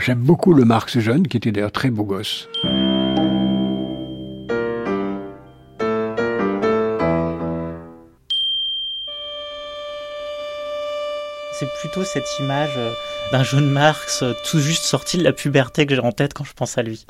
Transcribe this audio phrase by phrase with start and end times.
[0.00, 2.48] J'aime beaucoup le Marx jeune, qui était d'ailleurs très beau gosse.
[11.52, 12.90] C'est plutôt cette image euh,
[13.30, 16.44] d'un jeune Marx euh, tout juste sorti de la puberté que j'ai en tête quand
[16.44, 17.04] je pense à lui.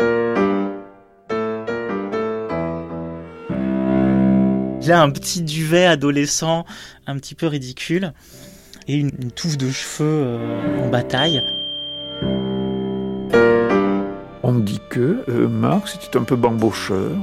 [4.83, 6.67] Il a un petit duvet adolescent
[7.07, 8.13] un petit peu ridicule
[8.89, 11.41] et une, touffe de cheveux euh, en bataille.
[14.53, 17.17] On dit que euh, Marx était un peu bambocheur,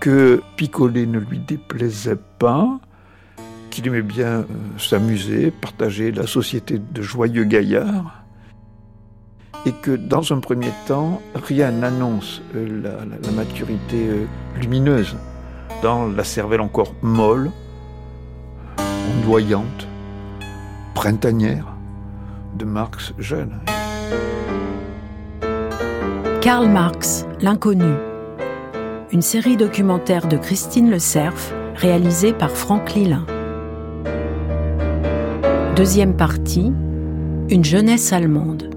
[0.00, 2.78] que picoler ne lui déplaisait pas,
[3.70, 4.44] qu'il aimait bien euh,
[4.76, 8.22] s'amuser, partager la société de joyeux gaillards,
[9.64, 14.06] et que dans un premier temps, rien n'annonce la, maturité
[14.60, 15.16] lumineuse
[15.82, 17.50] dans la cervelle encore molle,
[19.16, 19.88] ondoyante,
[20.94, 21.72] printanière
[22.58, 23.58] de Marx jeune.
[26.46, 27.92] Karl Marx, l'inconnu.
[29.10, 33.26] Une série documentaire de Christine Le Cerf, réalisée par Franck Lilin.
[35.74, 36.72] Deuxième partie,
[37.50, 38.70] une jeunesse allemande.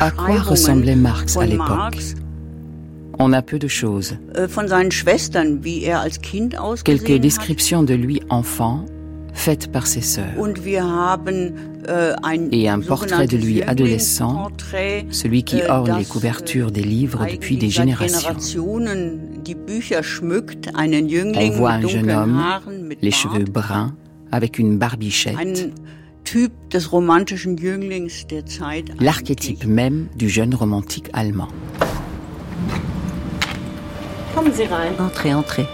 [0.00, 2.02] À quoi ressemblait Marx à l'époque?
[3.20, 4.16] On a peu de choses.
[4.34, 4.48] Äh,
[5.84, 6.08] er
[6.84, 8.84] Quelques descriptions de lui enfant,
[9.36, 10.34] faites par ses sœurs.
[11.88, 12.14] Äh,
[12.50, 14.48] Et un portrait de lui adolescent,
[15.10, 18.30] celui qui äh, orne les couvertures des livres depuis des générations.
[21.36, 22.42] On voit un jeune homme,
[23.00, 23.94] les cheveux bruns,
[24.32, 25.70] avec une barbichette,
[29.00, 31.48] l'archétype même du jeune romantique allemand.
[34.98, 35.66] Entrez, entrez.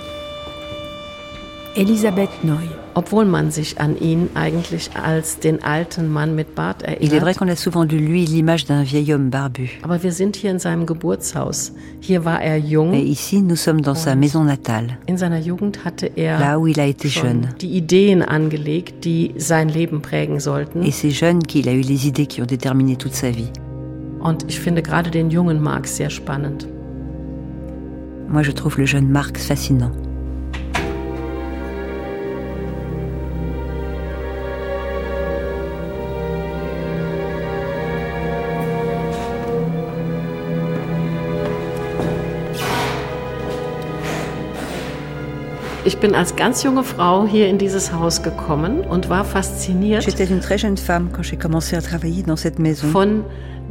[1.74, 2.81] Elisabeth Neu.
[2.94, 7.02] Obwohl man sich an ihn eigentlich als den alten Mann mit Bart erinnert.
[7.02, 9.68] Il est vrai qu'on a souvent de lui l'image d'un vieil homme barbu.
[9.82, 11.72] Aber wir sind hier in seinem Geburtshaus.
[12.00, 12.92] Hier war er jung.
[12.94, 14.98] Et ici, nous sommes dans sa maison natale.
[15.08, 17.48] In seiner Jugend hatte er là où il a été jeune.
[17.60, 20.82] die Ideen angelegt, die sein Leben prägen sollten.
[20.82, 23.50] Et c'est jeune qu'il a eu les idées qui ont déterminé toute sa vie.
[24.20, 26.68] Und ich finde gerade den jungen Marx sehr spannend.
[28.28, 29.90] Moi, je trouve le jeune Marx fascinant.
[45.84, 50.04] Ich bin als ganz junge Frau hier in dieses Haus gekommen und war fasziniert.
[50.04, 52.86] J'étais une très jeune femme quand j'ai commencé à travailler dans cette maison.
[52.86, 53.24] Von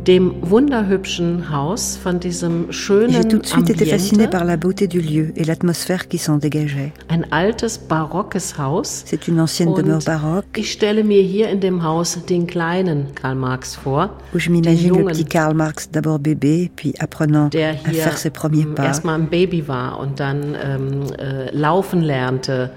[0.08, 4.88] dem wunderhübschen Haus, von diesem schönen J'ai tout de suite été fascinée par la beauté
[4.88, 6.92] du lieu et l'atmosphère qui s'en dégageait.
[7.10, 9.04] Ein altes barockes Haus.
[9.06, 10.46] C'est une ancienne demeure baroque.
[10.58, 14.10] Ich stelle mir hier in dem Haus den kleinen Karl Marx vor.
[14.34, 18.18] Où je m'imagine le petit Karl Marx d'abord bébé, puis apprenant der à hier faire
[18.18, 18.84] ses premiers pas.
[18.84, 22.72] erstmal ein Baby war und dann ähm, äh, laufen lernte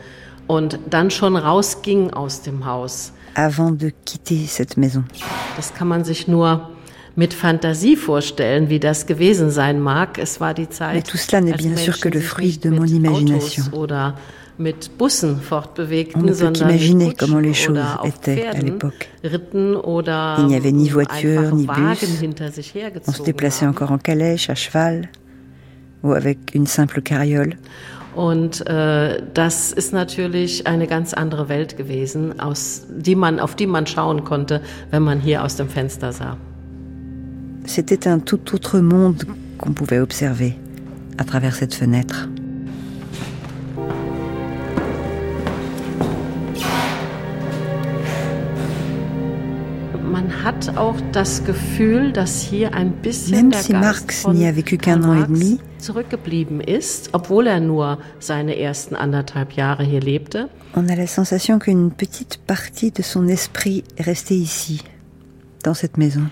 [0.46, 3.12] und dann schon rausging aus dem Haus.
[3.34, 5.04] Avant de quitter cette maison.
[5.56, 6.68] Das kann man sich nur
[7.16, 10.18] mit Fantasie vorstellen, wie das gewesen sein mag.
[10.18, 12.82] Es war die Zeit, Mais tout cela n'est bien sûr que le fruit de mon
[12.82, 13.72] mit imagination.
[13.72, 14.14] Oder
[14.58, 19.08] mit Bussen fortbewegten, On ne peut sondern qu'imaginer mit comment les choses étaient à l'époque.
[19.22, 22.20] ritten oder Il n'y avait ni voiture, ni Wagen bus.
[22.20, 25.08] hinter sich On se hergezogen déplaçait encore en calèche, à cheval,
[26.02, 27.56] ou avec une simple carriole.
[28.14, 33.66] Und äh, das ist natürlich eine ganz andere Welt gewesen, aus die man, auf die
[33.66, 34.60] man schauen konnte,
[34.92, 36.36] wenn man hier aus dem Fenster sah.
[37.66, 39.24] C'était un tout autre monde
[39.58, 40.56] qu'on pouvait observer
[41.18, 42.28] à travers cette fenêtre.
[50.02, 54.76] Man hat auch das Gefühl, dass hier ein bisschen Même si Marx n'y a vécu
[54.76, 60.48] qu'un an et demi, zurückgeblieben ist, obwohl er nur seine ersten anderthalb Jahre hier lebte.
[60.76, 64.82] on a la sensation qu'une petite partie de son esprit est restée ici,
[65.64, 66.22] dans cette maison.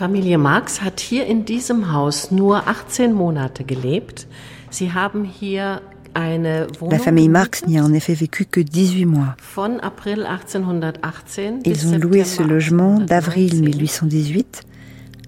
[0.00, 4.26] Familie Marx hat hier in diesem Haus nur 18 Monate gelebt.
[4.70, 5.82] Sie haben hier
[6.14, 9.36] eine Wohnung La famille Marx n'y a en effet vécu que 18 mois.
[9.54, 14.62] von April 1818 bis Ils ont loué ce logement d'avril 1819.
[14.62, 14.62] 1818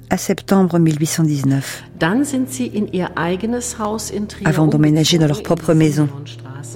[0.09, 5.29] à septembre 1819, Dann sind sie in ihr eigenes Haus in Trier avant d'emménager dans
[5.29, 6.09] leur propre maison,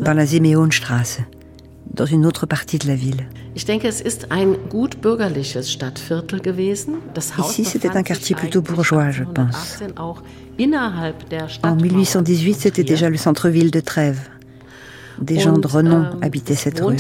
[0.02, 1.22] dans la Simeonstraße,
[1.92, 3.26] dans une autre partie de la ville.
[3.54, 3.66] Ici,
[7.64, 9.80] c'était un quartier plutôt bourgeois, je pense.
[9.80, 10.22] 1818 Auch
[10.58, 14.28] innerhalb der En Stadtmauern 1818, von c'était déjà le centre-ville de Trèves.
[15.20, 16.92] Des gens de renom ähm, habitaient cette rue.
[16.92, 16.98] Le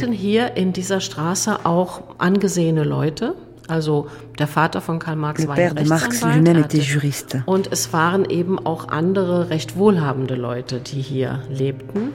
[5.54, 7.42] père de Marx lui-même était juriste.
[7.46, 12.12] Und es waren eben auch andere recht wohlhabende Leute, die hier lebten.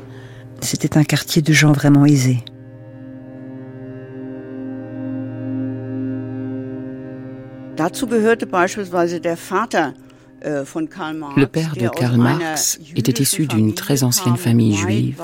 [0.61, 2.43] C'était un quartier de gens vraiment aisés.
[10.43, 15.21] Le père de Karl Marx était issu d'une très ancienne famille juive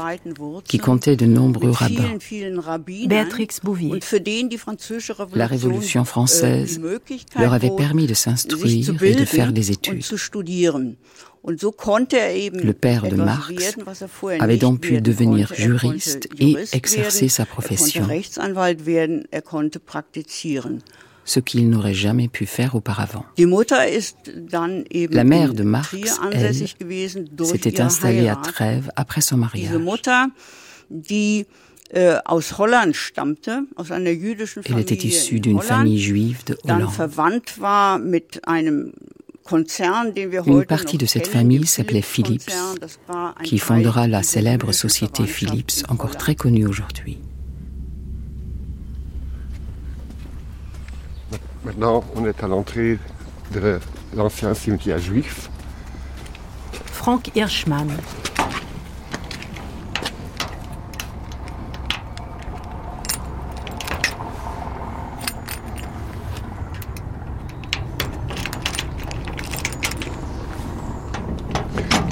[0.63, 2.17] qui comptait de nombreux rabbins.
[3.07, 3.99] Béatrix Bouvier.
[5.33, 6.79] La Révolution française
[7.39, 10.03] leur avait permis de s'instruire et de faire des études.
[11.45, 13.77] Le père de Marx
[14.39, 18.07] avait donc pu devenir juriste et exercer sa profession
[21.27, 23.25] ce qu'il n'aurait jamais pu faire auparavant.
[23.37, 26.55] La mère de Marx, elle,
[27.45, 29.71] s'était installée à Trèves après son mariage.
[31.93, 32.19] Äh,
[34.65, 36.91] elle était issue d'une famille juive de Hollande.
[40.45, 42.51] Une partie de cette famille s'appelait Philips,
[43.43, 47.19] qui fondera la célèbre société Philips, encore très connue aujourd'hui.
[51.67, 52.97] Maintenant, on est à l'entrée
[53.51, 53.77] de
[54.15, 55.49] l'ancien cimetière juif.
[56.71, 57.89] Frank Hirschmann.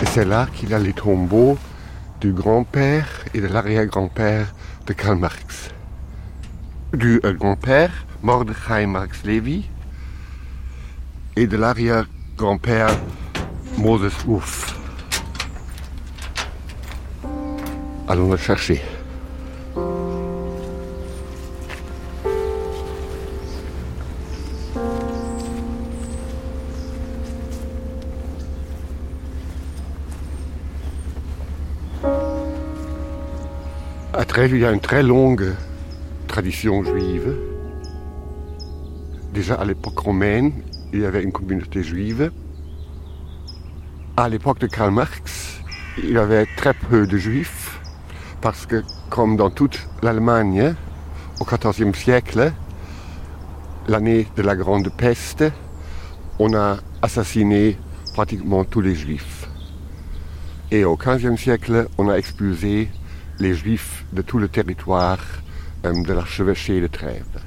[0.01, 1.57] Et c'est là qu'il y a les tombeaux
[2.19, 4.53] du grand-père et de l'arrière-grand-père
[4.85, 5.69] de Karl Marx.
[6.91, 9.69] Du euh, grand-père Mordechai Marx Levy
[11.36, 12.89] et de l'arrière-grand-père
[13.77, 14.75] Moses Ouf.
[18.07, 18.81] Allons le chercher.
[34.13, 35.54] À Trèves, il y a une très longue
[36.27, 37.54] tradition juive
[39.35, 40.53] Déjà à l'époque romaine,
[40.93, 42.31] il y avait une communauté juive.
[44.15, 45.61] À l'époque de Karl Marx,
[45.97, 47.81] il y avait très peu de juifs,
[48.39, 50.73] parce que comme dans toute l'Allemagne,
[51.41, 52.53] au XIVe siècle,
[53.89, 55.43] l'année de la Grande Peste,
[56.39, 57.77] on a assassiné
[58.13, 59.49] pratiquement tous les juifs.
[60.71, 62.88] Et au XVe siècle, on a expulsé
[63.39, 65.19] les juifs de tout le territoire
[65.85, 67.41] euh, de l'archevêché de Trèves.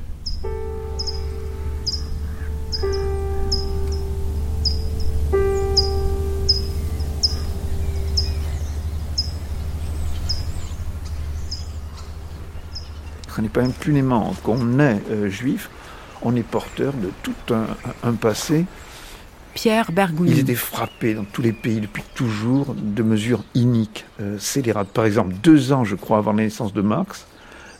[13.38, 15.70] Ce n'est pas impunément qu'on est euh, juif,
[16.23, 18.64] on est porteur de tout un, passé.
[19.55, 20.32] Pierre Bergouni.
[20.32, 24.88] Ils étaient frappés dans tous les pays depuis toujours de mesures iniques, euh, scélérates.
[24.88, 27.29] Par exemple, deux ans, je crois, avant la naissance de Marx,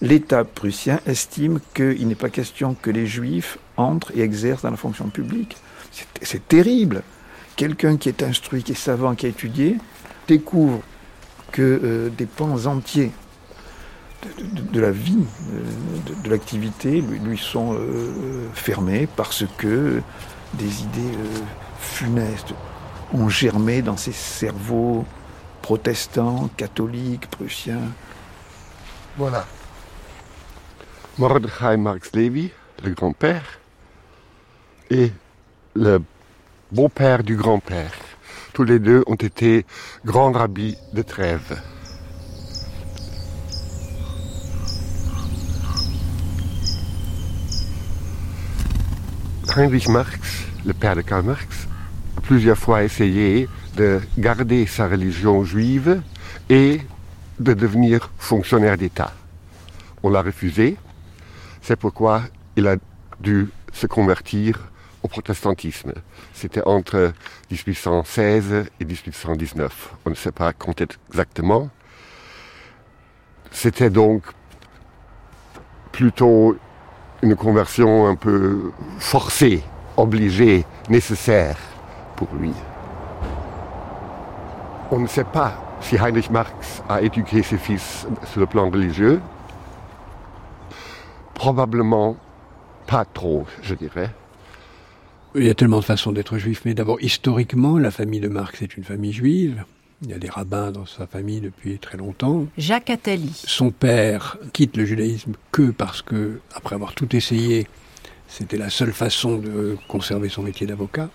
[0.01, 4.77] l'État prussien estime qu'il n'est pas question que les juifs entrent et exercent dans la
[4.77, 5.57] fonction publique.
[6.23, 7.03] C'est terrible.
[7.57, 9.77] Quelqu'un qui est instruit, qui est savant, qui a étudié,
[10.29, 10.83] découvre
[11.51, 13.11] que euh, des pans entiers
[14.73, 20.03] de, la vie, euh, de, l'activité, lui, sont euh, fermés parce que
[20.55, 21.41] des idées euh,
[21.79, 22.55] funestes
[23.13, 25.05] ont germé dans ses cerveaux
[25.63, 27.93] protestants, catholiques, prussiens.
[29.17, 29.47] Voilà.
[31.19, 32.51] Mordechai Marx Levy,
[32.85, 33.59] le grand-père,
[34.91, 35.13] et
[35.75, 36.01] le
[36.73, 37.93] beau-père du grand-père.
[38.53, 39.67] Tous les deux ont été
[40.05, 41.61] grands rabbis de Trèves.
[49.57, 51.67] Heinrich Marx, le père de Karl Marx,
[52.17, 56.03] a plusieurs fois essayé de garder sa religion juive
[56.49, 56.81] et
[57.41, 59.13] de devenir fonctionnaire d'État.
[60.03, 60.77] On l'a refusé.
[61.63, 62.23] C'est pourquoi
[62.57, 62.77] il a
[63.21, 64.69] dû se convertir
[65.03, 65.93] au protestantisme.
[66.35, 67.13] C'était entre
[67.51, 69.95] 1816 et 1819.
[70.05, 71.71] On ne sait pas compter exactement.
[73.51, 74.25] C'était donc
[75.91, 76.57] plutôt
[77.23, 79.63] une conversion un peu forcée,
[79.97, 81.57] obligée, nécessaire
[82.17, 82.53] pour lui.
[84.91, 89.21] On ne sait pas si Heinrich Marx a éduqué ses fils sur le plan religieux.
[91.35, 92.17] Probablement
[92.87, 94.11] pas trop, je dirais.
[95.35, 98.63] Il y a tellement de façons d'être juif, mais d'abord, historiquement, la famille de Marx
[98.63, 99.65] est une famille juive.
[100.03, 102.47] Il y a des rabbins dans sa famille depuis très longtemps.
[102.57, 103.33] Jacques Attali.
[103.35, 107.67] Son père quitte le judaïsme que parce que, après avoir tout essayé,
[108.29, 111.11] c'était la seule façon de conserver son métier d'avocat.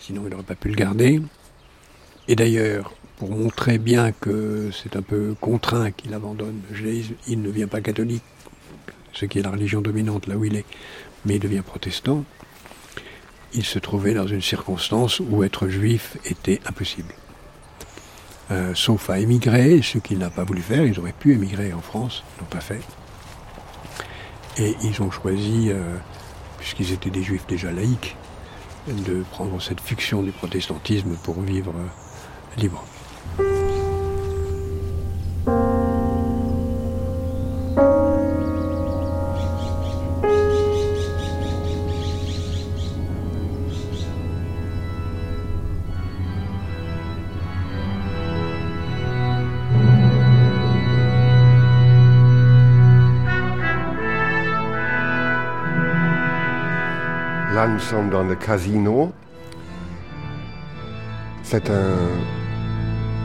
[0.00, 1.22] Sinon, il n'aurait pas pu le garder.
[2.26, 7.40] Et d'ailleurs, pour montrer bien que c'est un peu contraint qu'il abandonne le judaïsme, il
[7.40, 8.24] ne devient pas catholique,
[9.12, 10.64] ce qui est la religion dominante là où il est,
[11.24, 12.24] mais il devient protestant.
[13.54, 17.14] Il se trouvait dans une circonstance où être juif était impossible.
[18.50, 20.84] Euh, sauf à émigrer, ce qu'il n'a pas voulu faire.
[20.84, 22.80] Ils auraient pu émigrer en France, ils n'ont pas fait.
[24.58, 25.96] Et ils ont choisi, euh,
[26.58, 28.16] puisqu'ils étaient des juifs déjà laïcs,
[28.88, 32.84] de prendre cette fiction du protestantisme pour vivre euh, libre.
[57.92, 59.12] Sommes dans le casino.
[61.42, 61.98] C'est un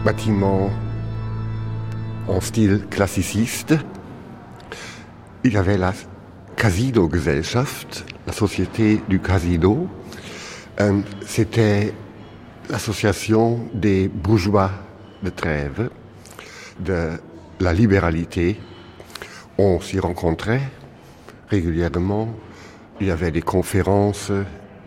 [0.03, 0.69] bâtiment
[2.27, 3.75] en style classiciste.
[5.45, 5.93] Il y avait la
[6.57, 9.88] Casino Gesellschaft, la société du casino.
[10.81, 11.93] Euh, c'était
[12.69, 14.71] l'association des bourgeois
[15.24, 15.89] de Trèves,
[16.81, 17.12] de
[17.62, 18.59] la libéralité.
[19.57, 20.63] On s'y rencontrait
[21.47, 22.27] régulièrement
[23.00, 24.32] il y avait des conférences,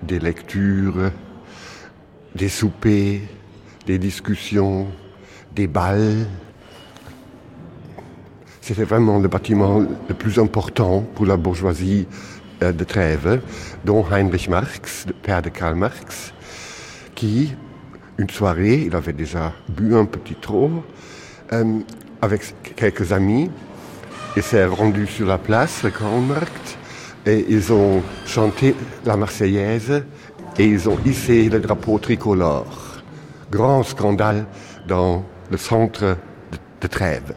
[0.03, 1.11] des lectures,
[2.35, 3.21] des soupers,
[3.87, 4.89] des discussions,
[5.55, 6.27] des balles.
[8.61, 12.07] C'était vraiment le bâtiment le plus important pour la bourgeoisie
[12.63, 13.41] euh, de Trèves,
[13.85, 16.33] dont Heinrich Marx, le père de Karl Marx,
[17.15, 17.55] qui,
[18.19, 20.71] une soirée, il avait déjà bu un petit trop,
[21.53, 21.81] euh,
[22.23, 23.51] avec quelques amis,
[24.37, 26.79] il s'est rendu sur la place, le Karl-Markt,
[27.27, 28.75] et ils ont chanté
[29.05, 30.03] la Marseillaise
[30.59, 33.03] et ils ont hissé le drapeau tricolore.
[33.51, 34.47] Grand scandale
[34.87, 36.17] dans le centre
[36.81, 37.35] de, Trèves.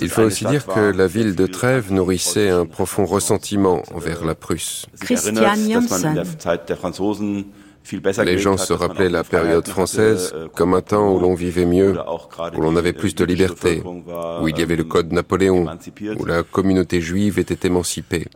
[0.00, 4.34] Il faut aussi dire que la ville de Trèves nourrissait un profond ressentiment envers la
[4.34, 4.86] Prusse.
[5.00, 6.24] Christian Janssen.
[8.24, 11.96] Les gens se rappelaient la période française äh, comme un temps où l'on vivait mieux,
[12.54, 13.82] où l'on avait plus de liberté,
[14.42, 15.66] où il y avait le code Napoléon,
[16.18, 18.26] où la communauté juive était émancipée.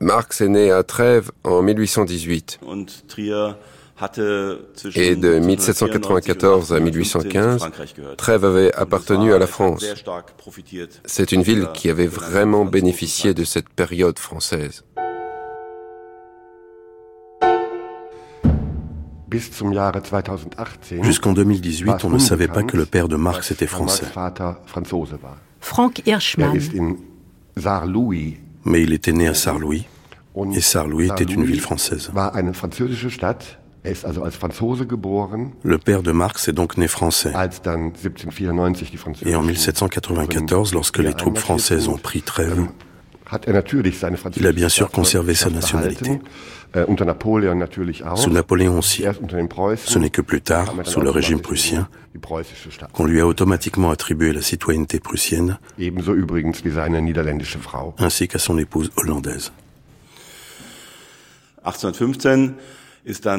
[0.00, 2.60] Marx est né à Trèves en 1818.
[4.94, 7.62] Et de 1794 à 1815,
[8.18, 9.86] Trèves avait appartenu à la France.
[11.06, 14.84] C'est une ville qui avait vraiment bénéficié de cette période française.
[21.02, 24.06] Jusqu'en 2018, on ne savait pas que le père de Marx était français.
[25.60, 26.58] Frank Hirschmann.
[28.64, 29.86] Mais il était né à Sarre-Louis,
[30.52, 32.10] et Sarre-Louis était une ville française.
[35.62, 37.32] Le père de Marx est donc né français.
[39.24, 42.66] Et en 1794, lorsque les troupes françaises ont pris Trèves,
[43.46, 43.62] er
[44.36, 46.20] il a bien sûr conservé sa nationalité.
[46.74, 46.84] Äh,
[48.16, 49.04] sous Napoléon aussi.
[49.84, 51.88] Ce n'est que plus tard, sous le régime prussien,
[52.92, 55.58] qu'on lui a automatiquement attribué la citoyenneté prussienne,
[57.98, 59.52] ainsi qu'à son épouse hollandaise.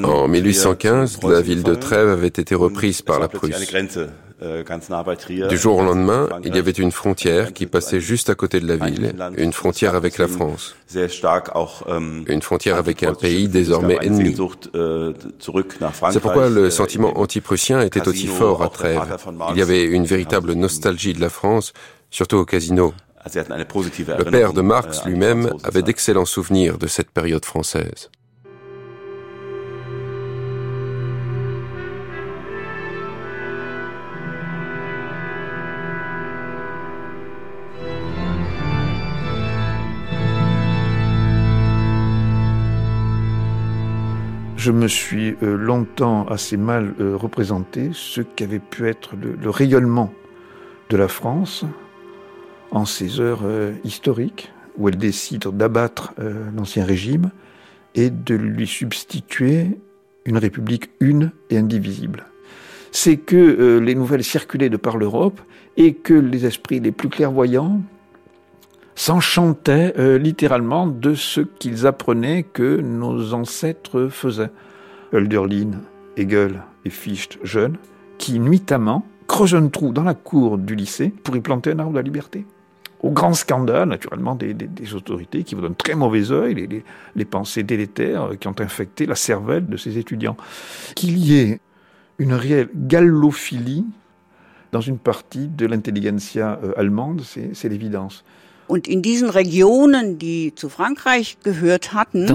[0.03, 3.67] En 1815, la ville de Trèves avait été reprise par la Prusse.
[4.39, 4.63] Äh,
[5.49, 8.67] du jour au lendemain, il y avait une frontière qui passait juste à côté de
[8.67, 14.35] la ville, une frontière avec la France, ähm, une frontière avec un pays désormais ennemi.
[14.75, 15.13] Äh,
[16.11, 19.17] C'est pourquoi le äh, sentiment anti-prussien était aussi fort à Trèves.
[19.53, 21.73] Il y avait une véritable nostalgie de la France,
[22.11, 22.93] surtout au casino.
[23.25, 28.11] Le père de Marx lui-même avait d'excellents souvenirs de cette période française.
[44.67, 50.11] Je me suis euh, longtemps assez mal euh, représenté ce qu'avait pu être le, rayonnement
[50.89, 51.63] de la France
[52.71, 56.13] en ces heures euh, historiques où elle décide d'abattre
[56.53, 57.31] l'ancien régime
[57.95, 59.79] et de lui substituer
[60.25, 62.25] une république une et indivisible.
[62.91, 65.39] c'est que les nouvelles circulaient de par l'Europe
[65.77, 67.81] et que les esprits les plus clairvoyants
[68.97, 74.49] s'enchantaient euh, littéralement de ce qu'ils apprenaient que nos ancêtres faisaient.
[75.13, 75.71] Hölderlin,
[76.17, 77.77] Hegel et Fichte, jeunes,
[78.17, 81.91] qui nuitamment creusent un trou dans la cour du lycée pour y planter un arbre
[81.91, 82.45] de la liberté.
[83.01, 84.55] Au grand scandale, naturellement, des,
[84.95, 86.83] autorités qui vous donnent très mauvais œil les,
[87.15, 90.35] les, pensées délétères qui ont infecté la cervelle de ces étudiants.
[90.95, 91.59] Qu'il y ait
[92.17, 93.85] une réelle gallophilie
[94.71, 98.25] dans une partie de l'intelligentsia euh, allemande, c'est l'évidence.
[98.67, 102.31] Und in diesen Regionen, die zu Frankreich gehört hatten, äh,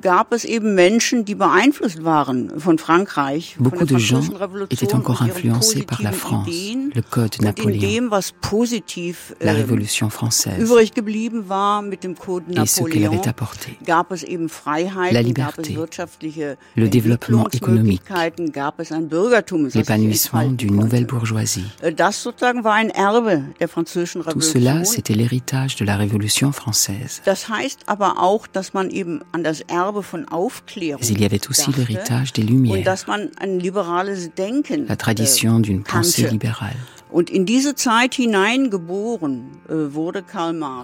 [0.00, 3.56] gab es eben Menschen, die beeinflusst waren von Frankreich.
[3.58, 4.30] Beaucoup de gens
[4.70, 10.58] étaient encore influencés par la France, le Code Napoléon, dem, was positiv, la Révolution française,
[10.60, 13.76] übrig geblieben war mit dem Code apporté.
[13.84, 15.76] Gab es eben Freiheiten, la liberté,
[16.76, 18.02] le développement économique,
[18.52, 21.66] gab es ein Bürgertum, l'épanouissement d'une nouvelle bourgeoisie.
[21.82, 26.52] Äh, das sozusagen war ein Erbe der französischen Tout cela, c'était l'héritage de la Révolution
[26.52, 27.22] française.
[27.26, 27.32] Mais
[31.08, 32.96] il y avait aussi l'héritage des Lumières,
[34.88, 36.76] la tradition d'une pensée libérale.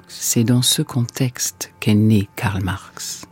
[0.09, 3.27] C'est dans ce contexte qu'est né Karl Marx.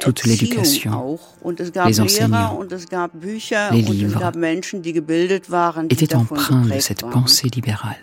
[0.00, 1.18] Toute l'éducation,
[1.86, 2.60] les enseignants,
[3.72, 4.32] les livres
[5.90, 7.96] étaient empreints de cette pensée libérale.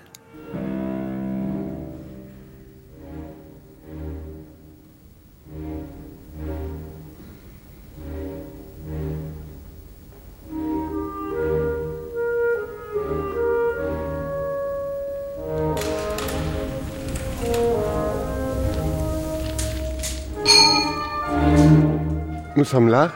[22.58, 23.12] Nous sommes là,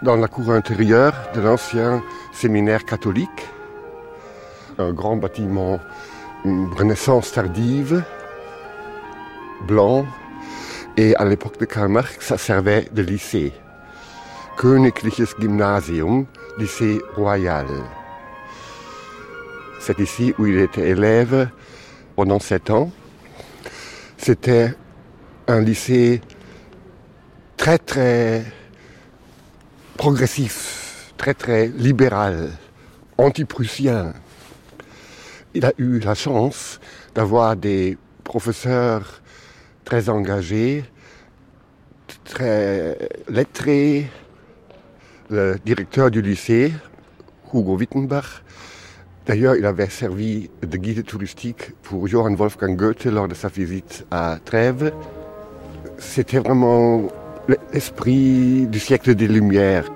[0.00, 3.50] dans la cour intérieure de l'ancien séminaire catholique,
[4.78, 5.78] un grand bâtiment
[6.42, 8.02] renaissance tardive,
[9.66, 10.06] blanc,
[10.96, 13.52] et à l'époque de Karl Marx, ça servait de lycée.
[14.56, 16.24] Königliches Gymnasium,
[16.56, 17.66] lycée royal.
[19.80, 21.50] C'est ici où il était élève
[22.16, 22.90] pendant sept ans.
[24.16, 24.74] C'était
[25.46, 26.22] un lycée
[27.66, 28.44] très très
[29.96, 32.52] progressif, très très libéral,
[33.18, 34.12] anti-prussien.
[35.52, 36.78] Il a eu la chance
[37.16, 39.20] d'avoir des professeurs
[39.84, 40.84] très engagés,
[42.22, 42.96] très
[43.28, 44.06] lettrés.
[45.28, 46.72] Le directeur du lycée,
[47.52, 48.44] Hugo Wittenbach,
[49.26, 54.06] D'ailleurs, il avait servi de guide touristique pour Johann Wolfgang Goethe lors de sa visite
[54.12, 54.92] à Trèves.
[55.98, 57.08] C'était vraiment
[57.72, 59.90] l'esprit du siècle des Lumières.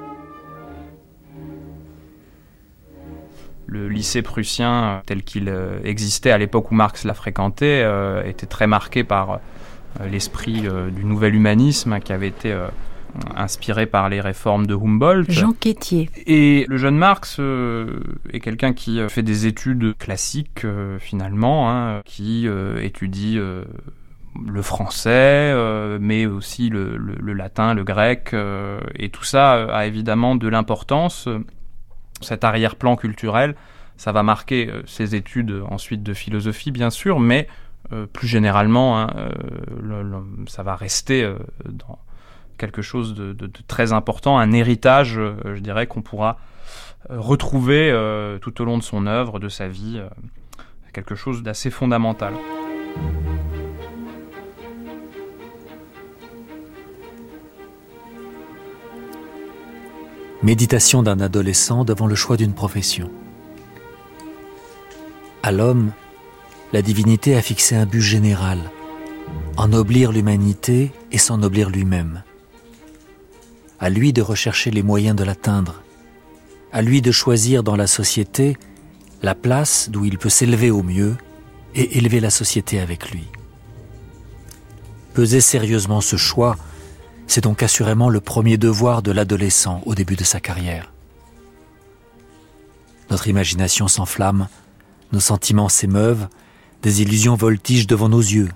[3.66, 8.24] Le lycée prussien, euh, tel qu'il euh, existait à l'époque où Marx l'a fréquenté, euh,
[8.24, 9.40] était très marqué par
[10.08, 12.56] l'esprit du nouvel humanisme qui avait été
[13.34, 15.32] inspiré par les réformes de Humboldt.
[15.32, 16.08] Jean Quétier.
[16.26, 17.40] Et le jeune Marx
[18.32, 20.64] est quelqu'un qui fait des études classiques
[21.00, 22.46] finalement, hein, qui
[22.80, 23.36] étudie
[24.38, 26.96] le français, euh, mais aussi le,
[27.32, 31.28] latin, le grec, euh, et tout ça a évidemment de l'importance.
[32.20, 33.54] Cet arrière-plan culturel,
[33.96, 37.48] ça va marquer euh, ses études ensuite de philosophie, bien sûr, mais
[38.12, 39.08] plus généralement, hein,
[40.46, 41.28] ça va rester
[41.68, 41.98] dans
[42.56, 43.34] quelque chose de,
[43.66, 45.14] très important, un héritage,
[45.44, 46.38] je dirais, qu'on pourra
[47.08, 47.90] retrouver
[48.42, 50.00] tout au long de son œuvre, de sa vie,
[50.92, 52.34] quelque chose d'assez fondamental.
[60.42, 63.10] Méditation d'un adolescent devant le choix d'une profession.
[65.42, 65.92] À l'homme,
[66.72, 68.70] la divinité a fixé un but général,
[69.58, 72.22] ennoblir l'humanité et s'ennoblir lui-même.
[73.80, 75.82] À lui de rechercher les moyens de l'atteindre,
[76.72, 78.56] à lui de choisir dans la société
[79.22, 81.16] la place d'où il peut s'élever au mieux
[81.74, 83.24] et élever la société avec lui.
[85.12, 86.56] Peser sérieusement ce choix
[87.30, 90.92] c'est donc assurément le premier devoir de l'adolescent au début de sa carrière.
[93.08, 94.48] Notre imagination s'enflamme,
[95.12, 96.26] nos sentiments s'émeuvent,
[96.82, 98.48] des illusions voltigent devant nos yeux.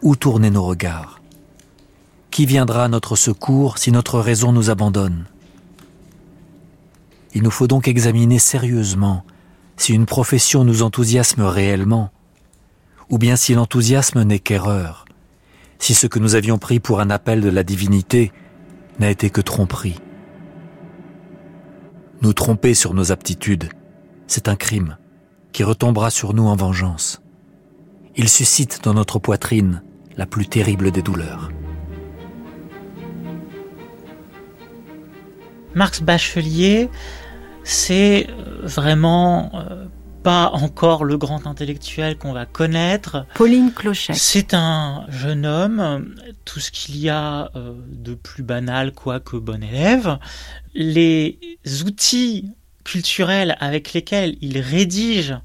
[0.00, 1.20] Où tourner nos regards?
[2.30, 5.26] Qui viendra à notre secours si notre raison nous abandonne?
[7.34, 9.24] Il nous faut donc examiner sérieusement
[9.76, 12.10] si une profession nous enthousiasme réellement,
[13.10, 15.04] ou bien si l'enthousiasme n'est qu'erreur,
[15.80, 18.32] si ce que nous avions pris pour un appel de la divinité
[19.00, 19.98] n'a été que tromperie.
[22.20, 23.70] Nous tromper sur nos aptitudes,
[24.26, 24.98] c'est un crime
[25.52, 27.22] qui retombera sur nous en vengeance.
[28.14, 29.82] Il suscite dans notre poitrine
[30.16, 31.50] la plus terrible des douleurs.
[35.74, 36.90] Marx Bachelier,
[37.64, 38.26] c'est
[38.62, 39.86] vraiment euh,
[40.22, 43.26] pas encore le grand intellectuel qu'on va connaître.
[43.34, 44.14] Pauline Clochet.
[44.14, 49.62] C'est un jeune homme, tout ce qu'il y a euh, de plus banal, quoique bon
[49.62, 50.18] élève.
[50.74, 51.38] Les
[51.84, 52.52] outils
[52.84, 55.36] culturels avec lesquels il rédige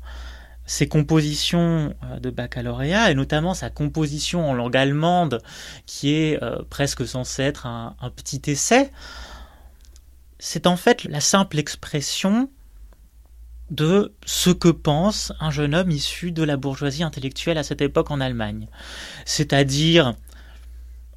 [0.65, 5.41] ses compositions euh, de baccalauréat, et notamment sa composition en langue allemande,
[5.85, 8.91] qui est euh, presque censée être un, un petit essai,
[10.39, 12.49] c'est en fait la simple expression
[13.71, 18.11] de ce que pense un jeune homme issu de la bourgeoisie intellectuelle à cette époque
[18.11, 18.67] en Allemagne.
[19.25, 20.13] C'est-à-dire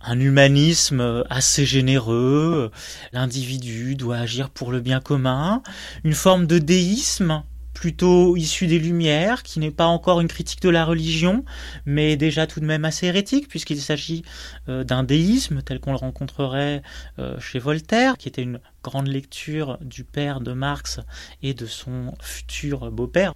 [0.01, 2.71] un humanisme assez généreux,
[3.13, 5.63] l'individu doit agir pour le bien commun,
[6.05, 7.43] une forme de déisme
[7.79, 11.45] plutôt issu des Lumières, qui n'est pas encore une critique de la religion,
[11.87, 14.25] mais déjà tout de même assez hérétique, puisqu'il s'agit
[14.69, 16.83] euh, d'un déisme tel qu'on le rencontrerait
[17.21, 20.99] euh, chez Voltaire, qui était une grande lecture du père de Marx
[21.45, 23.35] et de son futur beau-père.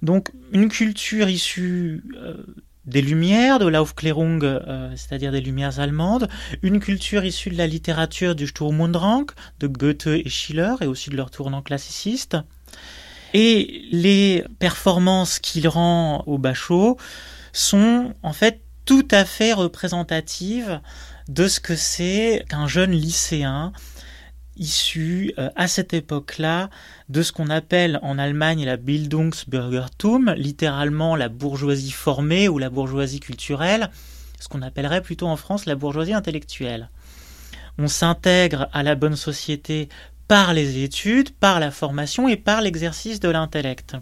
[0.00, 2.36] Donc une culture issue euh,
[2.84, 4.60] des Lumières, de l'Aufklärung,
[4.94, 6.28] c'est-à-dire des Lumières allemandes,
[6.62, 8.92] une culture issue de la littérature du Sturm
[9.58, 12.36] de Goethe et Schiller, et aussi de leur tournant classiciste,
[13.32, 16.96] et les performances qu'il rend au Bachot
[17.52, 20.80] sont en fait tout à fait représentatives
[21.28, 23.72] de ce que c'est qu'un jeune lycéen
[24.56, 26.68] issu euh, à cette époque-là
[27.08, 33.20] de ce qu'on appelle en Allemagne la Bildungsbürgertum, littéralement la bourgeoisie formée ou la bourgeoisie
[33.20, 33.90] culturelle,
[34.40, 36.90] ce qu'on appellerait plutôt en France la bourgeoisie intellectuelle.
[37.78, 39.88] On s'intègre à la bonne société
[40.28, 43.96] par les études, par la formation et par l'exercice de l'intellect.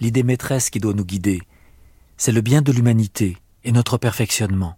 [0.00, 1.40] L'idée maîtresse qui doit nous guider,
[2.16, 4.76] c'est le bien de l'humanité et notre perfectionnement.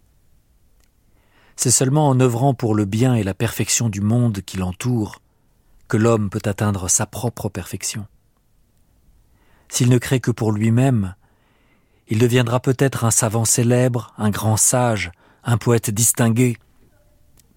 [1.55, 5.21] C'est seulement en œuvrant pour le bien et la perfection du monde qui l'entoure
[5.89, 8.07] que l'homme peut atteindre sa propre perfection.
[9.67, 11.15] S'il ne crée que pour lui-même,
[12.07, 15.11] il deviendra peut-être un savant célèbre, un grand sage,
[15.43, 16.57] un poète distingué,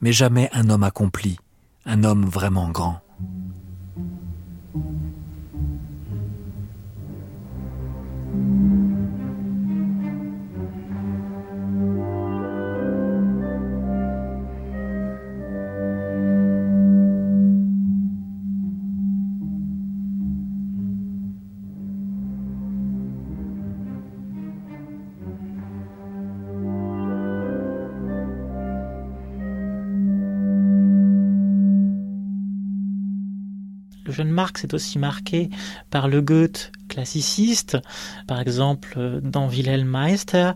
[0.00, 1.38] mais jamais un homme accompli,
[1.84, 3.00] un homme vraiment grand.
[34.12, 35.50] Jeune Marx est aussi marqué
[35.90, 37.78] par le Goethe classiciste.
[38.26, 40.52] Par exemple, dans Wilhelm Meister,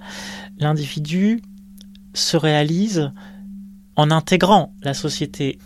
[0.58, 1.42] l'individu
[2.14, 3.10] se réalise
[3.96, 5.58] en intégrant la société.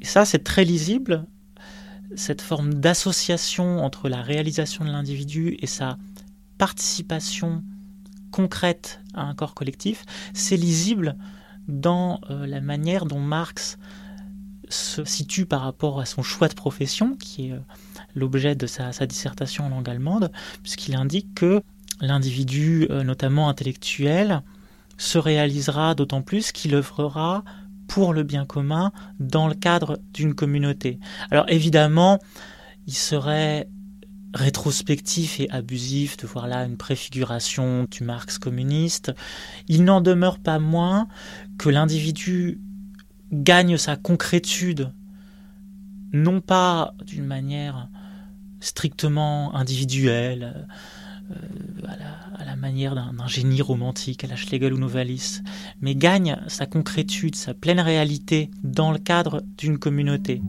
[0.00, 1.26] Et ça, c'est très lisible,
[2.16, 5.98] cette forme d'association entre la réalisation de l'individu et sa
[6.58, 7.62] participation
[8.30, 11.16] concrète à un corps collectif, c'est lisible
[11.68, 13.78] dans euh, la manière dont Marx
[14.74, 17.60] se situe par rapport à son choix de profession, qui est euh,
[18.14, 20.30] l'objet de sa, dissertation en langue allemande,
[20.62, 21.62] puisqu'il indique que
[22.00, 24.42] l'individu, euh, notamment intellectuel,
[24.96, 27.44] se réalisera d'autant plus qu'il œuvrera
[27.88, 30.98] pour le bien commun dans le cadre d'une communauté.
[31.30, 32.18] Alors évidemment,
[32.86, 33.68] il serait
[34.34, 39.12] rétrospectif et abusif de voir là une préfiguration du Marx communiste.
[39.68, 41.06] Il n'en demeure pas moins
[41.58, 42.60] que l'individu
[43.42, 44.92] gagne sa concrétude,
[46.12, 47.88] non pas d'une manière
[48.60, 50.66] strictement individuelle,
[51.30, 51.34] euh,
[52.38, 55.40] à, la, manière d'un génie romantique à la Schlegel ou Novalis,
[55.80, 60.42] mais gagne sa concrétude, sa pleine réalité dans le cadre d'une communauté.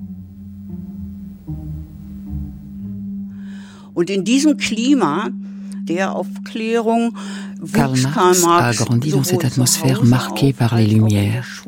[7.74, 11.64] Karl Marx a grandi dans cette atmosphère marquée par les Lumières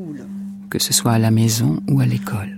[0.69, 2.57] que ce soit à la maison ou à l'école.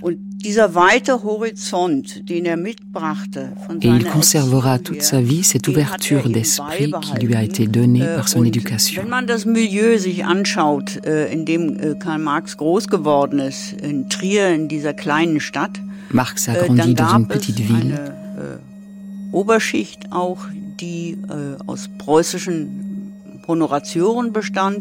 [3.82, 8.30] Et il conservera toute sa vie cette ouverture d'esprit qui lui a été donnée par
[8.30, 9.04] son éducation.
[16.12, 17.96] Marx a grandi dans une petite ville.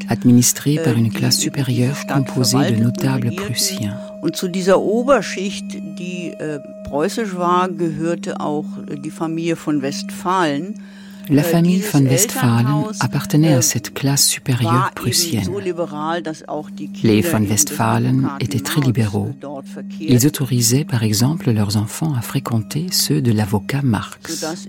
[0.09, 3.97] Administré par une classe supérieure composée de notables prussiens.
[4.21, 5.67] Und zu dieser Oberschicht,
[5.99, 8.65] die äh, preußisch war, gehörte auch
[9.05, 10.75] die Familie von Westfalen.
[11.31, 15.49] La famille von Westphalen appartenait à cette classe supérieure prussienne.
[17.03, 19.31] Les von Westphalen étaient très libéraux.
[20.01, 24.67] Ils autorisaient par exemple leurs enfants à fréquenter ceux de l'avocat Marx.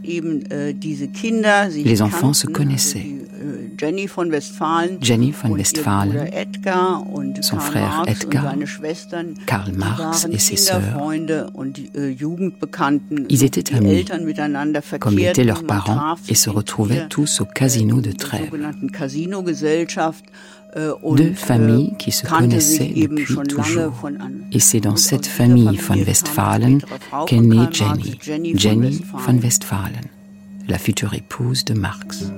[1.75, 3.07] Les enfants se connaissaient.
[3.77, 4.29] Jenny von
[5.51, 6.19] Westphalen,
[7.41, 8.53] son frère Edgar,
[9.45, 10.81] Karl Marx et ses sœurs.
[13.29, 14.05] Ils étaient amis,
[14.99, 18.51] comme étaient leurs parents, et se retrouvaient tous au casino de Trèves.
[21.15, 24.09] Deux familles qui se connaissaient depuis toujours.
[24.51, 26.79] Et c'est dans cette famille von Westphalen
[27.25, 28.19] qu'est née Jenny,
[28.55, 30.05] Jenny von Westphalen,
[30.67, 32.31] la future épouse de Marx.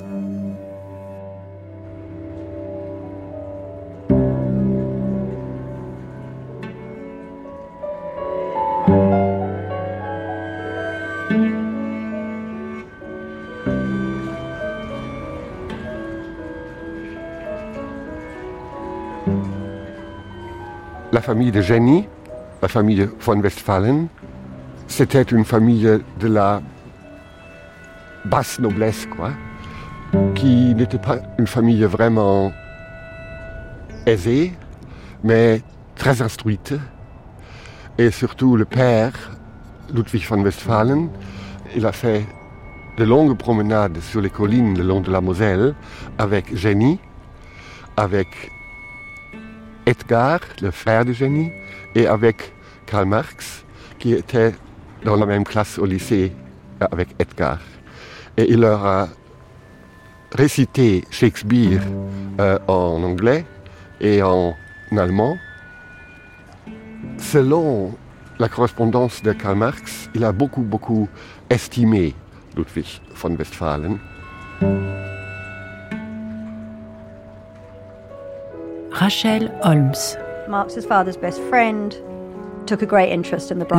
[21.31, 22.09] Famille de Jenny,
[22.61, 24.09] la famille von Westphalen,
[24.89, 25.89] c'était une famille
[26.19, 26.61] de la
[28.25, 29.31] basse noblesse, quoi,
[30.35, 32.51] qui n'était pas une famille vraiment
[34.05, 34.51] aisée,
[35.23, 35.61] mais
[35.95, 36.73] très instruite.
[37.97, 39.13] Et surtout le père,
[39.93, 41.07] Ludwig von Westphalen,
[41.77, 42.25] il a fait
[42.97, 45.75] de longues promenades sur les collines le long de la Moselle
[46.17, 46.99] avec Jenny,
[47.95, 48.27] avec
[49.85, 51.51] Edgar, le frère de Jenny,
[51.95, 52.53] et avec
[52.85, 53.65] Karl Marx,
[53.99, 54.53] qui était
[55.03, 56.31] dans la même classe au lycée
[56.79, 57.59] avec Edgar.
[58.37, 59.07] Et il leur a
[60.33, 61.81] récité Shakespeare
[62.39, 63.45] euh, en anglais
[63.99, 64.55] et en
[64.95, 65.37] allemand.
[67.17, 67.95] Selon
[68.39, 71.07] la correspondance de Karl Marx, il a beaucoup, beaucoup
[71.49, 72.15] estimé
[72.55, 73.99] Ludwig von Westphalen.
[78.91, 79.93] Rachel Holmes.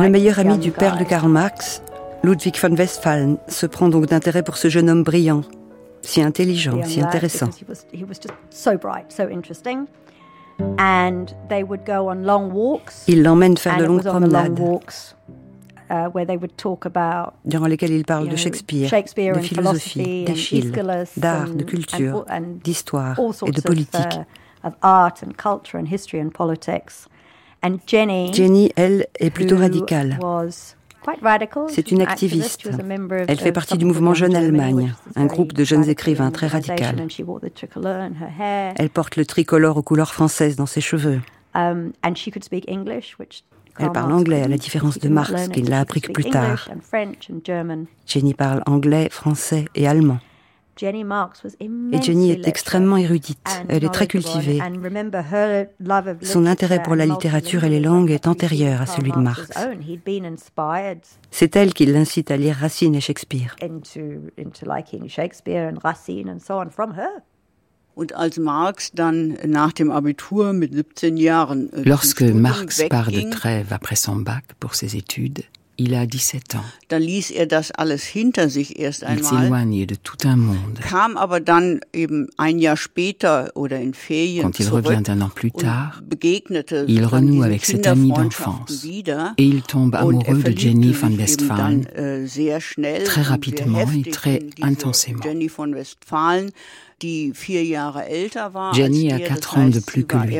[0.01, 1.83] Le meilleur ami du père de Karl Marx,
[2.23, 5.41] Ludwig von Westphalen, se prend donc d'intérêt pour ce jeune homme brillant,
[6.01, 7.49] si intelligent, si intéressant.
[13.07, 14.59] Il l'emmène faire de longues promenades
[15.89, 16.09] uh,
[17.45, 18.89] durant lesquelles il parle de Shakespeare,
[19.35, 20.71] de philosophie, d'Achille,
[21.17, 22.25] d'art, de culture,
[22.63, 24.19] d'histoire et de politique.
[28.33, 30.19] Jenny, elle, est plutôt radicale.
[31.69, 32.69] C'est une activiste.
[33.27, 36.95] Elle fait partie du mouvement Jeune Allemagne, un groupe de jeunes écrivains très radical.
[38.75, 41.21] Elle porte le tricolore aux couleurs françaises dans ses cheveux.
[43.79, 46.69] Elle parle anglais, à la différence de Marx, qui l'a appris que plus tard.
[48.05, 50.19] Jenny parle anglais, français et allemand.
[50.81, 54.59] Et Jenny est extrêmement érudite, elle est très cultivée.
[56.21, 59.49] Son intérêt pour la littérature et les langues est antérieur à celui de Marx.
[61.31, 63.55] C'est elle qui l'incite à lire Racine et Shakespeare.
[71.85, 75.43] Lorsque Marx part de Trèves après son bac pour ses études,
[75.77, 76.65] il a 17 ans.
[76.89, 79.65] Dann ließ er das alles hinter sich erst einmal.
[79.65, 80.81] De tout un monde.
[80.81, 85.31] Kam aber dann eben ein Jahr später oder in Ferien Quand il revient un an
[85.33, 86.03] plus tard,
[86.87, 88.85] il renoue avec cet ami d'enfance
[89.37, 95.23] et il tombe amoureux de Jenny von Westphalen äh, très rapidement et très intensément.
[95.23, 96.51] Jenny von Westphalen
[98.73, 100.37] Jenny a 4 ans de plus que lui.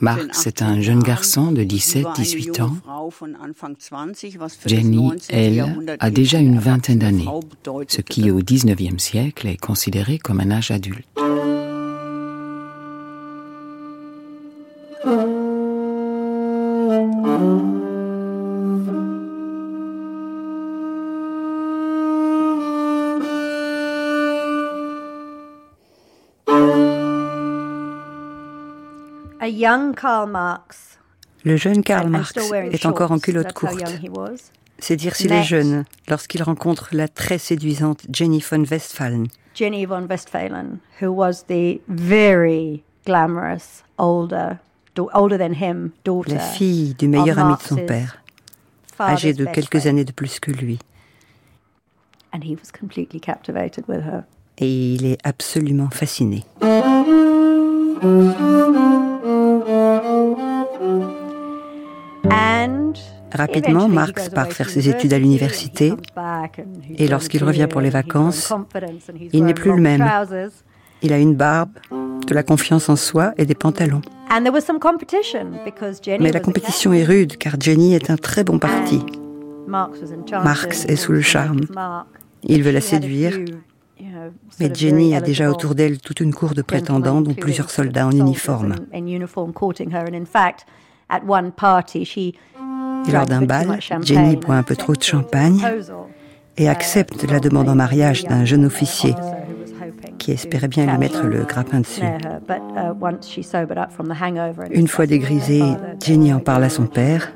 [0.00, 2.76] Marx est un jeune garçon de 17-18 ans.
[4.66, 5.64] Jenny, elle,
[5.98, 7.26] a déjà une vingtaine d'années,
[7.88, 11.06] ce qui au XIXe siècle est considéré comme un âge adulte.
[29.44, 29.50] Le
[31.56, 32.32] jeune Karl Marx
[32.70, 33.74] est encore en culotte courte.
[34.78, 39.26] C'est dire s'il est jeune lorsqu'il rencontre la très séduisante Jenny von Westphalen.
[39.54, 44.60] Jenny von Westphalen, who was the very glamorous older,
[45.12, 48.22] older than him, daughter la fille du meilleur ami de son père,
[49.00, 50.78] âgée de quelques années de plus que lui.
[52.32, 54.22] And he was completely captivated with her.
[54.58, 56.44] Et il est absolument fasciné.
[63.34, 65.94] Rapidement, Marx part faire ses études à l'université
[66.96, 68.52] et lorsqu'il revient pour les vacances,
[69.32, 70.04] il n'est plus le même.
[71.02, 71.70] Il a une barbe,
[72.26, 74.02] de la confiance en soi et des pantalons.
[76.20, 79.04] Mais la compétition est rude car Jenny est un très bon parti.
[79.66, 81.60] Marx est sous le charme.
[82.44, 83.38] Il veut la séduire.
[84.60, 88.10] Mais Jenny a déjà autour d'elle toute une cour de prétendants, dont plusieurs soldats en
[88.10, 88.74] uniforme.
[93.06, 95.60] Et lors d'un bal, Jenny boit un peu trop de champagne
[96.56, 99.14] et accepte la demande en mariage d'un jeune officier
[100.18, 102.02] qui espérait bien lui mettre le grappin dessus.
[104.70, 105.62] Une fois dégrisée,
[106.04, 107.32] Jenny en parle à son père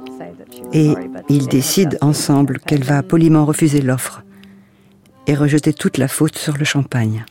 [0.73, 0.93] et
[1.29, 4.23] ils décident ensemble qu'elle va poliment refuser l'offre
[5.27, 7.25] et rejeter toute la faute sur le champagne.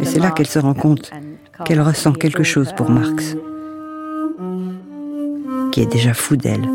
[0.00, 1.10] Et c'est là qu'elle se rend compte
[1.64, 3.36] qu'elle ressent quelque chose pour Marx,
[5.74, 6.68] qui est déjà fou d'elle.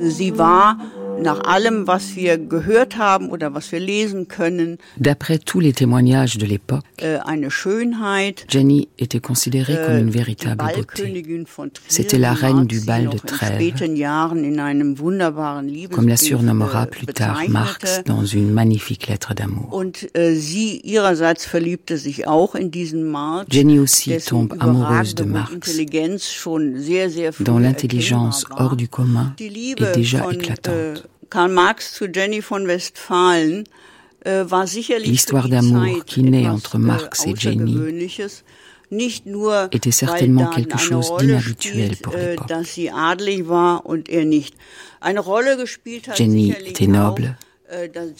[0.00, 0.78] Sie war
[1.20, 4.78] nach allem, was wir gehört haben oder was wir lesen können.
[4.98, 8.46] D'après tous les témoignages de l'époque, äh, eine Schönheit.
[8.48, 11.24] Jenny était considérée äh, comme une véritable beauté.
[11.88, 13.72] C'était la reine du bal de Trèves,
[15.90, 19.82] comme la surnommera äh, plus tard Marx dans une magnifique lettre d'amour.
[23.48, 25.76] Jenny aussi tombe amoureuse de Marx,
[27.40, 31.05] dont l'intelligence hors du commun est déjà éclatante.
[31.30, 33.64] Karl Marx zu Jenny von Westphalen
[34.24, 37.78] äh, war sicherlich L'histoire d'amour qui naît entre Marx et Jenny
[39.72, 42.48] était certainement quelque chose d'inhabituel pour l'époque.
[46.14, 47.45] Jenny était noble, äh,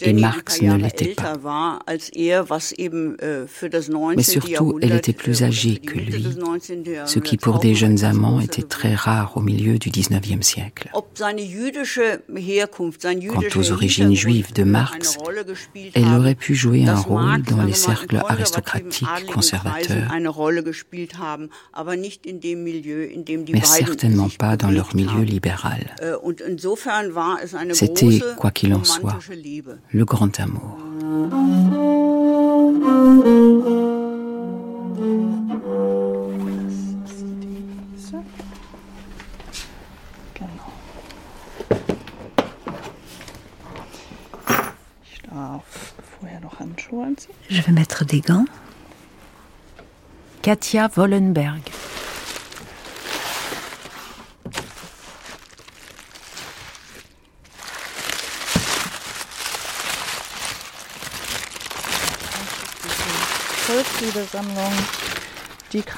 [0.01, 1.39] et Marx ne l'était pas.
[1.87, 1.97] Äh,
[4.15, 6.25] Mais surtout, elle était plus âgée que lui,
[7.05, 10.89] ce qui pour des jeunes amants était très rare au milieu du XIXe siècle.
[10.93, 11.03] Quant
[13.55, 15.17] aux origines juives de Marx,
[15.93, 20.11] elle aurait pu jouer un rôle dans les cercles aristocratiques conservateurs,
[23.53, 25.95] mais certainement pas dans leur milieu libéral.
[26.01, 26.13] Äh,
[27.73, 29.19] C'était, quoi qu'il en soit,
[29.91, 30.77] le grand amour.
[47.49, 48.45] Je vais mettre des gants.
[50.41, 51.61] Katia Wollenberg.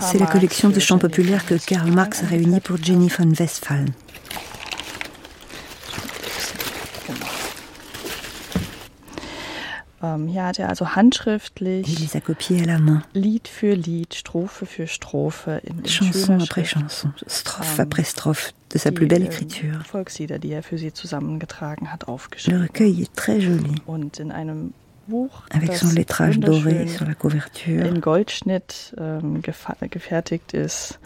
[0.02, 3.94] C'est la collection de chants populaires que Karl Marx a réunie pour Jenny von Westphalen.
[10.02, 13.04] Ähm, hier hat er also handschriftlich Il les a copiés à la main.
[13.14, 18.92] Lied für Lied, Strophe für Strophe, in, chanson après chanson, strophe après strophe, de sa
[18.92, 19.84] plus belle ähm, écriture.
[19.84, 22.62] Volkslieder, die er für sie zusammengetragen hat, aufgeschrieben.
[22.62, 23.76] Le recueil est très joli.
[23.86, 24.89] Und in einem Buch,
[25.50, 27.86] avec son lettrage doré sur la couverture.
[27.86, 31.00] In Goldschnitt ähm, gefertigt ist,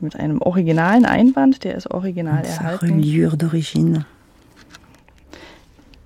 [0.00, 2.86] mit einem originalen Einband, der ist original erhalten.
[2.86, 4.04] Reliure d'origine.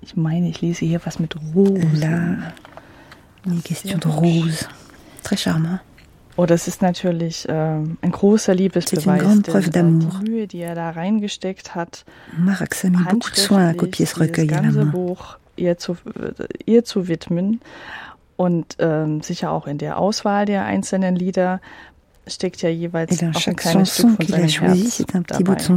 [0.00, 2.00] Ich meine, ich lese hier was mit Rosen.
[2.00, 2.36] Là,
[3.46, 4.66] une question de rose.
[5.22, 5.80] Très charmant.
[6.36, 9.22] Oh, das ist natürlich ähm, ein großer Liebesbeweis.
[9.22, 12.04] Une grande Die Mühe, die er da reingesteckt hat.
[12.38, 14.86] Marx a mis beaucoup de soin à copier ce recueil à la main.
[14.86, 15.96] Buch ihr zu,
[16.66, 17.60] ihr zu widmen.
[18.36, 21.60] Und ähm, sicher auch in der Auswahl der einzelnen Lieder
[22.26, 25.74] steckt ja jeweils auch ein kleines Stück von seinem Herz dabei.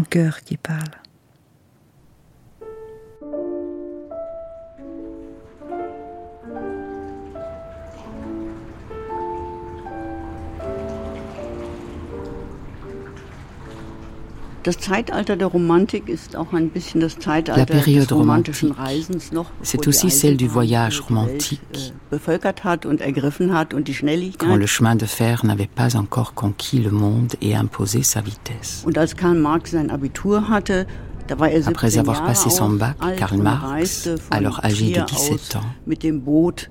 [14.63, 19.85] Das Zeitalter der Romantik ist auch ein bisschen das Zeitalter des romantischen Reisens noch, c'est
[19.89, 24.47] aussi celle du voyage romantique, äh, bevölkert hat und ergriffen hat und die Schnelligkeit.
[24.47, 28.85] Quand le chemin de fer n'avait pas encore conquis le monde et imposé sa vitesse.
[28.85, 30.87] Und als Karl Marx sein Abitur hatte,
[31.27, 35.63] da war er Après avoir passé son bac, Karl Marx, alors âgé de 17 ans,
[35.85, 36.69] mit dem Boot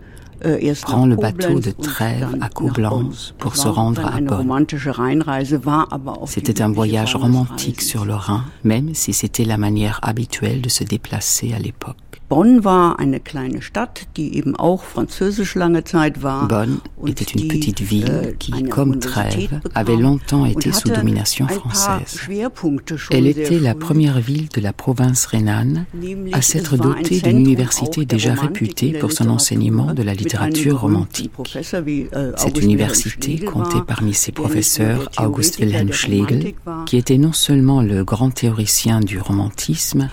[0.83, 4.67] prend le bateau de Trèves à Coblence pour se rendre à Bonn.
[6.27, 10.85] C'était un voyage romantique sur le Rhin, même si c'était la manière habituelle de se
[10.85, 12.12] déplacer à l'époque.
[12.33, 16.49] Bonn war eine kleine Stadt, die eben auch französisch lange Zeit war.
[16.49, 22.19] Bonn était une petite ville äh, qui, comme Trèves, avait longtemps été sous domination française.
[23.11, 25.85] Elle était la première ville de la province rhénane
[26.33, 31.33] à s'être dotée d'une université déjà réputée pour son enseignement de la littérature romantique.
[31.45, 36.55] Äh, Cette université comptait parmi ses professeurs August Wilhelm Schlegel,
[36.87, 40.09] qui était non seulement le grand théoricien du romantisme,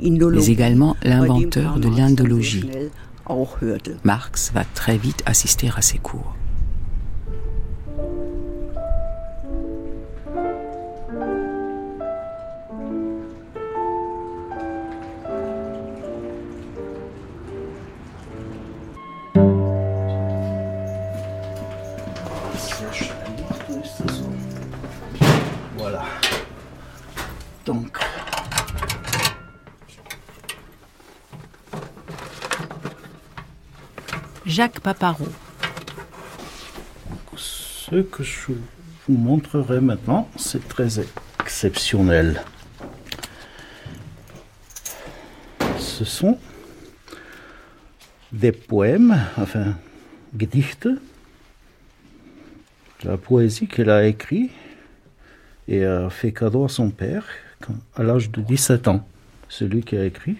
[0.00, 2.68] mais également l'inventeur de l'indologie.
[4.04, 6.34] Marx va très vite assister à ses cours.
[25.78, 26.04] Voilà.
[27.66, 27.98] Donc,
[34.46, 35.28] Jacques Paparot.
[37.36, 38.52] Ce que je
[39.08, 40.98] vous montrerai maintenant, c'est très
[41.40, 42.42] exceptionnel.
[45.78, 46.38] Ce sont
[48.32, 49.76] des poèmes, enfin,
[50.38, 50.88] Gedichte,
[53.04, 54.50] la poésie qu'elle a écrit
[55.68, 57.26] et a fait cadeau à son père
[57.94, 59.06] à l'âge de 17 ans.
[59.48, 60.36] Celui qui a écrit,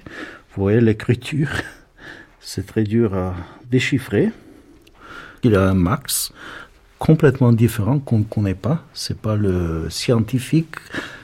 [0.55, 1.51] vous voyez l'écriture,
[2.41, 3.35] c'est très dur à
[3.73, 4.31] déchiffrer.
[5.43, 6.33] Il a un max
[6.99, 8.85] complètement différent qu'on ne connaît pas.
[8.93, 10.77] C'est pas le scientifique,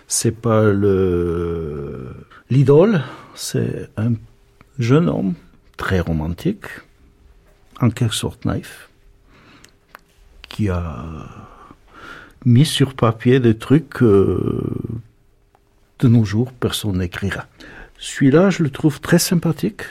[0.09, 2.09] c'est pas le
[2.51, 3.03] l'idole,
[3.35, 4.15] c'est un
[4.79, 5.35] jeune homme
[5.77, 6.67] très romantique,
[7.81, 8.89] en quelque sorte naïf,
[10.49, 11.05] qui a
[12.45, 14.65] mis sur papier des trucs que
[16.01, 17.47] de nos jours personne n'écrira.
[17.99, 19.83] Celui-là, je le trouve très sympathique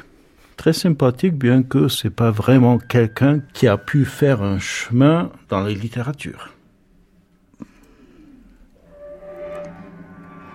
[0.57, 5.63] très sympathique, bien que c'est pas vraiment quelqu'un qui a pu faire un chemin dans
[5.63, 6.49] les littératures.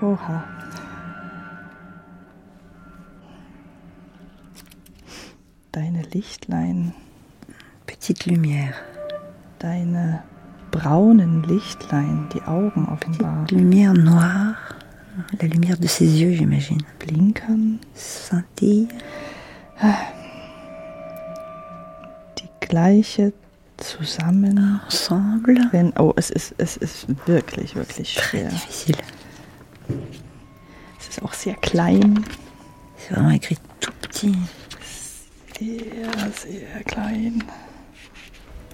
[0.03, 0.45] Oha.
[5.73, 6.93] Deine Lichtlein.
[7.87, 8.75] Petite lumière.
[9.61, 10.23] Deine
[10.73, 13.45] braunen Lichtlein, die Augen offenbar.
[13.45, 14.57] Petite lumière noire.
[15.41, 16.81] La lumière de ses yeux, j'imagine.
[16.99, 17.79] Blinkern.
[17.95, 18.89] Scintille.
[22.39, 23.33] Die gleiche
[23.77, 24.81] zusammen.
[24.85, 25.69] Ensemble.
[25.73, 28.49] Wenn, oh, es ist, es ist wirklich, wirklich schwer.
[28.49, 28.99] Très difficile.
[31.01, 32.25] Es ist auch sehr klein.
[32.97, 34.39] C'est vraiment écrit tout petit.
[35.59, 37.43] Sehr, sehr klein.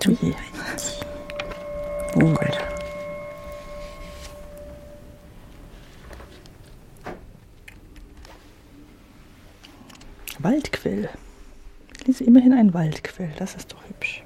[0.00, 0.34] Tout petit.
[2.14, 2.77] Oh, voilà.
[10.38, 11.08] Waldquell.
[12.00, 14.22] Ich lese immerhin ein Waldquell, das ist doch hübsch.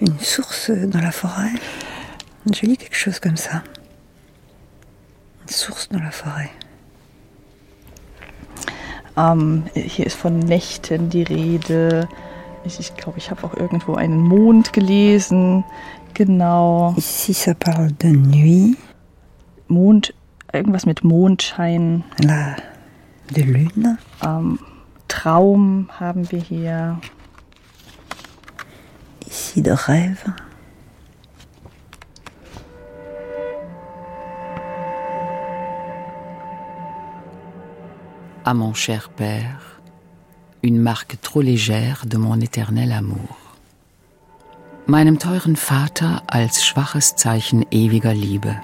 [0.00, 1.52] Une source dans la forêt.
[2.52, 3.62] Je lis quelque chose comme ça.
[5.42, 6.50] Une source dans la forêt.
[9.16, 12.08] Ähm, hier ist von Nächten die Rede.
[12.64, 15.64] Ich, ich glaube, ich habe auch irgendwo einen Mond gelesen.
[16.14, 16.94] Genau.
[16.96, 18.76] Ici, ça parle de nuit.
[19.68, 20.14] Mond,
[20.52, 22.04] irgendwas mit Mondschein.
[22.22, 22.56] La,
[23.30, 23.98] de lune.
[24.24, 24.58] Ähm,
[25.16, 27.00] Traum haben wir hier.
[29.26, 30.24] Ici de rêve.
[38.44, 39.80] À mon cher père,
[40.62, 43.38] une marque trop légère de mon éternel amour.
[44.86, 48.54] Meinem teuren Vater als schwaches Zeichen ewiger Liebe.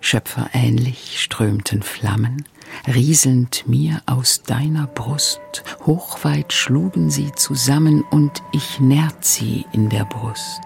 [0.00, 2.44] Schöpferähnlich strömten Flammen,
[2.86, 10.04] rieselnd mir aus deiner Brust, hochweit schlugen sie zusammen und ich nährt sie in der
[10.04, 10.60] Brust.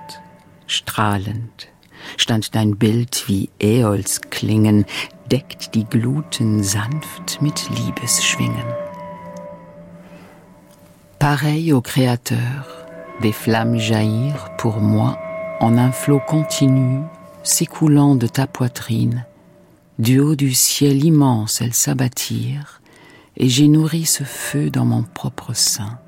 [0.67, 1.69] Strahlend
[2.17, 4.85] stand dein Bild wie Äols Klingen,
[5.31, 8.65] deckt die Gluten sanft mit Liebesschwingen.
[11.19, 12.67] Pareil au Créateur,
[13.23, 15.19] des flammes jaillirent pour moi
[15.61, 17.03] en un flot continu
[17.43, 19.25] s'écoulant de ta poitrine,
[19.99, 22.81] du haut du ciel immense, elles s'abattirent,
[23.37, 25.99] et j'ai nourri ce feu dans mon propre sein.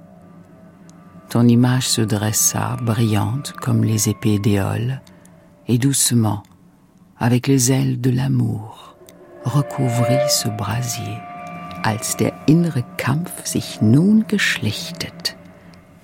[1.31, 5.01] Ton image se dressa, brillante comme les épées d'éole,
[5.69, 6.43] et doucement,
[7.19, 8.97] avec les ailes de l'amour,
[9.45, 11.19] recouvrit ce brasier,
[11.83, 15.37] als der innere Kampf sich nun geschlichtet,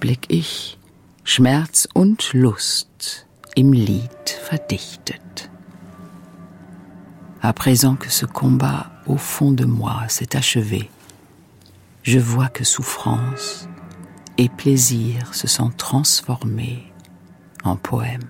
[0.01, 0.79] blick ich
[1.25, 5.52] Schmerz und Lust im Lied verdichtet.
[7.45, 10.89] À présent que ce combat au fond de moi s'est achevé,
[12.05, 13.69] je vois que souffrance
[14.39, 16.93] et plaisir se sont transformés
[17.65, 18.23] en poème.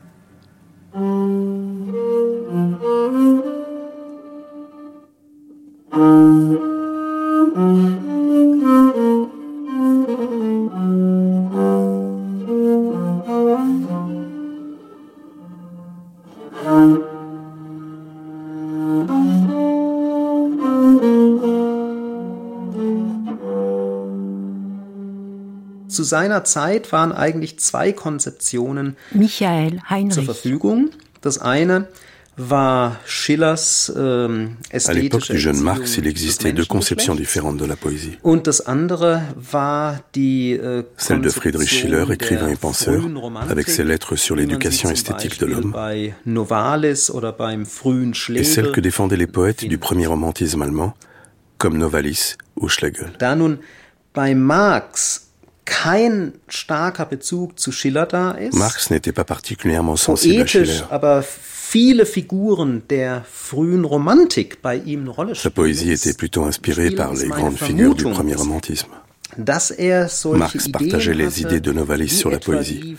[25.93, 30.15] Zu seiner Zeit waren eigentlich zwei Konzeptionen Michael Heinrich.
[30.15, 30.91] zur Verfügung.
[31.21, 31.89] Das eine
[32.37, 37.77] war Schillers ähm, À l'époque du jeune Marx, il existait deux conceptions différentes de la
[37.77, 38.17] poésie.
[38.23, 43.03] Und das andere war die äh, Celle de Friedrich Schiller, écrivain et penseur,
[43.49, 46.15] avec ses lettres sur l'éducation esthétique de l'homme, et
[48.45, 50.95] celle que défendaient les poètes du premier romantisme allemand,
[51.59, 53.13] comme Novalis ou Schlegel.
[53.19, 53.59] Da nun
[54.15, 55.32] bei Marx
[55.65, 58.55] kein starker Bezug zu Schiller da ist.
[58.55, 60.87] Marx n'était pas particulièrement sensible à Schiller.
[60.91, 66.91] aber viele Figuren der frühen Romantik bei ihm eine Rolle Sa poésie était plutôt inspirée
[66.91, 68.93] par les grandes figures du premier romantisme.
[69.39, 72.97] Dass er solche Marx partageait les idées de Novalis sur la poésie.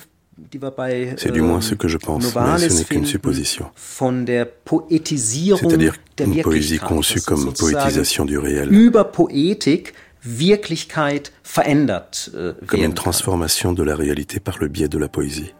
[1.17, 3.69] C'est du moins ce que je pense, mais ce n'est qu'une supposition.
[3.77, 8.71] C'est-à-dire une poésie conçue comme poétisation du réel.
[8.71, 9.93] Über Poetik
[10.23, 15.53] Wirklichkeit verändert äh, Comme une transformation de la réalité par le biais de la poésie.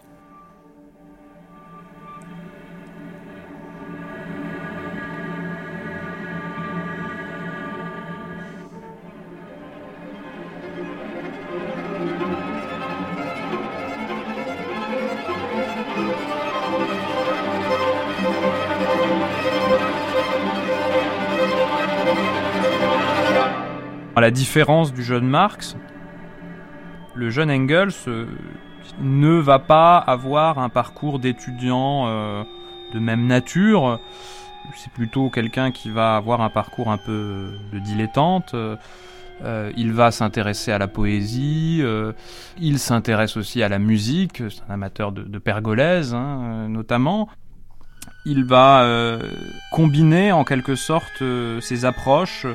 [24.24, 25.76] La différence du jeune Marx,
[27.14, 28.26] le jeune Engels euh,
[29.02, 32.46] ne va pas avoir un parcours d'étudiant euh,
[32.94, 34.00] de même nature.
[34.78, 38.54] C'est plutôt quelqu'un qui va avoir un parcours un peu de dilettante.
[38.54, 41.84] Euh, il va s'intéresser à la poésie,
[42.62, 45.42] il s'intéresse aussi à la musique, c'est un amateur de, de
[46.14, 47.28] hein, notamment.
[48.26, 49.20] Il va
[49.74, 51.22] combiner en quelque sorte
[51.60, 52.48] ses approches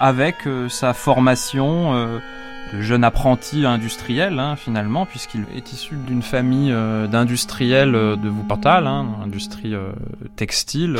[0.00, 2.18] avec euh, sa formation euh,
[2.72, 6.70] de jeune apprenti industriel hein, finalement, puisqu'il est issu d'une famille
[7.10, 9.74] d'industriels de Wuppertal, hein, industrie
[10.36, 10.98] textile.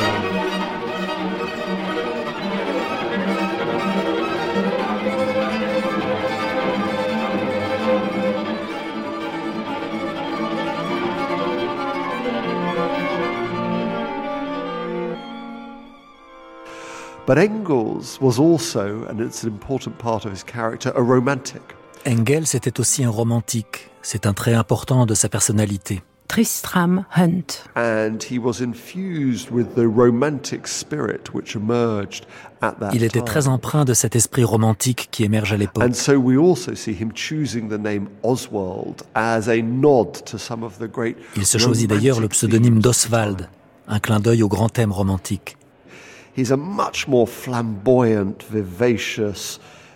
[17.29, 21.61] But Engels was also, and it's an important part of his character, a romantic.
[22.03, 23.91] Engels était aussi un romantique.
[24.01, 26.01] C'est un trait important de sa personnalité.
[26.27, 27.65] Tristram Hunt.
[27.75, 32.25] And he was infused with the romantic spirit which emerged
[32.63, 35.83] at that Il était très empreint de cet esprit romantique qui émerge à l'époque.
[35.83, 40.63] And so we also see him choosing the name Oswald as a nod to some
[40.63, 43.47] of the great Il se choisit d'ailleurs le pseudonyme d'Oswald,
[43.87, 45.58] un clin d'œil au grand thème romantique.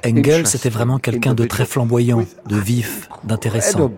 [0.05, 3.89] Engels était vraiment quelqu'un de très flamboyant, de vif, d'intéressant,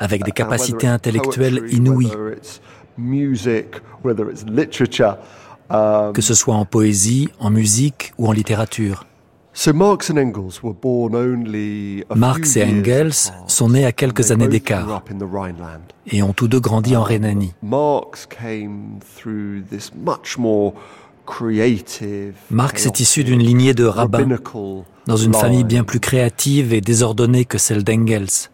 [0.00, 2.12] avec des capacités intellectuelles inouïes,
[6.14, 9.06] que ce soit en poésie, en musique ou en littérature.
[12.16, 13.12] Marx et Engels
[13.46, 15.02] sont nés à quelques années d'écart
[16.06, 17.52] et ont tous deux grandi en Rhénanie.
[22.50, 24.38] Marx est issu d'une lignée de rabbins
[25.06, 28.48] dans une famille bien plus créative et désordonnée que celle d'Engels,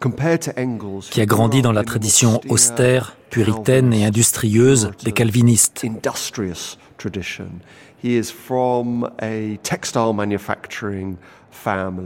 [1.11, 5.85] qui a grandi dans la tradition austère, puritaine et industrieuse des calvinistes.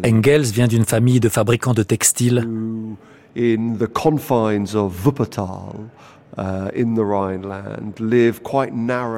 [0.05, 2.47] Engels vient d'une famille de fabricants de textiles.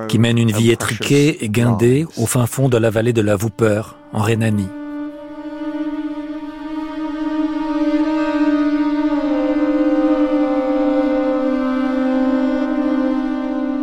[0.07, 3.37] Qui mène une vie étriquée et guindée au fin fond de la vallée de la
[3.37, 4.67] Wupper, en Rhénanie.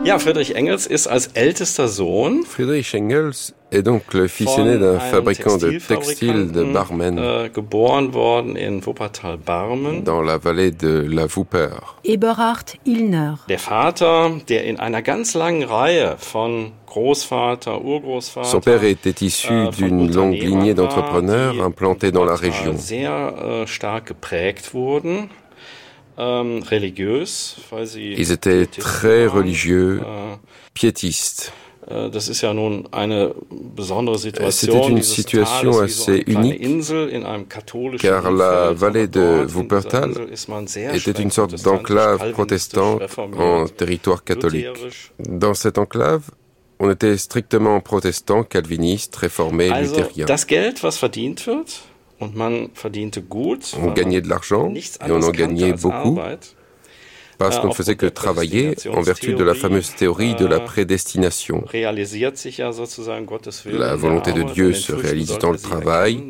[0.05, 2.45] Ja, Friedrich Engels ist als ältester Sohn.
[2.45, 7.19] Friedrich Engels est donc le fils aîné d'un fabricant de textiles de Barmen.
[7.19, 10.03] Äh, geboren worden in Wuppertal-Barmen.
[10.03, 11.71] Dans la vallée de la Wupper.
[12.03, 13.39] Eberhard Illner.
[13.49, 18.49] Der Vater, der in einer ganz langen Reihe von Großvater, Urgroßvater.
[18.49, 22.77] Son père était issu äh, d'une longue lignée d'entrepreneurs implantés dans la région.
[22.77, 25.31] Sehr äh, stark geprägt wurden.
[26.19, 26.61] Ähm,
[27.97, 30.37] Ils étaient très religieux, äh,
[30.75, 31.53] piétistes.
[31.91, 32.11] Äh,
[34.51, 36.61] C'était une situation assez unique,
[37.99, 40.13] car la vallée de Wuppertal
[40.95, 43.03] était une sorte d'enclave protestante
[43.37, 44.67] en territoire catholique.
[45.19, 46.31] Dans cette enclave,
[46.79, 50.27] on était strictement protestant, calviniste, réformé, luthérien.
[52.23, 56.19] On gagnait de l'argent et on en gagnait beaucoup
[57.39, 60.65] parce qu'on ne faisait que travailler en vertu de la fameuse théorie de la äh,
[60.65, 61.65] prédestination.
[61.73, 61.93] La
[63.97, 66.23] volonté de Dieu se réalise dans le travail,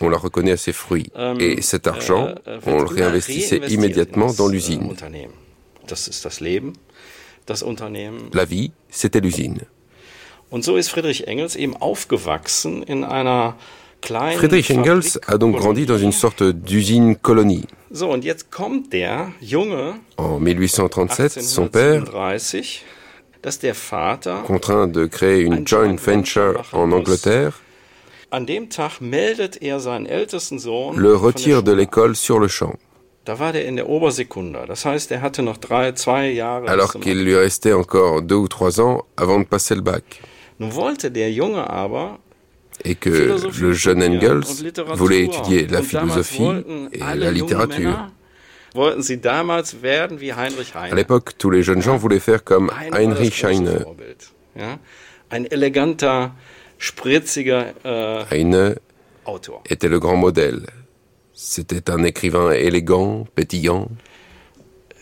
[0.00, 1.12] on la reconnaît à ses fruits.
[1.14, 4.94] Ähm, et cet argent, äh, on le réinvestissait immédiatement dans l'usine.
[8.34, 9.60] La vie, c'était l'usine.
[10.50, 13.54] Und so ist Friedrich Engels eben aufgewachsen in einer
[14.04, 17.66] Friedrich Engels a donc grandi dans une sorte d'usine-colonie.
[20.16, 22.04] En 1837, son père,
[24.46, 27.60] contraint de créer une joint venture en Angleterre,
[28.30, 28.38] er
[30.96, 32.74] le retire de l'école sur le champ.
[33.26, 33.40] Er
[36.66, 40.22] Alors qu'il lui restait encore deux ou trois ans avant de passer le bac
[42.84, 44.42] et que le jeune Engels
[44.94, 46.48] voulait étudier la philosophie
[46.92, 48.10] et la littérature.
[48.74, 48.94] À
[50.94, 53.84] l'époque, tous les jeunes gens voulaient faire comme Heinrich Heine.
[55.30, 55.46] Heine
[59.68, 60.66] était le grand modèle.
[61.32, 63.88] C'était un écrivain élégant, pétillant.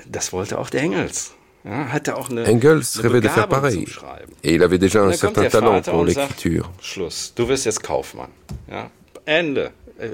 [0.07, 1.36] Das wollte auch der Engels.
[1.67, 3.85] Engels rêvait de faire pareil,
[4.45, 6.71] et il avait déjà un certain talent pour l'écriture.
[9.29, 10.11] Äh,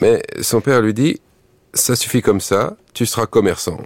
[0.00, 1.20] Mais son père lui dit,
[1.72, 3.78] ça suffit comme ça, tu seras commerçant.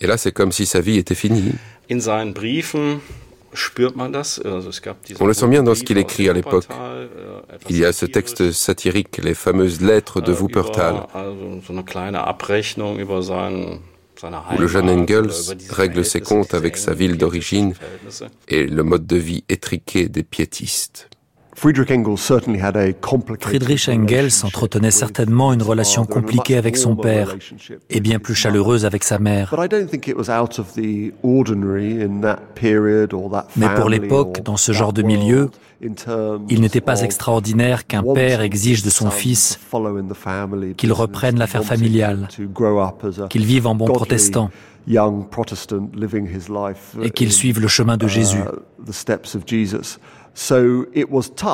[0.00, 1.52] Et là, c'est comme si sa vie était finie.
[5.20, 6.66] On le sent bien dans ce qu'il écrit à l'époque.
[6.70, 7.06] Äh,
[7.70, 11.06] Il y a ce texte satirique, les fameuses lettres de äh, Wuppertal
[14.24, 15.30] où le jeune Engels
[15.70, 17.74] règle ses comptes avec sa ville d'origine
[18.48, 21.08] et le mode de vie étriqué des piétistes.
[23.40, 27.34] Friedrich Engels entretenait certainement une relation compliquée avec son père
[27.88, 29.54] et bien plus chaleureuse avec sa mère.
[33.56, 35.50] Mais pour l'époque, dans ce genre de milieu,
[35.80, 39.58] il n'était pas extraordinaire qu'un père exige de son fils
[40.76, 42.28] qu'il reprenne l'affaire familiale,
[43.30, 44.50] qu'il vive en bon protestant
[47.02, 48.38] et qu'il suive le chemin de Jésus.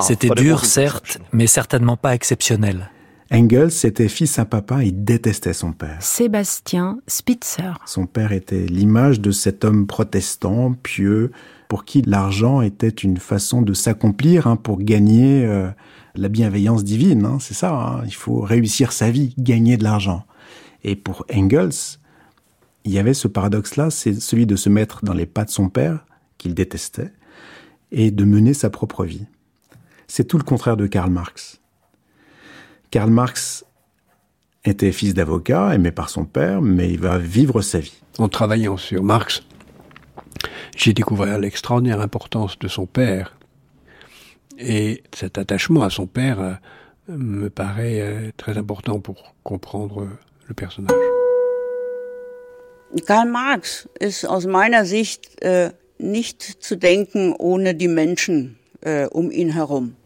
[0.00, 2.90] C'était dur, certes, mais certainement pas exceptionnel.
[3.32, 5.96] Engels était fils à papa, il détestait son père.
[6.00, 7.72] Sébastien Spitzer.
[7.86, 11.32] Son père était l'image de cet homme protestant, pieux,
[11.66, 15.70] pour qui l'argent était une façon de s'accomplir hein, pour gagner euh,
[16.14, 17.24] la bienveillance divine.
[17.24, 18.02] Hein, c'est ça, hein.
[18.04, 20.26] il faut réussir sa vie, gagner de l'argent.
[20.84, 21.98] Et pour Engels,
[22.84, 25.68] il y avait ce paradoxe-là, c'est celui de se mettre dans les pas de son
[25.68, 26.04] père,
[26.38, 27.12] qu'il détestait,
[27.90, 29.26] et de mener sa propre vie.
[30.08, 31.60] C'est tout le contraire de Karl Marx.
[32.90, 33.64] Karl Marx
[34.64, 38.02] était fils d'avocat, aimé par son père, mais il va vivre sa vie.
[38.18, 39.42] En travaillant sur Marx,
[40.76, 43.36] j'ai découvert l'extraordinaire importance de son père.
[44.58, 46.54] Et cet attachement à son père euh,
[47.08, 50.08] me paraît euh, très important pour comprendre
[50.46, 50.92] le personnage.
[53.06, 59.30] Karl Marx ist aus meiner Sicht äh, nicht zu denken ohne die Menschen äh, um
[59.30, 59.96] ihn herum.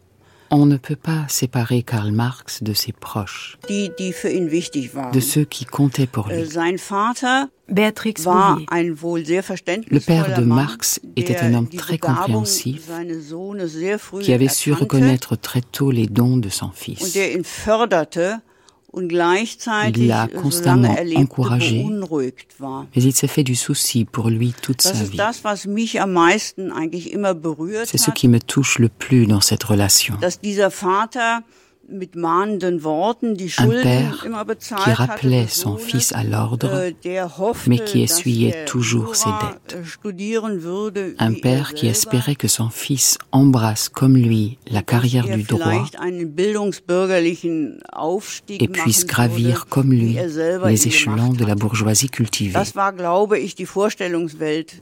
[0.49, 4.95] On ne peut pas séparer Karl Marx de ses proches, die, die für ihn wichtig
[4.95, 5.11] waren.
[5.11, 6.37] de ceux qui comptaient pour lui.
[6.37, 11.67] Äh, sein Vater Béatrix war ein wohl sehr Le père de Marx était un homme
[11.67, 12.89] très compréhensif,
[14.21, 17.01] qui avait su reconnaître très tôt les dons de son fils.
[17.01, 18.41] Und der ihn förderte
[19.95, 21.85] il l'a constamment encouragé,
[22.95, 25.17] mais il s'est fait du souci pour lui toute sa vie.
[27.85, 30.17] C'est ce qui me touche le plus dans cette relation.
[31.89, 34.27] Un père
[34.57, 36.93] qui rappelait son fils à l'ordre, äh,
[37.67, 39.77] mais qui essuyait toujours ses dettes.
[39.77, 45.85] Äh, Un père qui espérait que son fils embrasse comme lui la carrière du droit
[48.49, 50.27] et puisse gravir comme lui er
[50.67, 52.53] les échelons de la bourgeoisie cultivée.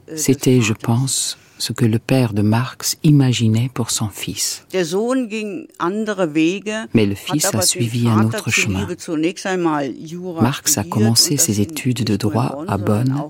[0.08, 4.66] äh, C'était, je pense, ce que le père de Marx imaginait pour son fils.
[6.94, 8.88] Mais le fils a suivi un autre chemin.
[10.42, 13.24] Marx a commencé ses études de droit à Bonn,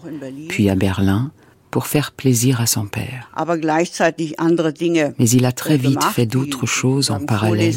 [0.50, 1.32] puis à Berlin,
[1.72, 3.30] pour faire plaisir à son père.
[5.20, 7.76] Mais il a très vite fait d'autres choses en parallèle.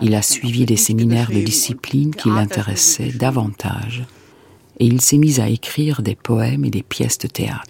[0.00, 4.04] Il a suivi des séminaires de discipline qui l'intéressaient davantage
[4.78, 7.64] et il s'est mis à écrire des poèmes et des pièces de théâtre.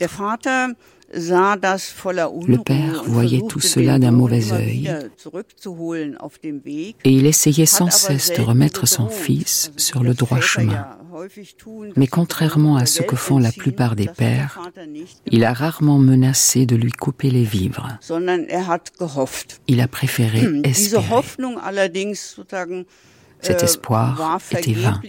[1.14, 4.90] Le père voyait tout cela d'un mauvais œil
[7.04, 10.86] et il essayait sans cesse de remettre son fils sur le droit chemin.
[11.96, 14.60] Mais contrairement à ce que font la plupart des pères,
[15.30, 17.88] il a rarement menacé de lui couper les vivres.
[19.66, 21.04] Il a préféré espérer.
[23.40, 25.00] Cet espoir était vain.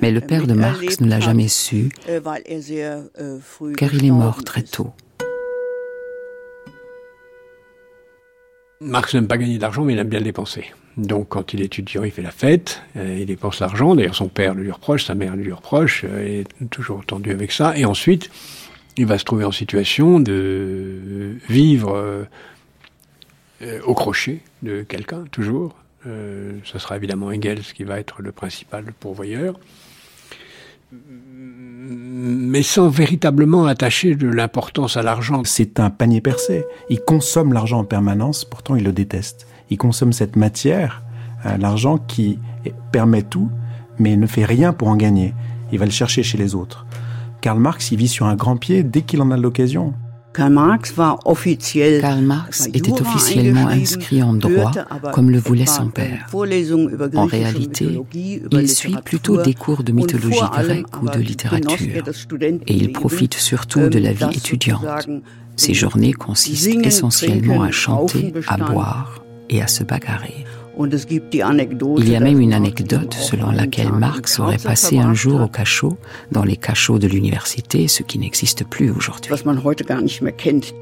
[0.00, 1.90] Mais le père de Marx ne l'a jamais su,
[3.76, 4.92] car il est mort très tôt.
[8.82, 10.64] Marx n'aime pas gagner d'argent, mais il aime bien le dépenser.
[10.96, 13.94] Donc, quand il est étudiant, il fait la fête, il dépense l'argent.
[13.94, 17.30] D'ailleurs, son père le lui reproche, sa mère le lui reproche, il est toujours tendu
[17.30, 17.76] avec ça.
[17.76, 18.30] Et ensuite,
[18.96, 22.26] il va se trouver en situation de vivre
[23.84, 25.76] au crochet de quelqu'un, toujours,
[26.06, 29.58] euh, ce sera évidemment Engels qui va être le principal pourvoyeur,
[30.92, 35.42] mais sans véritablement attacher de l'importance à l'argent.
[35.44, 36.64] C'est un panier percé.
[36.88, 39.46] Il consomme l'argent en permanence, pourtant il le déteste.
[39.68, 41.02] Il consomme cette matière,
[41.46, 42.38] euh, l'argent qui
[42.92, 43.50] permet tout,
[43.98, 45.34] mais ne fait rien pour en gagner.
[45.72, 46.86] Il va le chercher chez les autres.
[47.40, 49.94] Karl Marx, il vit sur un grand pied dès qu'il en a l'occasion.
[50.32, 50.94] Karl Marx,
[52.72, 54.70] était officiellement inscrit en droit,
[55.12, 56.26] comme le voulait son père.
[57.14, 58.00] En réalité,
[58.52, 62.04] il suit plutôt des cours de mythologie grecque ou de littérature,
[62.66, 65.08] et il profite surtout de la vie étudiante.
[65.56, 70.44] Ses journées consistent essentiellement à chanter, à boire et à se bagarrer.
[71.98, 75.96] Il y a même une anecdote selon laquelle Marx aurait passé un jour au cachot,
[76.30, 79.30] dans les cachots de l'université, ce qui n'existe plus aujourd'hui.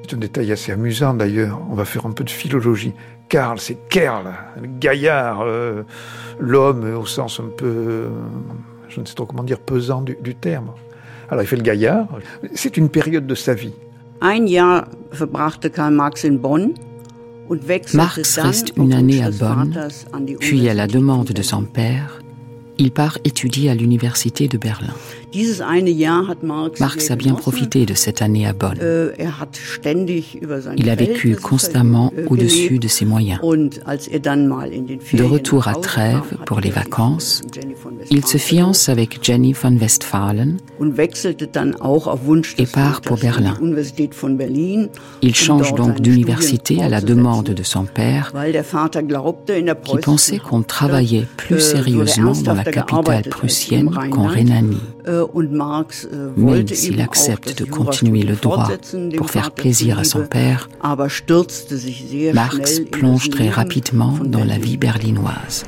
[0.09, 1.61] C'est un détail assez amusant d'ailleurs.
[1.71, 2.93] On va faire un peu de philologie.
[3.29, 5.83] Karl, c'est Kerl, le gaillard, euh,
[6.39, 8.09] l'homme au sens un peu, euh,
[8.89, 10.71] je ne sais trop comment dire, pesant du, du terme.
[11.31, 12.07] Alors il fait le gaillard.
[12.55, 13.75] C'est une période de sa vie.
[14.21, 16.73] Un Jahr verbrachte Karl Marx in Bonn.
[17.95, 19.89] Marx reste une année à Bonn,
[20.41, 22.21] puis à la demande de son père,
[22.79, 24.95] il part étudier à l'université de Berlin.
[26.81, 28.79] Marx a bien profité de cette année à Bonn.
[28.81, 29.47] Äh, er
[30.77, 33.41] il a vécu constamment äh, au-dessus de ses moyens.
[33.43, 37.43] Er de retour à Trèves pour les vacances,
[38.11, 40.57] il se fiance avec Jenny von Westphalen
[42.59, 43.57] et part pour Berlin.
[45.23, 48.33] Il change donc d'université à la demande de son père,
[49.85, 54.81] qui pensait qu'on travaillait plus äh, sérieusement dans la capitale prussienne qu'en Rhénanie.
[56.37, 58.69] Même s'il accepte de continuer le droit
[59.17, 60.69] pour faire plaisir à son père,
[62.35, 65.65] Marx plonge très rapidement dans la vie berlinoise.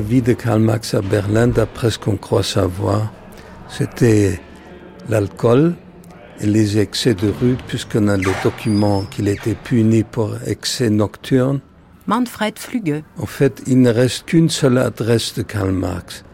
[0.00, 3.12] La vie de Karl Marx à Berlin, d'après ce qu'on croit savoir,
[3.68, 4.40] c'était
[5.10, 5.74] l'alcool
[6.40, 11.60] et les excès de rue, puisqu'on a le document qu'il était puni pour excès nocturne.
[12.06, 13.02] Manfred Flüge.
[13.18, 16.24] En fait, il ne reste qu'une seule adresse de Karl Marx.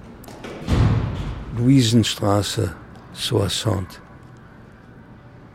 [1.59, 2.61] Louisenstrasse
[3.15, 4.01] 60.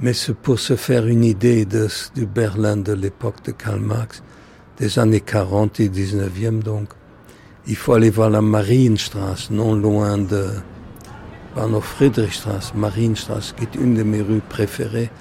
[0.01, 4.21] Mais c'est pour se faire une idée de, du Berlin de l'époque de Karl Marx,
[4.79, 6.89] des années 40 et 19e donc
[7.67, 10.47] il faut aller voir la Marienstrasse, non loin de
[11.55, 15.11] Bahnhof Friedrichstrasse, Marienstrasse, qui est une de mes rues préférées,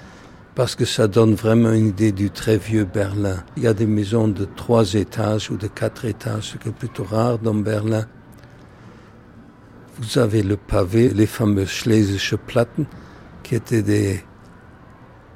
[0.54, 3.42] parce que ça donne vraiment une idée du très vieux Berlin.
[3.56, 6.72] Il y a des maisons de trois étages ou de quatre étages, ce qui est
[6.72, 8.06] plutôt rare dans Berlin.
[9.98, 12.86] Vous avez le pavé, les fameux Schlesische Platten,
[13.42, 14.24] qui étaient des,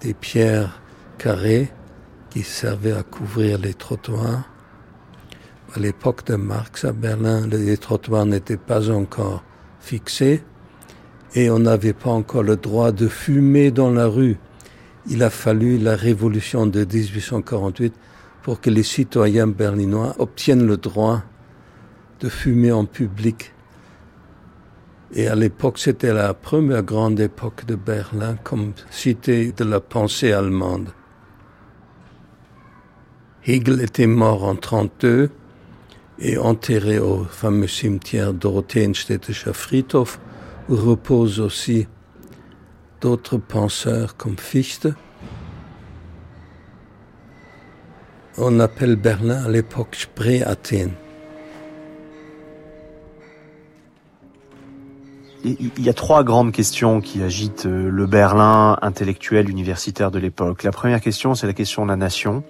[0.01, 0.81] des pierres
[1.19, 1.71] carrées
[2.31, 4.45] qui servaient à couvrir les trottoirs.
[5.77, 9.43] À l'époque de Marx à Berlin, les trottoirs n'étaient pas encore
[9.81, 10.45] fixés
[11.35, 14.39] et on n'avait pas encore le droit de fumer dans la rue.
[15.09, 17.93] Il a fallu la révolution de 1848
[18.45, 21.25] pour que les citoyens berlinois obtiennent le droit
[22.21, 23.53] de fumer en public.
[25.13, 30.33] Et à l'époque, c'était la première grande époque de Berlin comme cité de la pensée
[30.33, 30.91] allemande.
[33.45, 35.31] Hegel était mort en 32
[36.19, 40.21] et enterré au fameux cimetière Dorotheenstädtischer Friedhof
[40.69, 41.87] où reposent aussi
[43.01, 44.89] d'autres penseurs comme Fichte.
[48.39, 50.91] On appelle Berlin à l'époque Spree-Athen.
[55.45, 60.63] Il y a trois grandes questions qui agitent euh, le Berlin intellectuel universitaire de l'époque.
[60.63, 62.43] La première question, c'est la question de la nation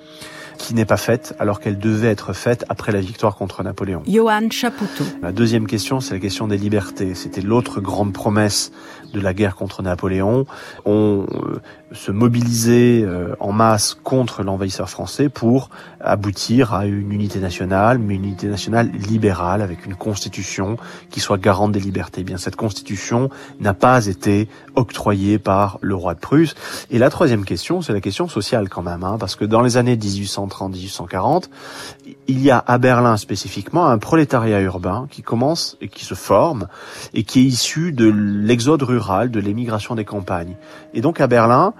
[0.58, 4.02] qui n'est pas faite alors qu'elle devait être faite après la victoire contre Napoléon.
[4.06, 5.04] Johann Chapoutot.
[5.22, 7.14] La deuxième question, c'est la question des libertés.
[7.14, 8.72] C'était l'autre grande promesse
[9.14, 10.44] de la guerre contre Napoléon.
[10.84, 11.60] On euh,
[11.92, 18.16] se mobiliser euh, en masse contre l'envahisseur français pour aboutir à une unité nationale, mais
[18.16, 20.76] une unité nationale libérale avec une constitution
[21.10, 22.20] qui soit garante des libertés.
[22.20, 26.54] Eh bien, cette constitution n'a pas été octroyée par le roi de Prusse.
[26.90, 29.76] Et la troisième question, c'est la question sociale quand même, hein, parce que dans les
[29.76, 31.44] années 1830-1840,
[32.26, 36.68] il y a à Berlin spécifiquement un prolétariat urbain qui commence et qui se forme
[37.12, 40.56] et qui est issu de l'exode rural, de l'émigration des campagnes.
[40.94, 41.74] Et donc à Berlin,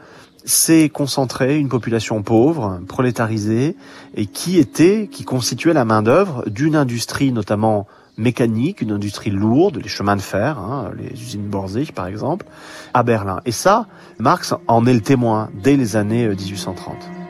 [0.45, 3.76] c'est concentrer une population pauvre, prolétarisée,
[4.14, 7.86] et qui était, qui constituait la main d'œuvre d'une industrie notamment
[8.16, 12.47] mécanique, une industrie lourde, les chemins de fer, hein, les usines Borzig par exemple,
[12.92, 13.40] à Berlin.
[13.47, 13.86] Et ça,
[14.18, 17.24] Marx en est le témoin dès les années 1830.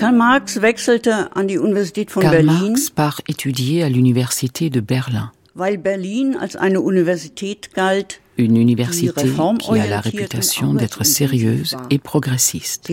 [0.00, 2.70] Karl Marx wechselte an die Universität von Karl Berlin.
[2.72, 5.30] Marx part étudier à l'université de Berlin.
[5.52, 9.12] Weil Berlin als eine Universität galt, une université
[9.58, 12.90] qui a la réputation d'être sérieuse et progressiste.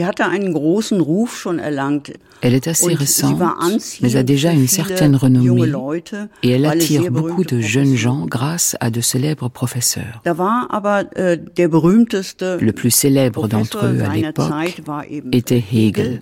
[2.41, 3.41] Elle est assez récente,
[4.01, 5.71] mais a déjà une certaine renommée
[6.43, 10.21] et elle attire beaucoup de jeunes gens grâce à de célèbres professeurs.
[10.25, 11.37] Äh,
[12.59, 14.81] Le plus célèbre d'entre eux à l'époque
[15.31, 16.19] était Hegel,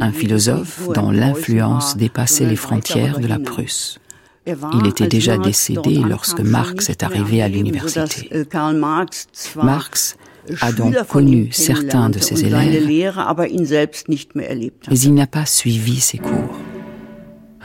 [0.00, 3.98] un philosophe dont l'influence dépassait les frontières de la Prusse.
[4.46, 8.28] Il était déjà décédé lorsque Marx est arrivé à l'université.
[8.30, 8.44] Äh,
[8.74, 10.16] Marx
[10.60, 12.86] a donc connu certains de ses élèves,
[14.88, 16.56] mais il n'a pas suivi ses cours.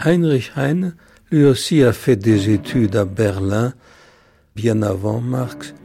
[0.03, 0.95] Heinrich Heine,
[1.31, 3.73] lui aussi, a fait des études à Berlin
[4.55, 5.75] bien avant Marx.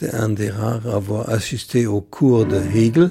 [0.00, 3.10] C'était un des rares à avoir assisté aux cours de Hegel.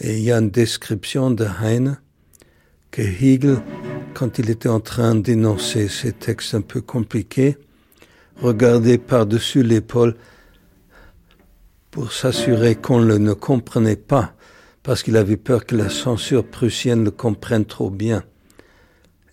[0.00, 1.98] Et il y a une description de Heine
[2.90, 3.60] que Hegel
[4.18, 7.56] quand il était en train d'énoncer ces textes un peu compliqués,
[8.42, 10.16] regardait par-dessus l'épaule
[11.92, 14.34] pour s'assurer qu'on le ne comprenait pas,
[14.82, 18.24] parce qu'il avait peur que la censure prussienne le comprenne trop bien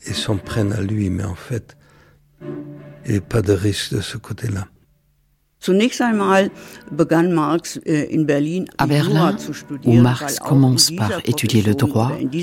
[0.06, 1.76] et s'en prenne à lui, mais en fait,
[2.42, 2.48] il
[3.06, 4.68] n'y avait pas de risque de ce côté-là.
[5.66, 6.52] Zunächst einmal
[6.92, 9.36] begann Marx äh, in Berlin à Berlin,
[9.84, 12.40] où Marx commence par étudier le droit, il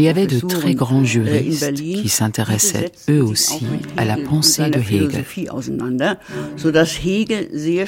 [0.00, 3.66] y avait de très grands äh, juristes qui s'intéressaient eux aussi
[3.96, 5.24] à la pensée de Hegel.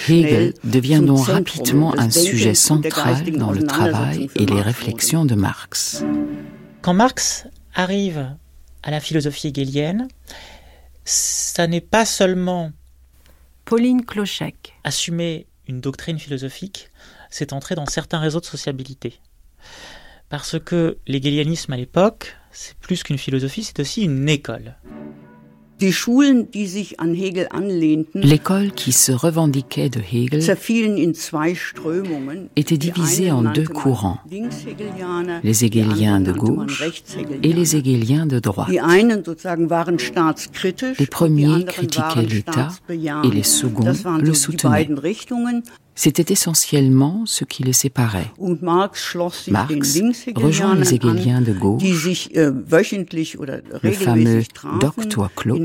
[0.09, 6.05] Hegel devient donc rapidement un sujet central dans le travail et les réflexions de Marx.
[6.83, 8.35] Quand Marx arrive
[8.83, 10.09] à la philosophie hegelienne,
[11.09, 12.73] ça n'est pas seulement
[13.65, 14.75] Pauline Clochec.
[14.85, 16.91] Assumer une doctrine philosophique,
[17.31, 19.19] c'est entrer dans certains réseaux de sociabilité.
[20.29, 24.77] Parce que l'hégélianisme à l'époque, c'est plus qu'une philosophie, c'est aussi une école.
[28.15, 30.43] L'école qui se revendiquait de Hegel
[32.57, 34.19] était divisée en deux courants,
[35.45, 36.83] les hegeliens de gauche
[37.43, 38.71] et les hegeliens de droite.
[40.99, 44.89] Les premiers critiquaient l'État et les seconds le soutenaient.
[45.99, 48.31] C'était essentiellement ce qui les séparait.
[48.63, 49.17] Marx
[50.37, 51.83] rejoint les Hegeliens de gauche,
[52.37, 52.53] äh,
[53.83, 54.43] le fameux
[54.79, 55.57] Doctor Club,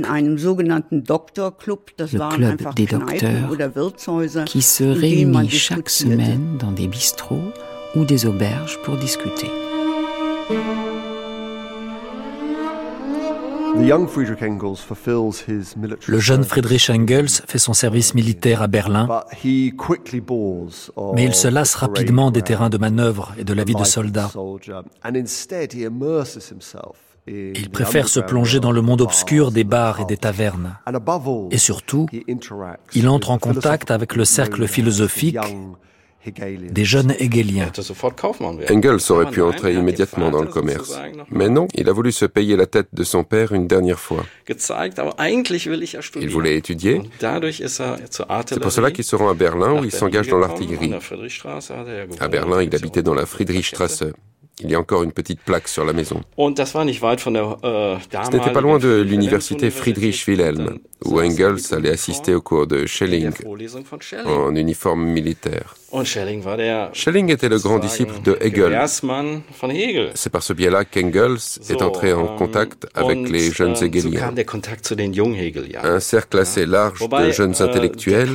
[2.00, 7.54] le club des docteurs, qui se réunit chaque semaine dans des bistrots
[7.96, 9.52] ou des auberges pour discuter.
[16.08, 19.08] Le jeune Friedrich Engels fait son service militaire à Berlin,
[21.14, 24.32] mais il se lasse rapidement des terrains de manœuvre et de la vie de soldat.
[27.26, 30.78] Il préfère se plonger dans le monde obscur des bars et des tavernes.
[31.52, 32.08] Et surtout,
[32.94, 35.38] il entre en contact avec le cercle philosophique
[36.26, 37.72] des jeunes hegeliens.
[38.70, 40.98] Engels aurait pu entrer immédiatement dans le commerce.
[41.30, 44.26] Mais non, il a voulu se payer la tête de son père une dernière fois.
[46.16, 47.02] Il voulait étudier.
[47.20, 50.94] C'est pour cela qu'il se rend à Berlin où il s'engage dans l'artillerie.
[52.20, 54.04] À Berlin, il habitait dans la Friedrichstrasse.
[54.62, 56.22] Il y a encore une petite plaque sur la maison.
[56.38, 62.68] Äh, Ce n'était pas loin de l'université Friedrich Wilhelm, où Engels allait assister au cours
[62.68, 63.32] de Schelling
[64.26, 65.76] en uniforme militaire.
[66.94, 68.80] Schelling était le grand disciple de Hegel.
[70.16, 71.38] C'est par ce biais-là qu'Engels
[71.70, 74.34] est entré en ähm, contact avec les jeunes äh, Hegeliens.
[75.84, 78.30] Un cercle assez large de jeunes äh, intellectuels,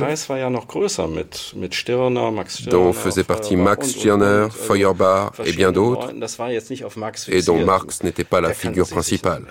[2.67, 6.08] dont faisaient partie Max Stirner, Feuerbach et bien d'autres,
[7.29, 9.43] et dont Marx n'était pas la figure principale.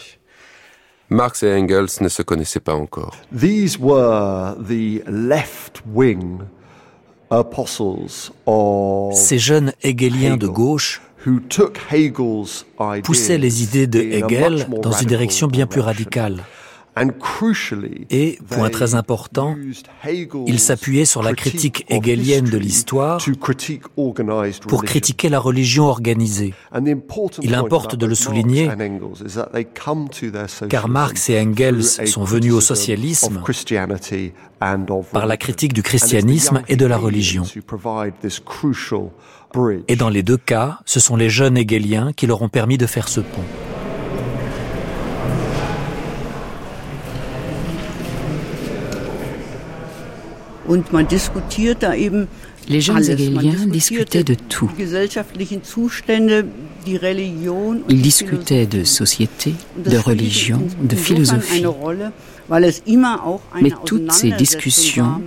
[1.10, 3.16] Marx et Engels ne se connaissaient pas encore.
[3.34, 6.40] These were the left wing
[7.30, 11.00] apostles of Ces jeunes hegeliens de gauche
[13.04, 16.44] poussaient les idées de Hegel dans une direction bien plus radicale.
[18.10, 19.56] Et, point très important,
[20.46, 23.20] il s'appuyait sur la critique hegelienne de l'histoire
[24.68, 26.54] pour critiquer la religion organisée.
[27.42, 28.68] Il importe de le souligner,
[30.68, 33.42] car Marx et Engels sont venus au socialisme
[35.12, 37.44] par la critique du christianisme et de la religion.
[39.88, 42.86] Et dans les deux cas, ce sont les jeunes hegeliens qui leur ont permis de
[42.86, 43.67] faire ce pont.
[52.68, 54.70] Les jeunes hegeliens discutaient de tout.
[57.88, 59.54] Ils discutaient de société,
[59.84, 61.64] de religion, de philosophie.
[62.50, 65.20] Mais toutes ces discussions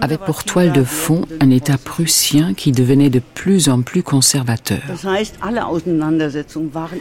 [0.00, 4.80] avaient pour toile de fond un État prussien qui devenait de plus en plus conservateur.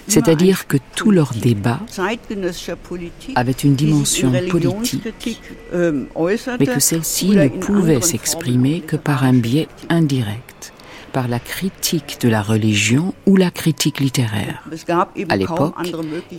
[0.07, 1.79] C'est-à-dire que tous leurs débats
[3.35, 5.41] avaient une dimension politique,
[5.73, 10.50] mais que celle-ci ne pouvait s'exprimer que par un biais indirect
[11.11, 14.63] par la critique de la religion ou la critique littéraire.
[15.29, 15.75] À l'époque,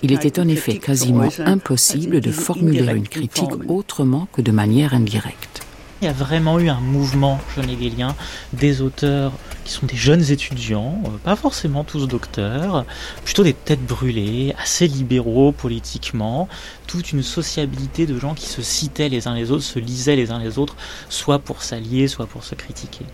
[0.02, 5.62] il était en effet quasiment impossible de formuler une critique autrement que de manière indirecte.
[6.00, 8.16] Il y a vraiment eu un mouvement jeune hegelien
[8.52, 9.30] des auteurs
[9.64, 12.84] qui sont des jeunes étudiants, euh, pas forcément tous docteurs,
[13.24, 16.48] plutôt des têtes brûlées, assez libéraux politiquement,
[16.88, 20.32] toute une sociabilité de gens qui se citaient les uns les autres, se lisaient les
[20.32, 20.74] uns les autres,
[21.08, 23.04] soit pour s'allier, soit pour se critiquer.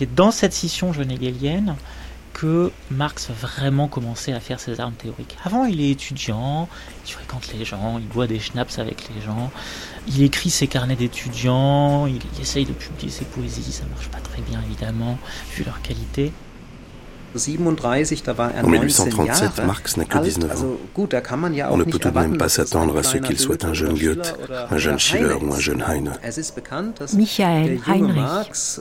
[0.00, 1.76] C'est dans cette scission jeune hegelienne
[2.32, 5.36] que Marx va vraiment commencer à faire ses armes théoriques.
[5.44, 6.70] Avant, il est étudiant,
[7.06, 9.50] il fréquente les gens, il boit des schnapps avec les gens,
[10.08, 14.40] il écrit ses carnets d'étudiants, il, essaye de publier ses poésies, ça marche pas très
[14.40, 15.18] bien évidemment,
[15.54, 16.32] vu leur qualité.
[17.34, 20.66] En 1837, Marx n'a que 19 ans.
[20.96, 24.34] On ne peut tout de même pas s'attendre à ce qu'il soit un jeune Goethe,
[24.70, 26.12] un jeune Schiller ou un jeune Heine.
[27.12, 28.80] Michael Heinrich.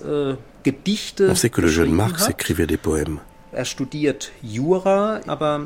[1.22, 3.20] On sait que le jeune Marx écrivait des poèmes.
[3.52, 5.62] Er studiert Jura, aber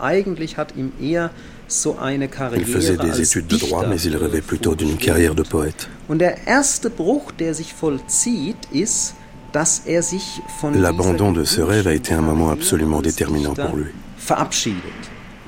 [0.00, 1.30] eigentlich hat ihm eher
[1.66, 5.34] so eine Karriere Il faisait des études de droit, mais il rêvait plutôt d'une carrière
[5.34, 5.88] de poète.
[6.08, 9.14] Und der erste Bruch, der sich vollzieht, ist,
[9.52, 13.76] dass er sich von L'abandon de ce rêve a été un moment absolument déterminant pour
[13.76, 13.90] lui.
[14.18, 14.78] Verabschiedet.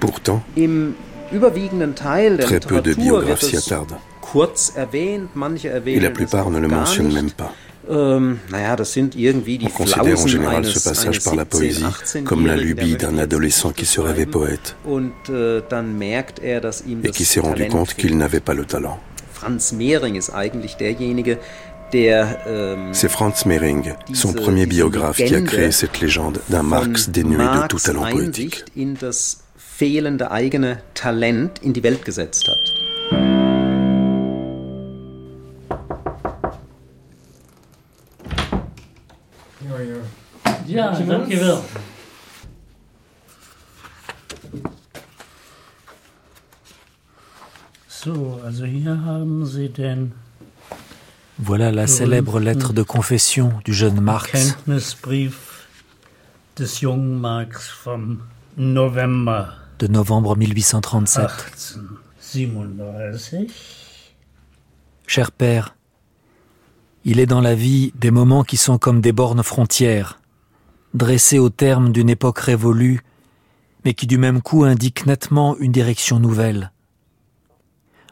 [0.01, 0.95] Pourtant, Im
[1.31, 3.97] überwiegenden Teil der très peu de biographes s'y attardent.
[4.21, 7.53] Kurz erwähnt, manche erwähnen Et la plupart ne le mentionnent même pas.
[7.89, 11.85] Ähm, naja, das sind irgendwie die On considère en général ce passage par la poésie
[12.25, 16.83] comme la lubie d'un adolescent qui se rêvait poète und, äh, dann merkt er, dass
[16.87, 18.99] ihm et qui s'est rendu compte qu'il n'avait pas le talent.
[19.33, 21.39] Franz Mehring ist eigentlich derjenige,
[21.93, 27.11] der, ähm, C'est Franz Mehring, son premier biographe, qui a créé cette légende d'un Marx
[27.11, 28.65] dénué de tout talent poétique.
[28.77, 29.39] in das
[29.79, 32.96] fehlende eigene Talent in die Welt gesetzt hat.
[40.67, 41.59] Ja, dankjewel.
[47.89, 50.13] So, also hier haben Sie den
[51.39, 54.57] Voilà la célèbre lettre de confession du jeune Marx.
[56.57, 58.21] des jungen Marx vom
[58.57, 59.49] November
[59.79, 61.77] de novembre 1837.
[65.07, 65.76] Cher père,
[67.09, 70.19] il est dans la vie des moments qui sont comme des bornes frontières,
[70.93, 73.01] dressées au terme d'une époque révolue,
[73.85, 76.73] mais qui du même coup indiquent nettement une direction nouvelle.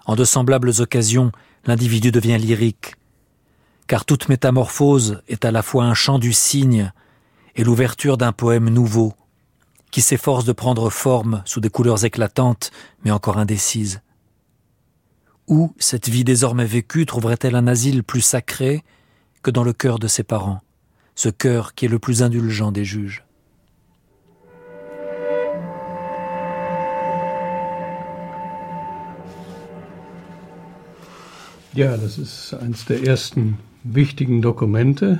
[0.06, 1.32] En de semblables occasions,
[1.66, 2.94] l'individu devient lyrique,
[3.88, 6.92] car toute métamorphose est à la fois un chant du cygne
[7.56, 9.12] et l'ouverture d'un poème nouveau,
[9.90, 12.70] qui s'efforce de prendre forme sous des couleurs éclatantes,
[13.04, 14.02] mais encore indécises.
[15.46, 18.82] Où cette vie désormais vécue trouverait-elle un asile plus sacré
[19.42, 20.60] que dans le cœur de ses parents,
[21.14, 23.24] ce cœur qui est le plus indulgent des juges?
[31.76, 35.18] Ja, das ist eines der ersten wichtigen Dokumente.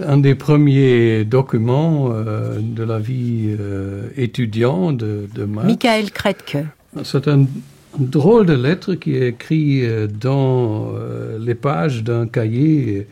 [0.00, 5.68] Un des premiers documents euh, de la vie euh, étudiant de, de Marx.
[5.68, 6.58] Michael Kretke.
[7.04, 7.46] C'est un,
[7.98, 13.06] drôle de lettre qui est écrit euh, dans euh, les pages d'un cahier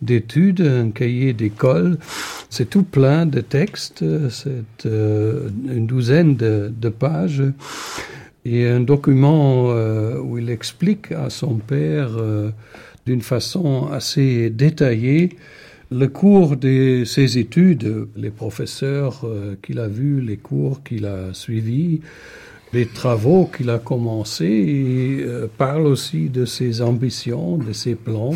[0.00, 1.98] d'études, un cahier d'école.
[2.50, 7.42] C'est tout plein de textes, c'est euh, une douzaine de, de pages
[8.44, 9.74] et un document
[10.22, 12.10] où il explique à son père
[13.04, 15.36] d'une façon assez détaillée
[15.90, 19.26] le cours de ses études, les professeurs
[19.60, 22.00] qu'il a vus, les cours qu'il a suivis,
[22.72, 28.34] les travaux qu'il a commencés, et parle aussi de ses ambitions, de ses plans,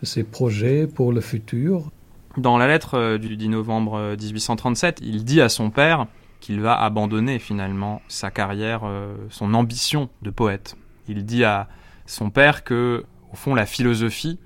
[0.00, 1.90] de ses projets pour le futur.
[2.36, 6.06] Dans la lettre du 10 novembre 1837, il dit à son père
[6.44, 10.76] qu'il va abandonner finalement sa carrière, euh, son ambition de poète.
[11.08, 11.68] Il dit à
[12.04, 14.38] son père que, au fond, la philosophie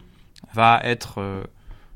[0.55, 1.43] va être euh,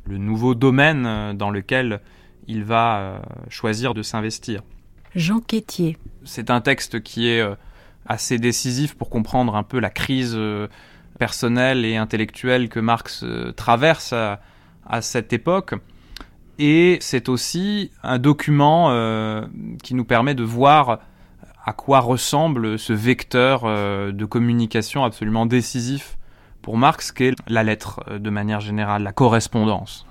[0.05, 2.01] le nouveau domaine euh, dans lequel
[2.49, 4.63] il va choisir de s'investir.
[5.15, 5.97] Jean Quétier.
[6.25, 7.43] C'est un texte qui est
[8.07, 10.39] assez décisif pour comprendre un peu la crise
[11.19, 13.25] personnelle et intellectuelle que Marx
[13.57, 15.75] traverse à cette époque.
[16.59, 19.47] Et c'est aussi un document euh,
[19.83, 21.01] qui nous permet de voir
[21.65, 26.19] à quoi ressemble ce vecteur euh, de communication absolument décisif
[26.61, 30.07] pour Marx, qu'est la lettre euh, de manière générale, la correspondance.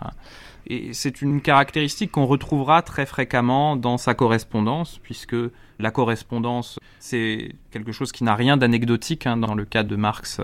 [0.67, 5.35] Et c'est une caractéristique qu'on retrouvera très fréquemment dans sa correspondance, puisque
[5.79, 10.39] la correspondance, c'est quelque chose qui n'a rien d'anecdotique hein, dans le cas de Marx.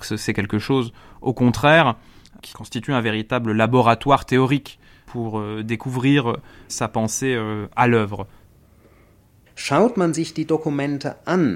[0.00, 0.92] C'est quelque chose,
[1.22, 1.96] au contraire,
[2.42, 6.36] qui constitue un véritable laboratoire théorique pour euh, découvrir
[6.68, 8.26] sa pensée euh, à l'œuvre.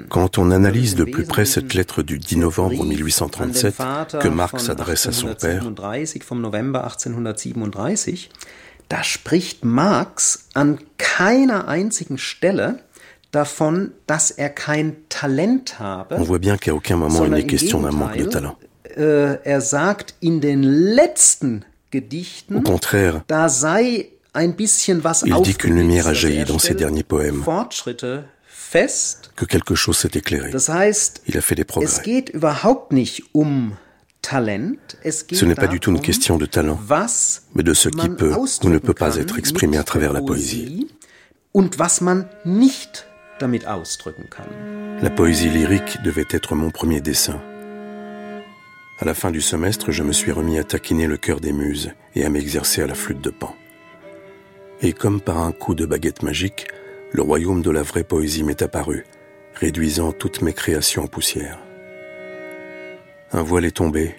[0.09, 3.75] Quand on analyse de plus près cette lettre du 10 novembre 1837
[4.21, 5.63] que Marx adresse à son père,
[8.89, 12.79] da spricht Marx an keiner einzigen Stelle
[13.31, 16.15] davon, dass er kein Talent habe.
[16.17, 18.57] On voit bien qu'à aucun moment il n'est question d'un manque de talent.
[18.97, 23.23] Äh, er sagt in den letzten au contraire,
[24.41, 27.43] il dit qu'une lumière a jailli dans ses derniers poèmes,
[29.35, 30.51] que quelque chose s'est éclairé.
[31.27, 32.31] Il a fait des progrès.
[33.33, 33.71] Um
[35.31, 36.79] ce n'est pas du tout une question de talent,
[37.55, 40.87] mais de ce qui peut ou ne peut pas être exprimé à travers la poésie.
[45.01, 47.41] La poésie lyrique devait être mon premier dessin.
[48.99, 51.91] À la fin du semestre, je me suis remis à taquiner le cœur des muses
[52.15, 53.55] et à m'exercer à la flûte de pan.
[54.81, 56.67] Et comme par un coup de baguette magique,
[57.11, 59.05] le royaume de la vraie poésie m'est apparu,
[59.55, 61.59] réduisant toutes mes créations en poussière.
[63.31, 64.15] Un voile est tombé,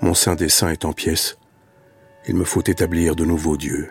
[0.00, 1.38] mon saint dessin est en pièces,
[2.28, 3.90] il me faut établir de nouveaux dieux.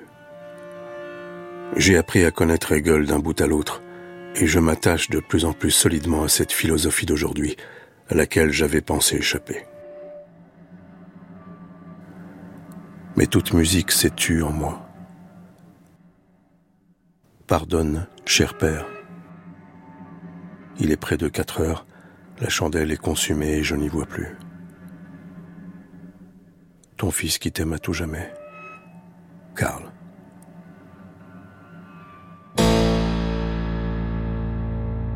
[1.75, 3.81] J'ai appris à connaître Hegel d'un bout à l'autre,
[4.35, 7.57] et je m'attache de plus en plus solidement à cette philosophie d'aujourd'hui,
[8.09, 9.65] à laquelle j'avais pensé échapper.
[13.17, 14.86] mais toute musique s'est tue en moi.
[17.47, 18.85] Pardonne, cher père.
[20.81, 21.85] Il est près de quatre heures,
[22.41, 24.35] la chandelle est consumée et je n'y vois plus.
[26.97, 28.33] Ton fils qui t'aime à tout jamais.
[29.55, 29.83] Karl.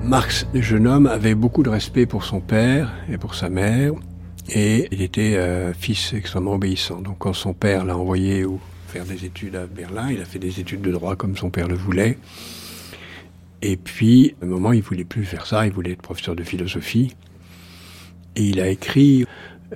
[0.01, 3.91] Marx, le jeune homme, avait beaucoup de respect pour son père et pour sa mère.
[4.47, 7.01] Et il était euh, fils extrêmement obéissant.
[7.01, 8.57] Donc quand son père l'a envoyé au
[8.91, 10.09] faire des études à Berlin.
[10.11, 12.17] Il a fait des études de droit comme son père le voulait.
[13.61, 16.43] Et puis, à un moment, il voulait plus faire ça, il voulait être professeur de
[16.43, 17.15] philosophie.
[18.35, 19.25] Et il a écrit,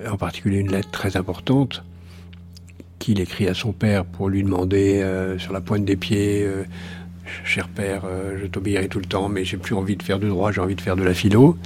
[0.06, 1.82] en particulier une lettre très importante,
[2.98, 6.64] qu'il écrit à son père pour lui demander euh, sur la pointe des pieds, euh,
[7.44, 10.28] cher père, euh, je t'obéirai tout le temps, mais j'ai plus envie de faire de
[10.28, 11.56] droit, j'ai envie de faire de la philo.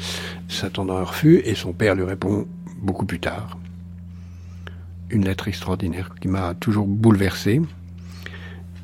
[0.48, 2.46] S'attendant un refus, et son père lui répond
[2.80, 3.59] beaucoup plus tard.
[5.10, 7.60] Une lettre extraordinaire qui m'a toujours bouleversé,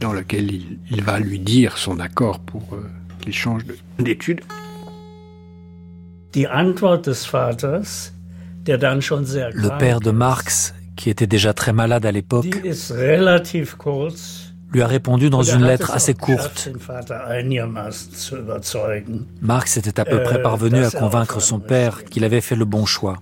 [0.01, 0.51] dans laquelle
[0.91, 2.77] il, va lui dire son accord pour
[3.21, 3.63] qu'il change
[3.99, 4.43] d'études.
[9.55, 12.47] Le père de Marx qui était déjà très malade à l'époque,
[14.73, 16.71] lui a répondu dans une lettre assez courte.
[19.41, 22.87] Marx était à peu près parvenu à convaincre son père qu'il avait fait le bon
[22.87, 23.19] choix.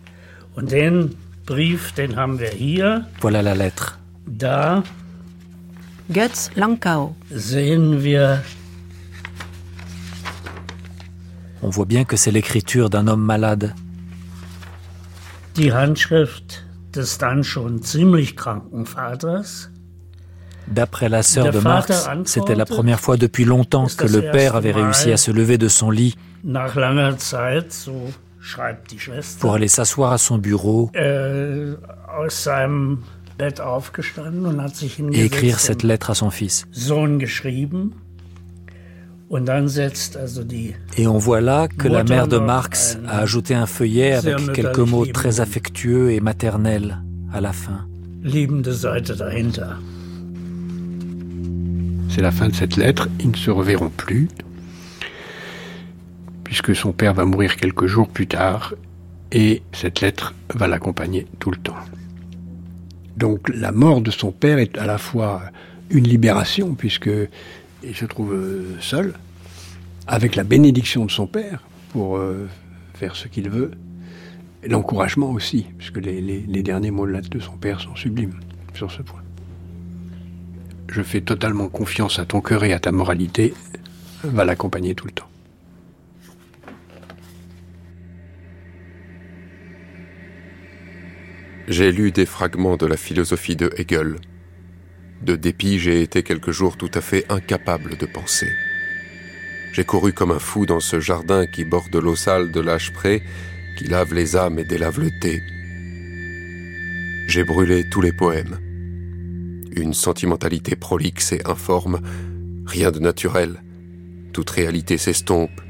[3.21, 3.99] Voilà la lettre.
[6.11, 7.15] Götz Lankau.
[11.63, 13.75] On voit bien que c'est l'écriture d'un homme malade.
[15.55, 16.65] Die Handschrift
[16.95, 19.71] des dann schon ziemlich kranken Vaters.
[20.67, 24.73] D'après la sœur de Marx, c'était la première fois depuis longtemps que le père avait
[24.73, 26.17] réussi à se lever de son lit
[29.41, 31.73] pour aller s'asseoir à son bureau äh,
[35.13, 36.67] et écrire cette lettre à son fils.
[40.97, 44.79] Et on voit là que la mère de Marx a ajouté un feuillet avec quelques
[44.79, 47.03] mots très affectueux et maternels
[47.33, 47.87] à la fin.
[52.09, 54.29] C'est la fin de cette lettre, ils ne se reverront plus,
[56.45, 58.75] puisque son père va mourir quelques jours plus tard,
[59.33, 61.77] et cette lettre va l'accompagner tout le temps.
[63.17, 65.43] Donc la mort de son père est à la fois
[65.91, 67.11] une libération, puisque
[67.83, 69.15] il se trouve euh, seul,
[70.07, 72.49] avec la bénédiction de son père pour euh,
[72.95, 73.73] faire ce qu'il veut,
[74.63, 78.41] et l'encouragement aussi, puisque les, les, derniers mots de son père sont sublimes
[78.75, 79.21] sur ce point.
[80.89, 83.53] Je fais totalement confiance à ton cœur et à ta moralité,
[84.23, 85.29] va l'accompagner tout le temps.
[91.67, 94.17] J'ai lu des fragments de la philosophie de Hegel.
[95.23, 98.51] De dépit, j'ai été quelques jours tout à fait incapable de penser.
[99.73, 103.23] J'ai couru comme un fou dans ce jardin qui borde l'eau sale de l'âge près,
[103.79, 105.41] qui lave les âmes et délave le thé.
[107.29, 108.59] J'ai brûlé tous les poèmes.
[109.75, 112.03] Une sentimentalité prolixe et informe,
[112.67, 113.63] rien de naturel.
[114.35, 115.63] Toute réalité s'estompe,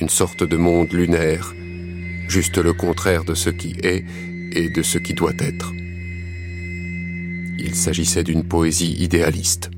[0.00, 1.54] une sorte de monde lunaire,
[2.28, 4.04] juste le contraire de ce qui est
[4.52, 5.72] et de ce qui doit être.
[7.58, 9.70] Il s'agissait d'une poésie idéaliste.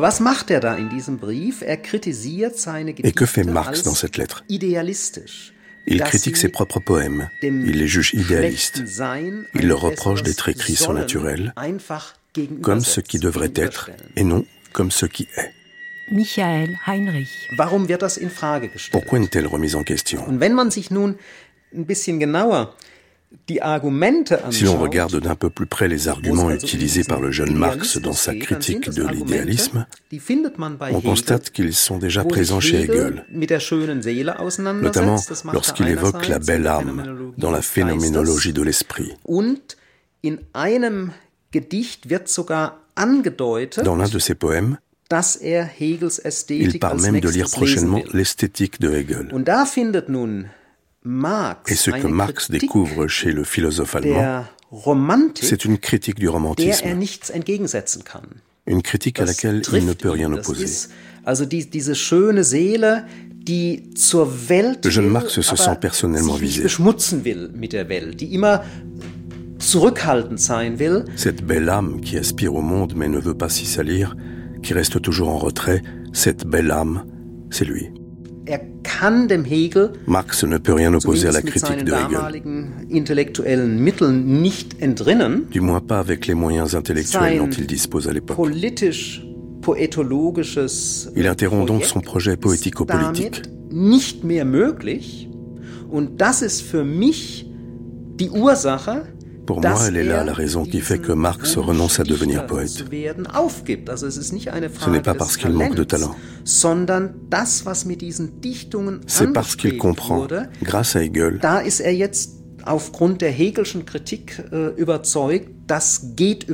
[0.00, 1.60] Was macht er da in diesem Brief?
[1.62, 7.28] Er kritisiert seine Et que fait Marx dans cette lettre Il critique ses propres poèmes,
[7.42, 8.82] il les juge idéalistes,
[9.54, 11.52] il leur reproche d'être écrits sans naturel,
[12.62, 15.50] comme ce qui devrait être et non comme ce qui est.
[16.10, 17.50] Michael Heinrich.
[18.90, 20.24] Pourquoi une telle remise en question
[24.50, 28.12] si l'on regarde d'un peu plus près les arguments utilisés par le jeune Marx dans
[28.12, 29.86] sa critique de l'idéalisme,
[30.92, 33.24] on constate qu'ils sont déjà présents chez Hegel,
[34.80, 35.16] notamment
[35.52, 39.12] lorsqu'il évoque la belle âme dans la phénoménologie de l'esprit.
[43.84, 44.78] Dans l'un de ses poèmes,
[46.48, 49.28] il parle même de lire prochainement l'esthétique de Hegel.
[51.68, 54.44] Et ce que Marx découvre chez le philosophe allemand,
[55.40, 56.94] c'est une critique du romantisme, er
[58.66, 60.66] une critique à laquelle il ne peut rien opposer.
[64.84, 66.62] Le jeune Marx se sent personnellement visé.
[71.16, 74.16] Cette belle âme qui aspire au monde mais ne veut pas s'y salir,
[74.62, 77.04] qui reste toujours en retrait, cette belle âme,
[77.50, 77.90] c'est lui.
[78.44, 82.42] Er kann dem Hegel, Marx ne peut rien opposer à la critique de Hegel.
[84.24, 88.38] Nicht entrinnen, du moins pas avec les moyens intellectuels dont il dispose à l'époque.
[91.16, 95.28] Il interrompt donc son projet poético-politique nicht mehr möglich.
[95.88, 97.46] Und das ist für mich
[98.16, 99.06] die Ursache,
[99.46, 102.68] Pour moi, elle est là la raison qui fait que Marx renonce à devenir poète.
[102.68, 102.84] Ce
[104.90, 106.14] n'est pas parce qu'il manque de talent.
[109.06, 110.26] C'est parce qu'il comprend,
[110.62, 111.40] grâce à Hegel,
[113.84, 114.70] Kritik äh,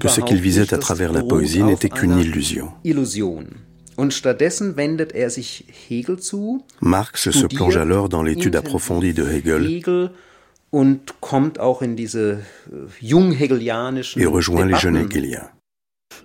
[0.00, 2.70] que ce qu'il visait à travers la poésie n'était qu'une illusion.
[2.84, 2.94] Er.
[6.80, 9.82] Marx se plonge alors dans l'étude approfondie de Hegel.
[10.70, 12.40] Und kommt auch in diese
[12.70, 15.46] äh, junghegelianischen hegeliens.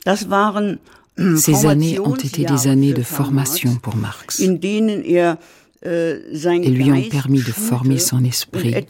[0.03, 0.79] Das waren
[1.15, 4.39] Ces années ont été des années de formation pour Marx.
[4.39, 5.37] In denen er
[5.85, 8.85] et lui ont permis de former son esprit et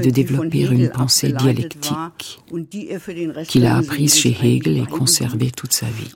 [0.00, 2.40] de développer une pensée dialectique
[3.48, 6.10] qu'il a apprise chez Hegel et conservée toute sa vie.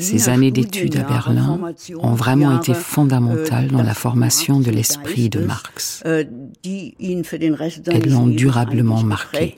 [0.00, 1.60] Ces années d'études à Berlin
[1.98, 6.02] ont vraiment été fondamentales dans la formation de l'esprit de Marx.
[6.04, 9.56] Elles l'ont durablement marqué.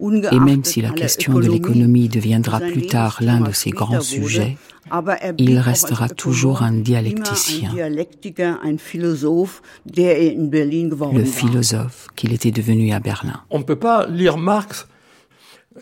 [0.00, 4.56] Et même si la question de l'économie deviendra plus tard l'un de ses grands sujets,
[5.38, 8.04] il restera toujours un dialecticien, le
[11.24, 13.40] philosophe qu'il était devenu à Berlin.
[13.50, 14.88] On ne peut pas lire Marx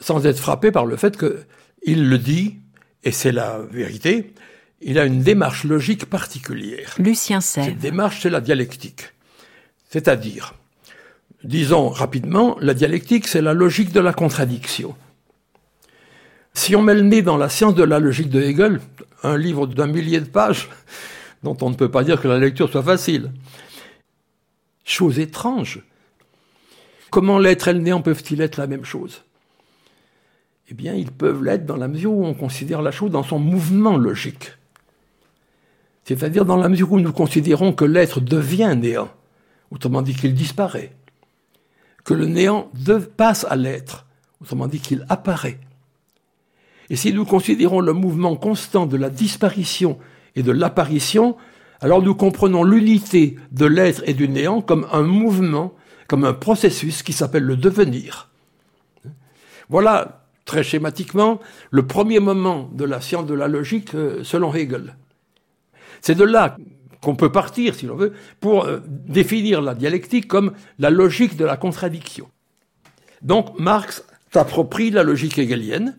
[0.01, 2.57] sans être frappé par le fait qu'il le dit,
[3.05, 4.33] et c'est la vérité,
[4.81, 6.95] il a une démarche logique particulière.
[6.99, 9.13] Lucien Cette démarche, c'est la dialectique.
[9.89, 10.55] C'est-à-dire,
[11.45, 14.95] disons rapidement, la dialectique, c'est la logique de la contradiction.
[16.55, 18.81] Si on met le nez dans la science de la logique de Hegel,
[19.23, 20.69] un livre d'un millier de pages,
[21.43, 23.33] dont on ne peut pas dire que la lecture soit facile.
[24.85, 25.83] Chose étrange.
[27.11, 29.23] Comment l'être et le néant peuvent-ils être la même chose?
[30.71, 33.39] Eh bien, ils peuvent l'être dans la mesure où on considère la chose dans son
[33.39, 34.53] mouvement logique.
[36.05, 39.11] C'est-à-dire dans la mesure où nous considérons que l'être devient néant,
[39.71, 40.93] autrement dit qu'il disparaît,
[42.05, 42.71] que le néant
[43.17, 44.07] passe à l'être,
[44.41, 45.59] autrement dit qu'il apparaît.
[46.91, 49.99] Et si nous considérons le mouvement constant de la disparition
[50.35, 51.37] et de l'apparition,
[51.81, 55.75] alors nous comprenons l'unité de l'être et du néant comme un mouvement,
[56.07, 58.31] comme un processus qui s'appelle le devenir.
[59.69, 64.97] Voilà, très schématiquement, le premier moment de la science de la logique euh, selon Hegel.
[66.01, 66.57] C'est de là
[67.03, 71.45] qu'on peut partir, si l'on veut, pour euh, définir la dialectique comme la logique de
[71.45, 72.31] la contradiction.
[73.21, 75.99] Donc Marx s'approprie la logique hegelienne,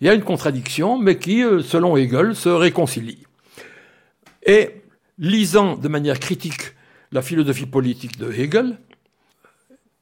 [0.00, 3.24] il y a une contradiction, mais qui, euh, selon Hegel, se réconcilie.
[4.44, 4.82] Et
[5.18, 6.74] lisant de manière critique
[7.12, 8.78] la philosophie politique de Hegel,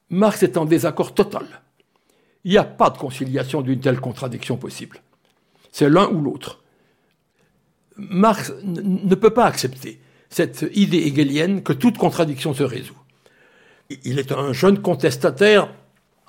[0.09, 1.45] Marx est en désaccord total.
[2.43, 4.99] Il n'y a pas de conciliation d'une telle contradiction possible.
[5.71, 6.62] C'est l'un ou l'autre.
[7.97, 9.99] Marx ne peut pas accepter
[10.29, 12.97] cette idée hegelienne que toute contradiction se résout.
[14.03, 15.71] Il est un jeune contestataire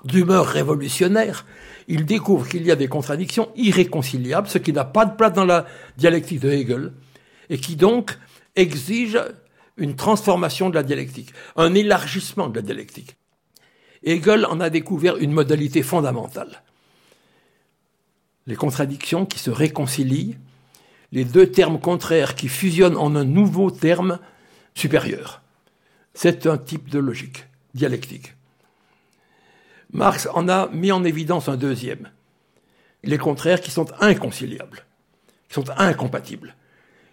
[0.03, 1.45] d'humeur révolutionnaire
[1.87, 5.45] il découvre qu'il y a des contradictions irréconciliables, ce qui n'a pas de place dans
[5.45, 5.65] la
[5.97, 6.93] dialectique de Hegel,
[7.49, 8.17] et qui donc
[8.55, 9.19] exige
[9.77, 13.17] une transformation de la dialectique, un élargissement de la dialectique.
[14.03, 16.63] Hegel en a découvert une modalité fondamentale.
[18.47, 20.37] Les contradictions qui se réconcilient,
[21.15, 24.19] les deux termes contraires qui fusionnent en un nouveau terme
[24.75, 25.41] supérieur.
[26.13, 28.35] C'est un type de logique dialectique.
[29.93, 32.09] Marx en a mis en évidence un deuxième.
[33.03, 34.85] Les contraires qui sont inconciliables,
[35.47, 36.53] qui sont incompatibles.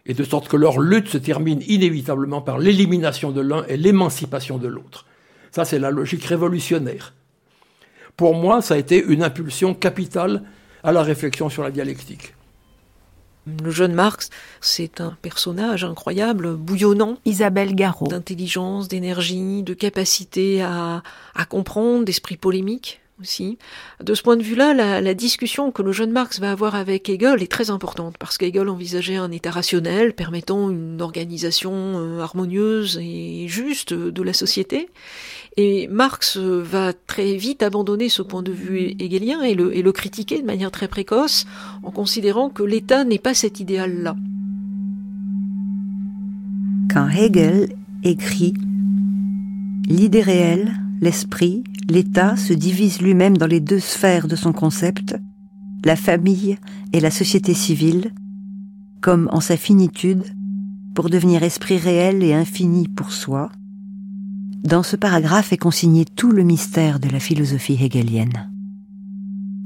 [0.05, 4.59] Et de sorte que leur lutte se termine inévitablement par l'élimination de l'un et l'émancipation
[4.59, 5.07] de l'autre.
[5.53, 7.15] Ça, c'est la logique révolutionnaire.
[8.16, 10.43] Pour moi, ça a été une impulsion capitale
[10.83, 12.35] à la réflexion sur la dialectique.
[13.47, 17.19] Le jeune Marx, c'est un personnage incroyable, bouillonnant.
[17.24, 18.06] Isabelle Garot.
[18.06, 21.02] D'intelligence, d'énergie, de capacité à,
[21.35, 23.59] à comprendre, d'esprit polémique aussi.
[24.02, 27.09] De ce point de vue-là, la, la, discussion que le jeune Marx va avoir avec
[27.09, 32.98] Hegel est très importante, parce qu'Hegel envisageait un état rationnel permettant une organisation euh, harmonieuse
[33.02, 34.89] et juste de la société.
[35.57, 39.93] Et Marx va très vite abandonner ce point de vue hegelien et le, et le
[39.93, 41.47] critiquer de manière très précoce
[41.83, 44.16] en considérant que l'État n'est pas cet idéal-là.
[46.91, 47.69] Quand Hegel
[48.03, 48.55] écrit
[49.89, 55.16] L'idée réelle, l'esprit, l'État se divise lui-même dans les deux sphères de son concept,
[55.85, 56.57] la famille
[56.93, 58.12] et la société civile,
[59.01, 60.24] comme en sa finitude,
[60.95, 63.51] pour devenir esprit réel et infini pour soi,
[64.62, 68.51] dans ce paragraphe est consigné tout le mystère de la philosophie hegelienne.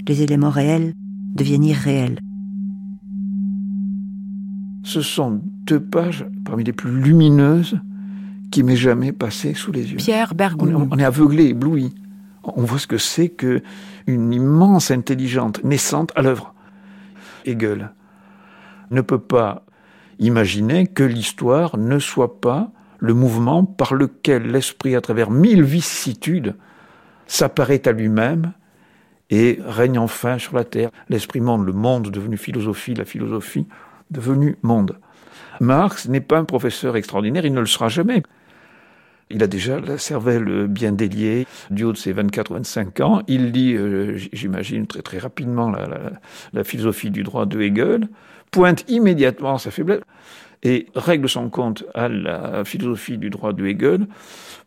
[0.08, 0.94] Les éléments réels
[1.34, 2.18] deviennent irréels.
[4.82, 7.78] Ce sont deux pages parmi les plus lumineuses
[8.50, 9.96] qui m'aient jamais passé sous les yeux.
[9.96, 10.88] Pierre Bergoun.
[10.90, 11.92] On, est aveuglé, ébloui.
[12.44, 13.62] On voit ce que c'est que
[14.06, 16.54] une immense intelligente naissante à l'œuvre.
[17.44, 17.90] Hegel
[18.92, 19.66] ne peut pas
[20.20, 26.54] imaginer que l'histoire ne soit pas le mouvement par lequel l'esprit, à travers mille vicissitudes,
[27.26, 28.52] s'apparaît à lui-même
[29.30, 30.90] et règne enfin sur la terre.
[31.08, 33.66] L'esprit monde, le monde devenu philosophie, la philosophie
[34.10, 34.98] devenue monde.
[35.60, 38.22] Marx n'est pas un professeur extraordinaire, il ne le sera jamais.
[39.28, 43.22] Il a déjà la cervelle bien déliée, du haut de ses 24 25 ans.
[43.26, 45.72] Il lit, euh, j'imagine, très très rapidement
[46.52, 48.08] la, philosophie du droit de Hegel,
[48.52, 50.02] pointe immédiatement sa faiblesse
[50.62, 54.06] et règle son compte à la philosophie du droit de Hegel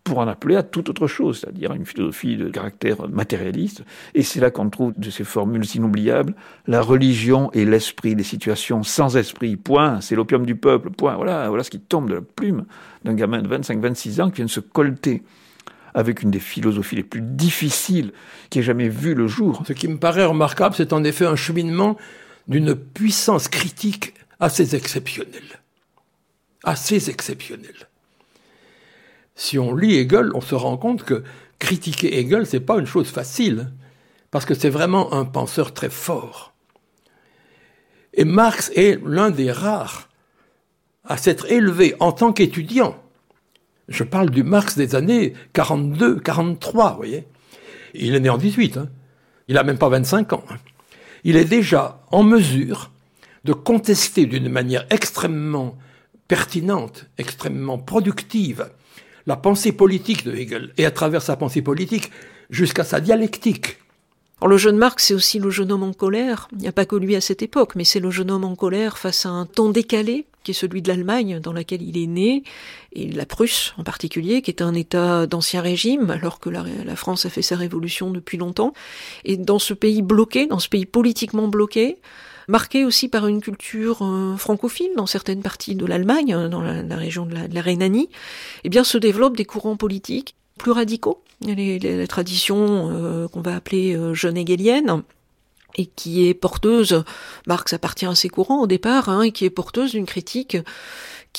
[0.04, 3.84] pour en appeler à toute autre chose, c'est-à-dire une philosophie de caractère matérialiste.
[4.16, 6.34] Et c'est là qu'on trouve de ces formules inoubliables,
[6.68, 11.50] la religion et l'esprit des situations sans esprit, point, c'est l'opium du peuple, point, voilà,
[11.50, 12.66] voilà ce qui tombe de la plume
[13.04, 15.24] d'un gamin de 25-26 ans qui vient de se colter
[15.94, 18.12] avec une des philosophies les plus difficiles
[18.50, 19.64] qui ait jamais vu le jour.
[19.68, 21.98] Ce qui me paraît remarquable, c'est en effet un cheminement
[22.48, 25.59] d'une puissance critique assez exceptionnelle.
[26.64, 27.88] Assez exceptionnelle
[29.40, 31.24] si on lit Hegel, on se rend compte que
[31.60, 33.72] critiquer Hegel, c'est pas une chose facile,
[34.32, 36.54] parce que c'est vraiment un penseur très fort.
[38.14, 40.10] Et Marx est l'un des rares
[41.06, 43.02] à s'être élevé en tant qu'étudiant.
[43.88, 47.26] Je parle du Marx des années 42, 43, vous voyez.
[47.94, 48.90] Il est né en 18, hein.
[49.48, 50.44] il a même pas 25 ans.
[50.50, 50.58] Hein.
[51.24, 52.92] Il est déjà en mesure
[53.46, 55.78] de contester d'une manière extrêmement
[56.30, 58.70] pertinente, extrêmement productive,
[59.26, 62.12] la pensée politique de Hegel, et à travers sa pensée politique
[62.50, 63.80] jusqu'à sa dialectique.
[64.48, 66.48] le jeune Marx, c'est aussi le jeune homme en colère.
[66.54, 68.56] Il n'y a pas que lui à cette époque, mais c'est le jeune homme en
[68.56, 72.08] colère face à un temps décalé, qui est celui de l'Allemagne, dans laquelle il est
[72.08, 72.44] né,
[72.94, 76.96] et la Prusse en particulier, qui est un État d'ancien régime, alors que la, la,
[76.96, 78.74] France a fait sa révolution depuis longtemps.
[79.26, 81.98] Et dans ce pays bloqué, dans ce pays politiquement bloqué,
[82.50, 86.96] marqué aussi par une culture euh, francophile dans certaines parties de l'Allemagne, euh, dans la,
[86.96, 88.10] région de la, Rhénanie,
[88.64, 91.22] eh bien se développent des courants politiques plus radicaux.
[91.42, 95.04] Les, les, la tradition euh, qu'on va appeler jeune hegelienne,
[95.76, 97.04] et qui est porteuse,
[97.48, 100.58] Marx appartient à ces courants au départ, hein, et qui est porteuse d'une critique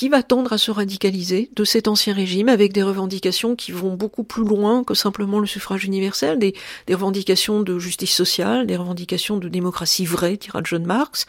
[0.01, 3.93] qui va tendre à se radicaliser de cet ancien régime avec des revendications qui vont
[3.93, 6.55] beaucoup plus loin que simplement le suffrage universel, des,
[6.87, 11.27] des revendications de justice sociale, des revendications de démocratie vraie, dira John Marx.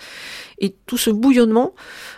[0.58, 1.74] Et tout ce bouillonnement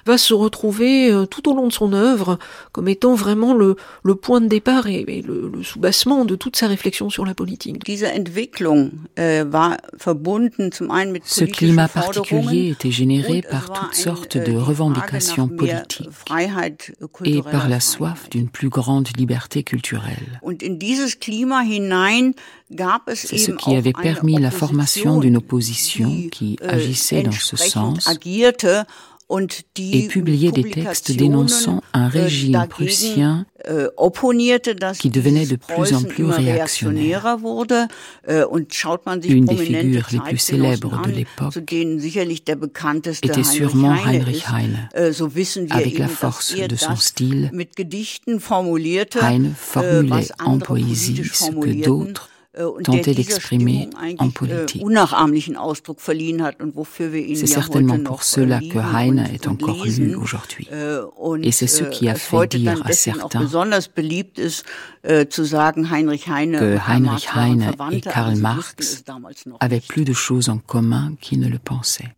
[0.06, 2.38] va se retrouver euh, tout au long de son œuvre
[2.70, 3.74] comme étant vraiment le,
[4.04, 7.34] le point de départ et, et le, le soubassement de toute sa réflexion sur la
[7.34, 7.78] politique.
[7.88, 9.44] Äh,
[11.24, 16.10] Ce climat particulier était généré par toutes sortes de revendications politiques
[17.24, 20.40] et par la soif d'une plus grande liberté culturelle.
[23.14, 28.08] C'est ce qui avait permis la formation d'une opposition qui äh, agissait dans ce sens
[29.78, 33.86] et publiait des textes dénonçant un äh, régime prussien äh,
[34.98, 37.38] qui devenait de plus en plus réactionnaire.
[38.28, 38.44] Äh,
[39.24, 41.56] Une des figures les plus célèbres de l'époque
[43.22, 44.88] était sûrement Heinrich Heine.
[45.70, 47.50] Avec la force de son style,
[49.22, 54.82] Heine formulait en poésie ce que d'autres Äh, tenter d'exprimer en äh, politique.
[57.36, 60.68] C'est certainement pour cela que Heine est encore lu aujourd'hui.
[60.70, 61.00] Äh,
[61.42, 63.98] et c'est ce qui a fait dire à certains que
[66.88, 69.02] Heinrich Heine et Karl Marx
[69.58, 72.14] avaient plus de choses en commun qu'ils ne le pensaient.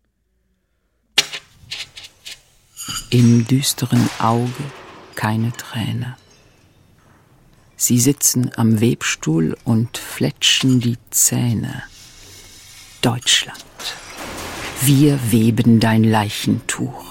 [3.12, 4.50] Im düsteren Auge
[5.14, 6.16] keine Träne.
[7.78, 11.82] Sie sitzen am Webstuhl und fletschen die Zähne.
[13.02, 13.64] Deutschland.
[14.80, 17.04] Wir weben dein Leichentuch.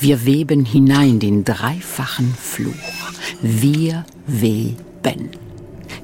[0.00, 3.12] Wir weben hinein den dreifachen Fluch.
[3.42, 5.30] Wir weben.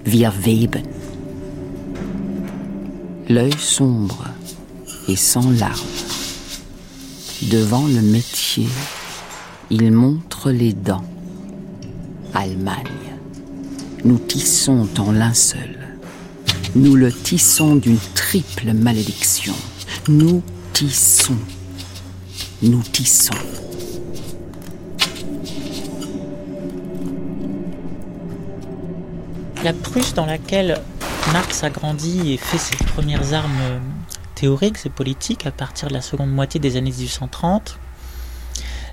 [0.05, 0.87] Wir weben.
[3.29, 4.29] L'œil sombre
[5.09, 6.05] et sans larmes.
[7.41, 8.69] Devant le métier,
[9.71, 11.05] il montre les dents.
[12.35, 13.14] Allemagne.
[14.05, 15.79] Nous tissons ton linceul.
[16.75, 19.55] Nous le tissons d'une triple malédiction.
[20.09, 20.43] Nous
[20.75, 21.39] tissons.
[22.61, 23.33] Nous tissons.
[29.65, 30.79] La Prusse dans laquelle
[31.33, 33.81] Marx a grandi et fait ses premières armes
[34.35, 37.79] théoriques et politiques à partir de la seconde moitié des années 1830,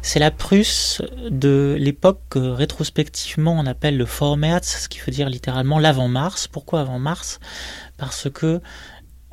[0.03, 5.29] C'est la Prusse de l'époque que rétrospectivement on appelle le Vormärz, ce qui veut dire
[5.29, 6.47] littéralement l'avant-mars.
[6.47, 7.39] Pourquoi avant-mars?
[7.97, 8.61] Parce que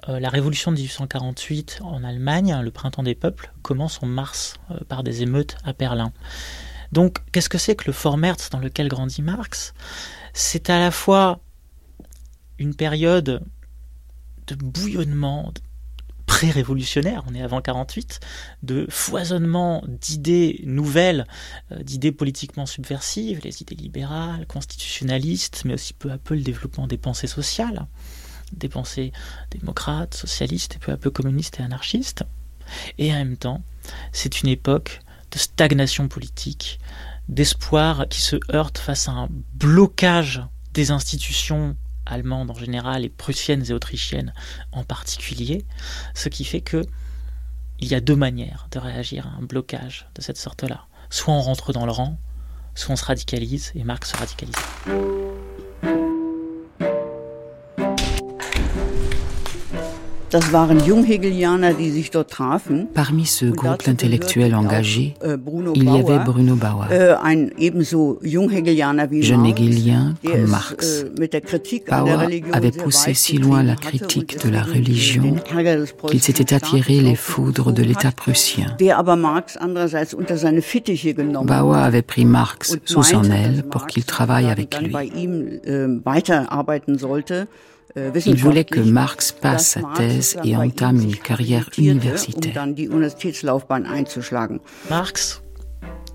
[0.09, 4.79] euh, la révolution de 1848 en Allemagne, le printemps des peuples, commence en mars euh,
[4.89, 6.13] par des émeutes à Berlin.
[6.93, 9.75] Donc, qu'est-ce que c'est que le Vormärz dans lequel grandit Marx?
[10.33, 10.91] C'est à la
[12.59, 13.43] une période
[14.47, 15.53] de bouillonnement
[16.29, 18.21] pré-révolutionnaire, on est avant 48,
[18.63, 21.27] de foisonnement d'idées nouvelles,
[21.73, 26.87] euh, d'idées politiquement subversives, les idées libérales, constitutionnalistes, mais aussi peu à peu le développement
[26.87, 27.87] des pensées sociales,
[28.53, 29.11] des pensées
[29.51, 32.25] démocrates, socialistes et peu à peu communistes et anarchistes.
[32.99, 33.63] Et en même temps,
[34.13, 35.01] c'est une époque
[35.33, 36.79] de stagnation politique,
[37.29, 40.43] d'espoir qui se heurte face à un blocage
[40.75, 41.75] des institutions
[42.09, 44.33] allemandes en général et prussiennes et autrichiennes
[44.73, 45.65] en particulier,
[46.15, 46.85] ce qui fait que
[47.81, 50.87] il y a deux manières de réagir à un blocage de cette sorte-là.
[51.11, 52.19] Soit on rentre dans le rang,
[52.75, 54.57] soit on se radicalise, et Marx se radicalise.
[62.95, 65.37] Parmi ce groupe d'intellectuels engagés, äh,
[65.75, 67.15] il y avait Bruno Bauer, äh,
[69.23, 71.07] jeune hegelien comme äh, Marx.
[71.89, 75.37] Bauer avait poussé si loin la critique de la religion
[76.11, 78.77] qu'il s'était attiré les foudres de l'État prussien.
[78.79, 84.93] Bauer avait pris Marx sous son aile pour qu'il travaille avec lui.
[87.97, 92.53] Euh, Il voulait que Marx passe sa thèse et entame une carrière um universitaire.
[94.91, 95.43] Marx,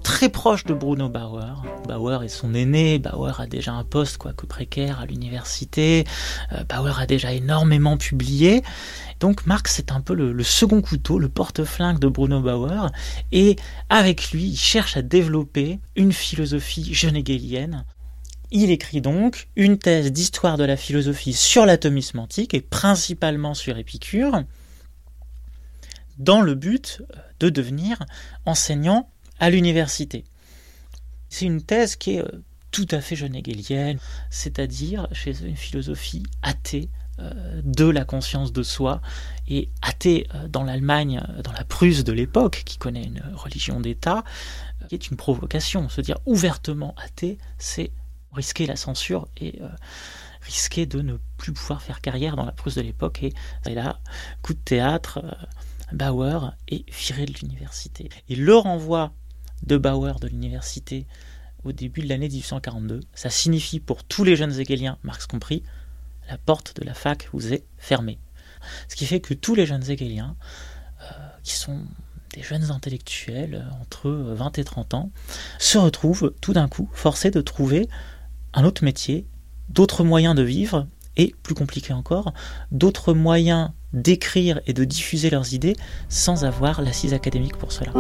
[0.04, 1.64] très proche de Bruno Bauer.
[1.88, 6.06] Bauer est son aîné, Bauer a déjà un poste quoique précaire à l'université,
[6.52, 8.62] euh, Bauer a déjà énormément publié.
[9.20, 12.92] Donc Marx est un peu le, le second couteau, le porte-flingue de Bruno Bauer,
[13.32, 13.56] et
[13.90, 17.86] avec lui, il cherche à développer une philosophie jeune hegelienne
[18.54, 23.78] il écrit donc une thèse d'histoire de la philosophie sur l'atomisme antique et principalement sur
[23.80, 24.44] Épicure,
[26.20, 27.02] dans le but
[27.40, 27.98] de devenir
[28.46, 29.10] enseignant
[29.40, 30.24] à l'université.
[31.30, 33.36] C'est une thèse qui est euh, tout à fait jeune
[34.30, 36.90] c'est-à-dire chez une philosophie athée
[37.20, 39.02] euh, de la conscience de soi
[39.48, 44.24] et athée euh, dans l'Allemagne, dans la Prusse de l'époque, qui connaît une religion d'État,
[44.90, 45.90] qui est une provocation.
[45.90, 47.92] Se dire ouvertement athée, c'est
[48.34, 49.70] risquer la censure et euh,
[50.42, 53.24] risquer de ne plus pouvoir faire carrière dans la Prusse de l'époque.
[53.24, 53.34] Et,
[53.66, 54.00] là,
[54.42, 55.32] coup de théâtre, euh,
[55.94, 58.10] Bauer est viré de l'université.
[58.30, 59.14] Et le renvoi
[59.64, 61.08] de Bauer de l'université
[61.64, 65.64] au début de l'année 1842, ça signifie pour tous les jeunes hegeliens, Marx compris,
[66.28, 68.20] la porte de la fac vous est fermée.
[68.90, 70.36] Ce qui fait que tous les jeunes hegeliens,
[71.02, 71.06] euh,
[71.44, 71.86] qui sont
[72.34, 75.12] des jeunes intellectuels entre 20 et 30 ans,
[75.60, 77.88] se retrouvent tout d'un coup forcés de trouver
[78.54, 79.26] un autre métier,
[79.70, 82.34] d'autres moyens de vivre, et, plus compliqué encore,
[82.72, 85.76] d'autres moyens d'écrire et de diffuser leurs idées
[86.10, 87.92] sans avoir l'assise académique pour cela.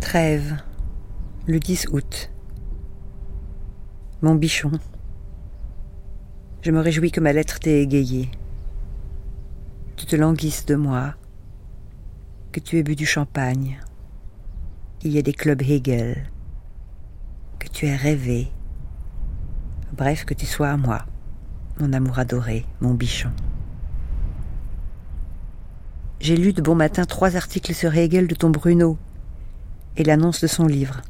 [0.00, 0.56] Trêve,
[1.46, 2.30] le 10 août.
[4.22, 4.70] Mon bichon.
[6.62, 8.30] Je me réjouis que ma lettre t'ait égayé
[9.96, 11.14] tu te languisses de moi,
[12.52, 13.80] que tu aies bu du champagne,
[14.98, 16.30] qu'il y ait des clubs Hegel,
[17.58, 18.52] que tu aies rêvé,
[19.96, 21.06] bref, que tu sois à moi,
[21.80, 23.32] mon amour adoré, mon bichon.
[26.20, 28.98] J'ai lu de bon matin trois articles sur Hegel de ton Bruno
[29.96, 31.00] et l'annonce de son livre.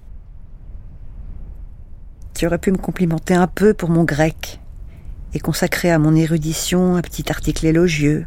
[2.34, 4.60] Tu aurais pu me complimenter un peu pour mon grec
[5.34, 8.26] et consacrer à mon érudition un petit article élogieux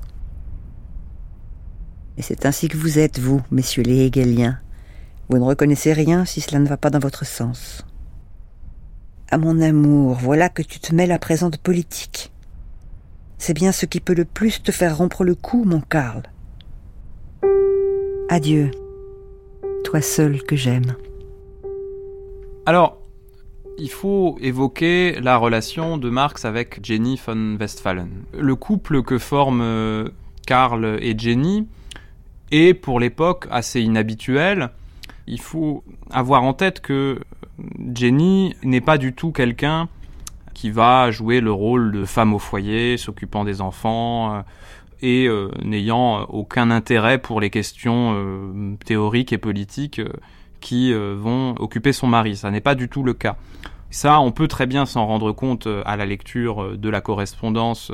[2.19, 4.59] et c'est ainsi que vous êtes, vous, messieurs les Hegeliens.
[5.29, 7.85] Vous ne reconnaissez rien si cela ne va pas dans votre sens.
[9.31, 12.33] À mon amour, voilà que tu te mêles à présent de politique.
[13.37, 16.23] C'est bien ce qui peut le plus te faire rompre le cou, mon Karl.
[18.27, 18.69] Adieu,
[19.85, 20.97] toi seul que j'aime.
[22.65, 23.01] Alors,
[23.77, 28.09] il faut évoquer la relation de Marx avec Jenny von Westphalen.
[28.37, 30.11] Le couple que forment
[30.45, 31.65] Karl et Jenny
[32.51, 34.69] et pour l'époque assez inhabituel.
[35.27, 37.19] Il faut avoir en tête que
[37.93, 39.87] Jenny n'est pas du tout quelqu'un
[40.53, 44.41] qui va jouer le rôle de femme au foyer, s'occupant des enfants euh,
[45.01, 50.01] et euh, n'ayant aucun intérêt pour les questions euh, théoriques et politiques
[50.59, 52.35] qui vont occuper son mari.
[52.35, 53.37] Ça n'est pas du tout le cas.
[53.91, 57.93] Ça, on peut très bien s'en rendre compte à la lecture de la correspondance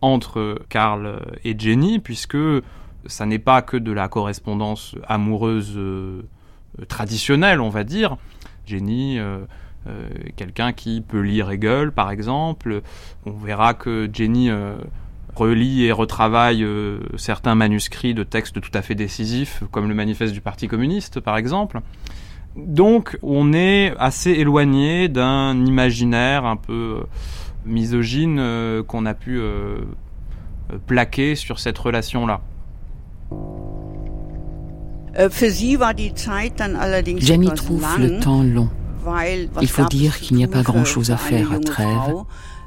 [0.00, 2.36] entre Karl et Jenny, puisque
[3.08, 6.22] ça n'est pas que de la correspondance amoureuse euh,
[6.88, 8.16] traditionnelle, on va dire.
[8.66, 9.38] Jenny, euh,
[9.86, 12.82] euh, quelqu'un qui peut lire Hegel, par exemple.
[13.24, 14.50] On verra que Jenny
[15.34, 16.66] relit et retravaille
[17.16, 21.36] certains manuscrits de textes tout à fait décisifs, comme le manifeste du Parti communiste, par
[21.36, 21.80] exemple.
[22.56, 27.02] Donc, on est assez éloigné d'un imaginaire un peu
[27.66, 29.40] misogyne qu'on a pu
[30.86, 32.40] plaquer sur cette relation-là.
[35.14, 35.30] Äh,
[37.18, 38.68] Jenny trouve le temps long.
[39.60, 42.24] Il faut dire qu'il n'y a pas grand-chose à faire à Trèves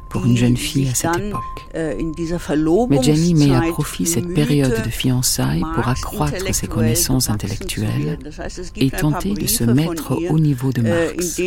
[0.10, 1.42] pour une jeune fille à cette époque.
[1.74, 1.96] Äh,
[2.90, 8.18] Mais Jenny met à profit cette période de fiançailles pour accroître ses connaissances intellectuelles
[8.76, 11.40] et tenter de se mettre au niveau de äh, Marx.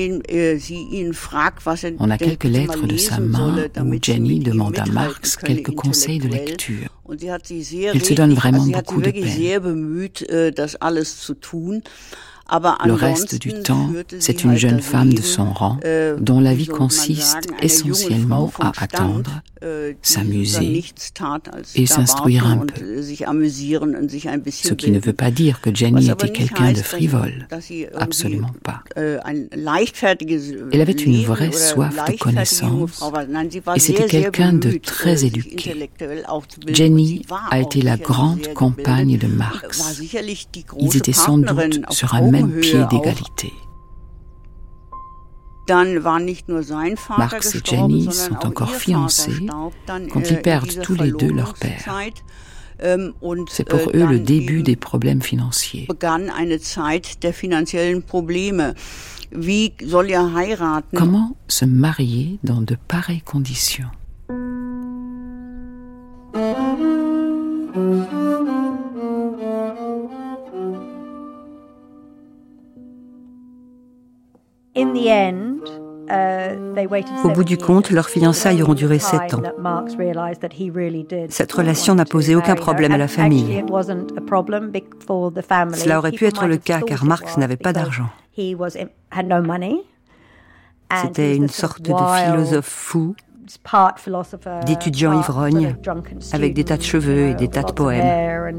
[1.99, 6.29] On a quelques lettres de sa main où Jenny demande à Marx quelques conseils de
[6.29, 6.89] lecture.
[7.11, 9.23] Il se donne vraiment beaucoup de peine.
[12.85, 16.67] Le reste du temps, c'est une jeune femme de son rang äh, dont la vie
[16.67, 20.85] consiste essentiellement à attendre, äh, s'amuser
[21.75, 23.03] et s'instruire un peu.
[23.03, 27.49] Ce qui ne veut pas dire que Jenny était quelqu'un de frivole.
[27.97, 28.83] Absolument pas.
[28.97, 29.19] Äh,
[30.73, 33.03] Elle avait une vraie soif de connaissance
[33.77, 35.89] et c'était quelqu'un de très éduqué.
[36.69, 40.03] Jenny a été la grande compagne de Marx.
[40.79, 43.53] Ils étaient sans doute sur un même pied d'égalité.
[47.19, 49.47] Marx et Jenny sont encore fiancés
[50.13, 51.85] quand ils perdent tous les deux leur père.
[52.81, 53.13] Ähm,
[53.49, 55.87] C'est pour äh, eux le début des problèmes financiers.
[60.95, 63.91] Comment se marier dans de pareilles conditions?
[77.25, 79.43] Au bout du compte, leurs fiançailles auront duré sept ans.
[81.29, 83.65] Cette relation n'a posé aucun problème à la famille.
[85.75, 88.09] Cela aurait pu être le cas car Marx n'avait pas d'argent.
[91.03, 93.15] C'était une sorte de philosophe fou,
[94.67, 95.77] d'étudiant ivrogne,
[96.33, 98.55] avec des tas de cheveux et des tas de poèmes.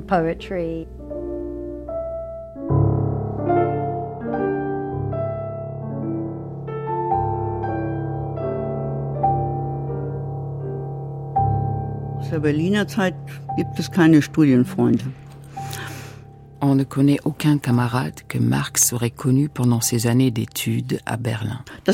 [16.66, 21.60] On ne connaît aucun camarade que Marx aurait connu pendant ses années d'études à Berlin.
[21.86, 21.91] Äh,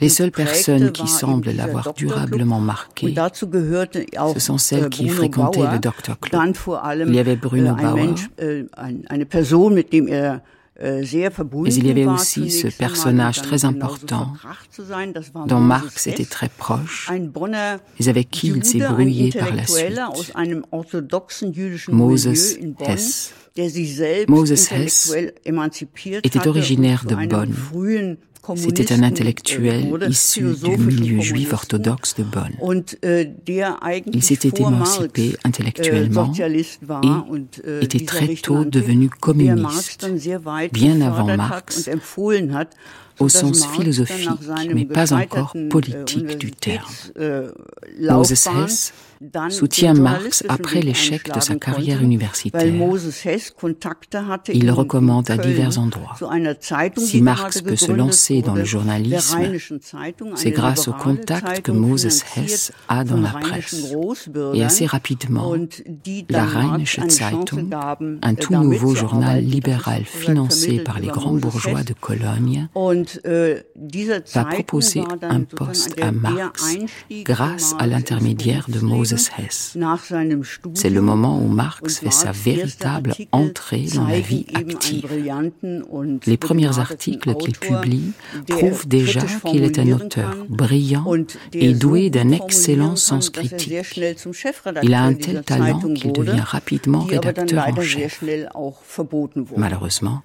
[0.00, 5.78] Les seules personnes qui semblent l'avoir durablement marqué, ce sont celles qui äh, fréquentaient le
[5.78, 6.18] Dr.
[6.18, 6.54] Club.
[7.06, 8.64] Il y avait Bruno äh, Bauer, euh,
[10.82, 14.32] Mais il y avait aussi ce personnage très important
[15.46, 20.00] dont Marx était très proche et avec qui il s'est brouillé par la suite.
[21.88, 22.26] Moses
[22.80, 23.34] Hess.
[24.28, 25.14] Moses Hess
[26.24, 28.16] était originaire de Bonn
[28.56, 32.52] c'était un intellectuel issu du milieu juif orthodoxe de Bonn.
[33.02, 33.32] Äh,
[34.12, 40.06] Il s'était émancipé intellectuellement et était très tôt devenu communiste,
[40.72, 41.88] bien avant Marx,
[43.20, 44.28] au sens philosophique,
[44.74, 46.90] mais pas encore politique du terme.
[48.00, 48.92] Moses Hess
[49.50, 52.64] soutient Marx après l'échec de sa carrière universitaire.
[52.64, 52.78] Il
[54.66, 56.16] le recommande à divers endroits.
[56.96, 59.40] Si Marx peut se lancer dans le journalisme,
[60.36, 63.92] c'est grâce au contact que Moses Hess a dans la presse.
[64.54, 65.54] Et assez rapidement,
[66.30, 67.68] la Rheinische Zeitung,
[68.22, 72.68] un tout nouveau journal libéral financé par les grands bourgeois de Cologne,
[73.24, 76.76] va proposer un poste à Marx
[77.24, 79.30] grâce à l'intermédiaire de Moses
[80.74, 85.06] c'est le moment où Marx fait sa véritable entrée dans la vie active.
[86.26, 88.12] Les premiers articles qu'il publie
[88.48, 91.04] prouvent déjà qu'il est un auteur brillant
[91.52, 94.00] et doué d'un excellent sens critique.
[94.82, 98.22] Il a un tel talent qu'il devient rapidement rédacteur en chef.
[99.56, 100.22] Malheureusement,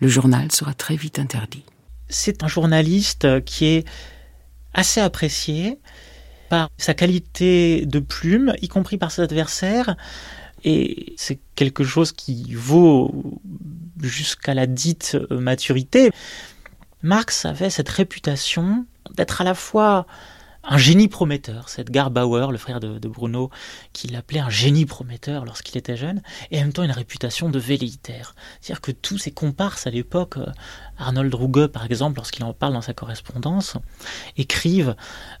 [0.00, 1.64] le journal sera très vite interdit.
[2.12, 3.84] C'est un journaliste qui est
[4.74, 5.78] assez apprécié,
[6.48, 9.96] par sa qualité de plume, y compris par ses adversaires.
[10.64, 13.40] Et c'est quelque chose qui vaut
[14.00, 16.10] jusqu'à la dite maturité,
[17.02, 18.86] Marx avait cette réputation
[19.16, 20.06] d'être à la fois
[20.64, 21.68] un génie prometteur.
[21.68, 23.50] C'est Edgar Bauer, le frère de, Bruno,
[23.92, 27.58] qui l'appelait un génie prometteur lorsqu'il était jeune, et en même temps une réputation de
[27.58, 28.34] velléitaire.
[28.60, 30.46] C'est-à-dire que tous ses comparses à l'époque, euh,
[30.98, 33.76] Arnold Ruge par exemple, lorsqu'il en parle dans sa correspondance,
[34.36, 34.94] écrivent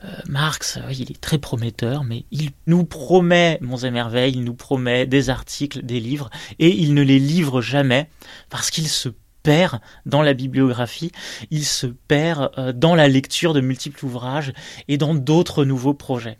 [0.04, 4.54] euh, Marx, il est très prometteur, mais il nous promet Monts et Merveilles, il nous
[4.54, 8.08] promet des articles, des livres, et il ne les livre jamais
[8.50, 9.08] parce qu'il se
[9.42, 11.12] perd dans la bibliographie,
[11.50, 14.52] il se perd euh, dans la lecture de multiples ouvrages
[14.88, 16.38] et dans d'autres nouveaux projets.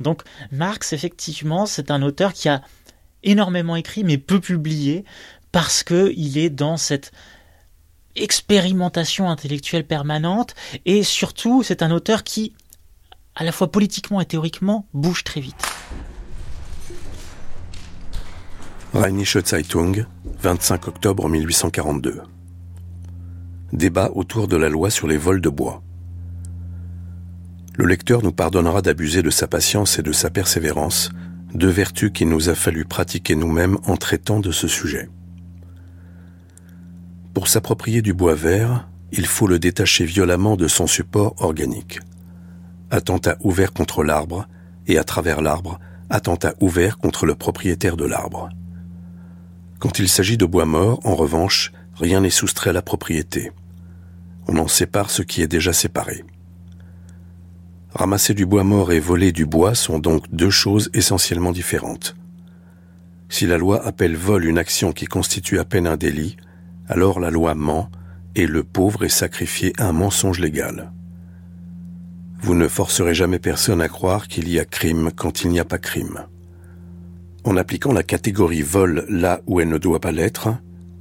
[0.00, 2.62] Donc Marx, effectivement, c'est un auteur qui a
[3.22, 5.04] énormément écrit mais peu publié
[5.52, 7.12] parce qu'il est dans cette
[8.16, 10.54] expérimentation intellectuelle permanente
[10.84, 12.52] et surtout c'est un auteur qui,
[13.34, 15.62] à la fois politiquement et théoriquement, bouge très vite.
[18.94, 20.04] Rheinische Zeitung,
[20.42, 22.20] 25 octobre 1842.
[23.72, 25.82] Débat autour de la loi sur les vols de bois.
[27.74, 31.08] Le lecteur nous pardonnera d'abuser de sa patience et de sa persévérance,
[31.54, 35.08] deux vertus qu'il nous a fallu pratiquer nous-mêmes en traitant de ce sujet.
[37.32, 42.00] Pour s'approprier du bois vert, il faut le détacher violemment de son support organique.
[42.90, 44.46] Attentat ouvert contre l'arbre,
[44.86, 48.50] et à travers l'arbre, attentat ouvert contre le propriétaire de l'arbre.
[49.82, 53.50] Quand il s'agit de bois mort, en revanche, rien n'est soustrait à la propriété.
[54.46, 56.24] On en sépare ce qui est déjà séparé.
[57.92, 62.14] Ramasser du bois mort et voler du bois sont donc deux choses essentiellement différentes.
[63.28, 66.36] Si la loi appelle vol une action qui constitue à peine un délit,
[66.86, 67.90] alors la loi ment
[68.36, 70.92] et le pauvre est sacrifié à un mensonge légal.
[72.40, 75.64] Vous ne forcerez jamais personne à croire qu'il y a crime quand il n'y a
[75.64, 76.20] pas crime.
[77.44, 80.50] En appliquant la catégorie vol là où elle ne doit pas l'être,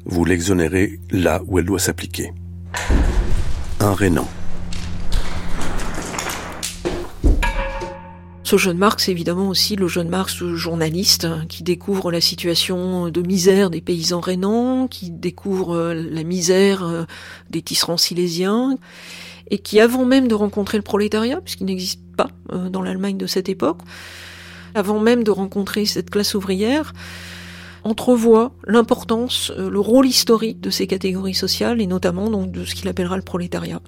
[0.06, 2.34] vous l'exonérez là où elle doit s'appliquer.
[3.80, 4.28] Un Rénan.
[8.44, 13.22] Ce jeune Marx, évidemment aussi le jeune Marx journaliste hein, qui découvre la situation de
[13.22, 17.04] misère des paysans rénans, qui découvre euh, la misère euh,
[17.50, 18.78] des tisserands silésiens,
[19.52, 23.28] et qui, avant même de rencontrer le prolétariat, puisqu'il n'existe pas euh, dans l'Allemagne de
[23.28, 23.80] cette époque,
[24.76, 26.94] avant même de rencontrer cette classe ouvrière,
[27.84, 32.76] entrevoit l'importance, euh, le rôle historique de ces catégories sociales et notamment donc de ce
[32.76, 33.82] qu'il appellera le prolétariat.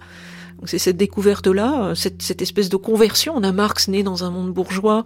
[0.66, 3.34] C'est cette découverte-là, euh, cette, espèce de conversion.
[3.36, 5.04] On a Marx né dans un monde bourgeois,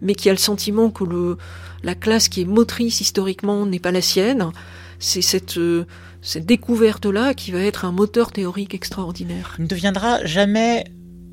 [0.00, 1.36] mais qui a le sentiment que le,
[1.82, 4.50] la classe qui est motrice historiquement n'est pas la sienne.
[4.98, 5.84] C'est cette, euh,
[6.22, 9.56] cette découverte-là qui va être un moteur théorique extraordinaire.
[9.58, 10.84] Il ne deviendra jamais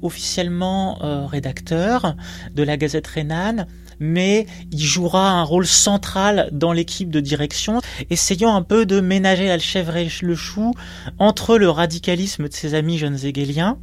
[0.01, 2.15] officiellement rédacteur
[2.55, 3.67] de la Gazette rhénane
[4.01, 7.79] mais il jouera un rôle central dans l'équipe de direction,
[8.09, 10.73] essayant un peu de ménager la chèvre et le chou
[11.19, 13.77] entre le radicalisme de ses amis jeunes hegeliens,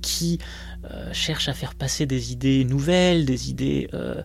[0.00, 0.38] qui
[0.90, 3.90] euh, cherchent à faire passer des idées nouvelles, des idées...
[3.92, 4.22] Euh,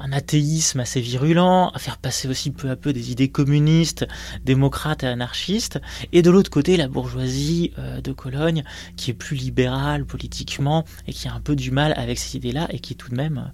[0.00, 4.06] un athéisme assez virulent, à faire passer aussi peu à peu des idées communistes,
[4.44, 5.80] démocrates et anarchistes,
[6.12, 7.72] et de l'autre côté la bourgeoisie
[8.02, 8.64] de Cologne
[8.96, 12.68] qui est plus libérale politiquement et qui a un peu du mal avec ces idées-là
[12.70, 13.50] et qui tout de même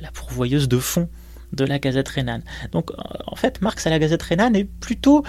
[0.00, 1.08] la pourvoyeuse de fond
[1.52, 2.42] de la Gazette rhénane.
[2.72, 2.90] Donc
[3.26, 5.24] en fait, Marx à la Gazette rhénane est plutôt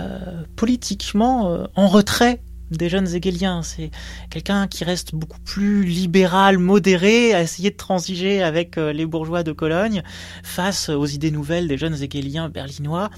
[0.00, 3.62] euh, politiquement euh, en retrait des jeunes hegeliens.
[3.62, 3.90] C'est
[4.30, 9.42] quelqu'un qui reste beaucoup plus libéral, modéré, à essayer de transiger avec euh, les bourgeois
[9.42, 10.02] de Cologne
[10.42, 13.10] face aux idées nouvelles des jeunes hegeliens berlinois,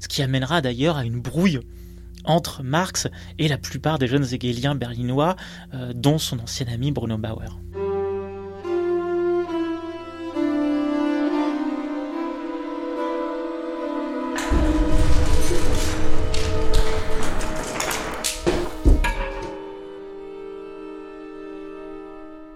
[0.00, 1.60] ce qui amènera d'ailleurs à une brouille
[2.24, 3.08] entre Marx
[3.38, 5.36] et la plupart des jeunes hegeliens berlinois,
[5.94, 7.58] dont son ancien ami Bruno Bauer.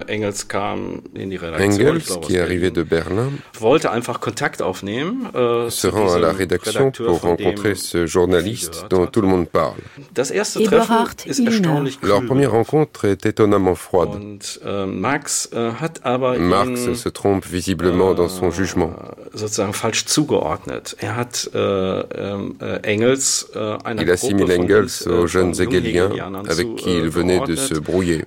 [0.08, 1.80] Engels kam in die Redaktion.
[1.80, 6.90] Engels, qui arrivait de Berlin, wollte einfach Kontakt aufnehmen, äh, se rend à la rédaction
[6.90, 9.76] pour rencontrer ce journaliste dont tout le monde parle.
[10.14, 14.16] Das erste Treffen ist erstaunlich Leur première rencontre est étonnamment froide.
[14.16, 18.92] Und, äh, Marx, äh, hat aber Marx ihn, se trompe visiblement dans son jugement.
[19.32, 20.96] Sozusagen falsch zugeordnet.
[21.00, 26.10] Er hat äh, äh, Engels äh, eine Il assimile Engels aux jeunes Hegeliens
[26.48, 28.24] avec qui il venait de se brouiller.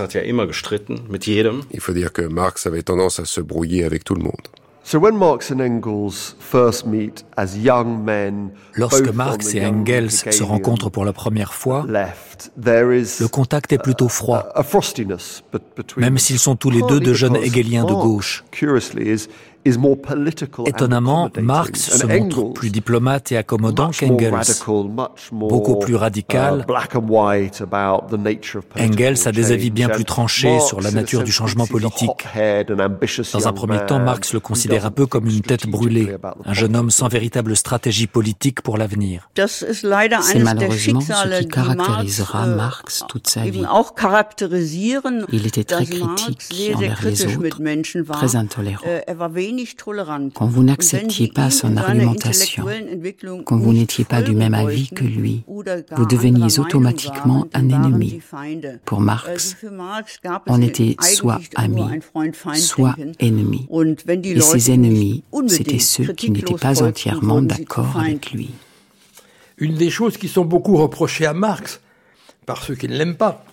[0.00, 0.14] Mit denen sich überworfen hat.
[0.14, 1.62] Marx hat ja immer gestritten mit jedem.
[1.70, 4.48] Il faut dire que Marx avait tendance à se brouiller avec tout le monde.
[4.86, 10.42] So when Marx and Engels first meet as young men, Lorsque Marx et Engels se
[10.42, 14.46] rencontrent pour la première fois, le contact est plutôt froid,
[15.96, 18.44] même s'ils sont tous les deux de jeunes hegeliens de gauche.
[20.66, 24.34] Étonnamment, Marx se montre plus diplomate et accommodant qu'Engels,
[25.32, 26.66] beaucoup plus radical.
[26.68, 27.50] Uh,
[28.78, 32.26] Engels a des avis bien plus tranchés sur la nature du changement politique.
[33.32, 36.14] Dans un premier temps, Marx le considère un peu comme une tête brûlée,
[36.44, 39.28] un jeune homme sans véritable stratégie politique pour l'avenir.
[39.34, 43.64] C'est malheureusement ce qui caractérisera äh, Marx toute sa vie.
[45.32, 48.84] Il était très critique envers les autres, très intolérant.
[50.34, 52.66] Quand vous n'acceptiez pas son argumentation,
[53.44, 58.20] quand vous n'étiez pas du même avis que lui, vous deveniez automatiquement un ennemi.
[58.84, 59.56] Pour Marx,
[60.46, 62.00] on était soit amis,
[62.54, 63.68] soit ennemis.
[64.24, 68.50] Et ces ennemis, c'était ceux qui n'étaient pas entièrement d'accord avec lui.
[69.58, 71.80] Une des choses qui sont beaucoup reprochées à Marx,
[72.44, 73.44] par ceux qui ne l'aiment pas,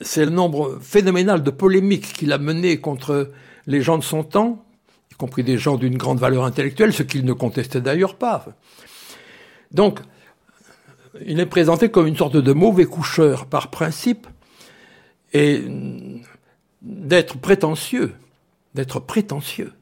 [0.00, 3.30] c'est le nombre phénoménal de polémiques qu'il a menées contre
[3.66, 4.64] les gens de son temps,
[5.10, 8.46] y compris des gens d'une grande valeur intellectuelle, ce qu'il ne contestait d'ailleurs pas.
[9.70, 10.00] Donc,
[11.24, 14.26] il est présenté comme une sorte de mauvais coucheur par principe
[15.32, 15.62] et
[16.82, 18.14] d'être prétentieux,
[18.74, 19.72] d'être prétentieux,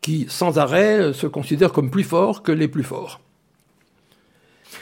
[0.00, 3.20] qui sans arrêt se considère comme plus fort que les plus forts.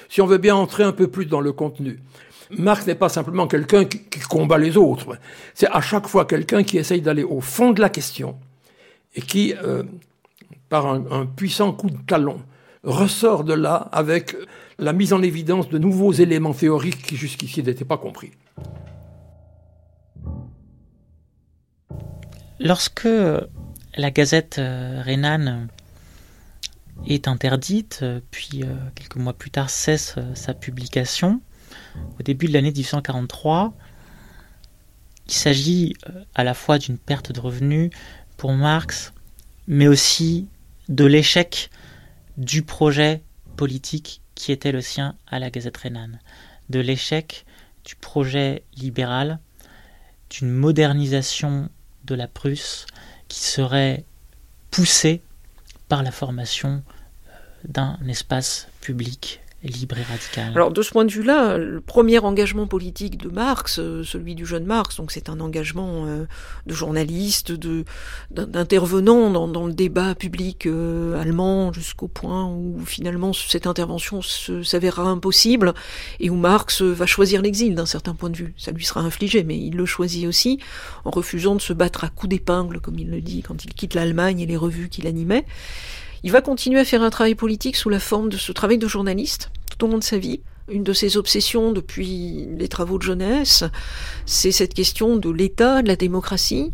[0.09, 2.01] Si on veut bien entrer un peu plus dans le contenu,
[2.51, 5.19] Marx n'est pas simplement quelqu'un qui, combat les autres,
[5.55, 8.37] c'est à chaque fois quelqu'un qui essaye d'aller au fond de la question
[9.15, 9.83] et qui, euh,
[10.69, 12.41] par un, puissant coup de talon,
[12.83, 14.37] ressort de là avec
[14.79, 18.33] la mise en évidence de nouveaux éléments théoriques qui jusqu'ici n'étaient pas compris.
[22.61, 23.09] Lorsque
[23.97, 25.69] la gazette euh, rhénane
[27.07, 28.65] est interdite, euh, puis
[28.95, 31.41] quelques mois plus tard cesse sa publication,
[32.19, 33.75] au début de l'année 1843,
[35.27, 35.95] il s'agit
[36.35, 37.91] à la fois d'une perte de revenus,
[38.37, 39.13] pour Marx,
[39.67, 40.49] mais aussi
[40.89, 41.71] de l'échec
[42.37, 43.23] du projet
[43.57, 46.19] politique qui était le sien à la Gazette rhénane,
[46.69, 47.47] de l'échec
[47.85, 49.39] du projet libéral,
[50.31, 51.69] d'une modernisation
[52.05, 52.87] de la Prusse
[53.29, 54.05] qui serait
[54.71, 55.23] poussée
[55.89, 56.83] par la formation
[57.29, 57.31] euh,
[57.65, 60.53] d'un espace public libre et radical.
[60.55, 64.47] Alors de ce point de vue-là, le premier engagement politique de Marx, euh, celui du
[64.47, 66.27] jeune Marx, donc c'est un engagement euh,
[66.67, 67.85] de journaliste, de
[68.31, 75.75] d'intervenant dans, le débat public euh, allemand jusqu'au point où finalement cette intervention s'avérera impossible
[76.21, 78.55] et où Marx va choisir l'exil d'un certain point de vue.
[78.57, 80.59] Ça lui sera infligé, mais il le choisit aussi
[81.05, 83.95] en refusant de se battre à coups d'épingle, comme il le dit, quand il quitte
[83.95, 85.45] l'Allemagne et les revues qu'il animait.
[86.25, 88.89] Il va continuer à faire un travail politique sous la forme de ce travail de
[88.89, 90.41] journaliste tout au long de sa vie.
[90.71, 93.63] Une de ses obsessions depuis les travaux de jeunesse,
[94.25, 96.73] c'est cette question de l'État, de la démocratie,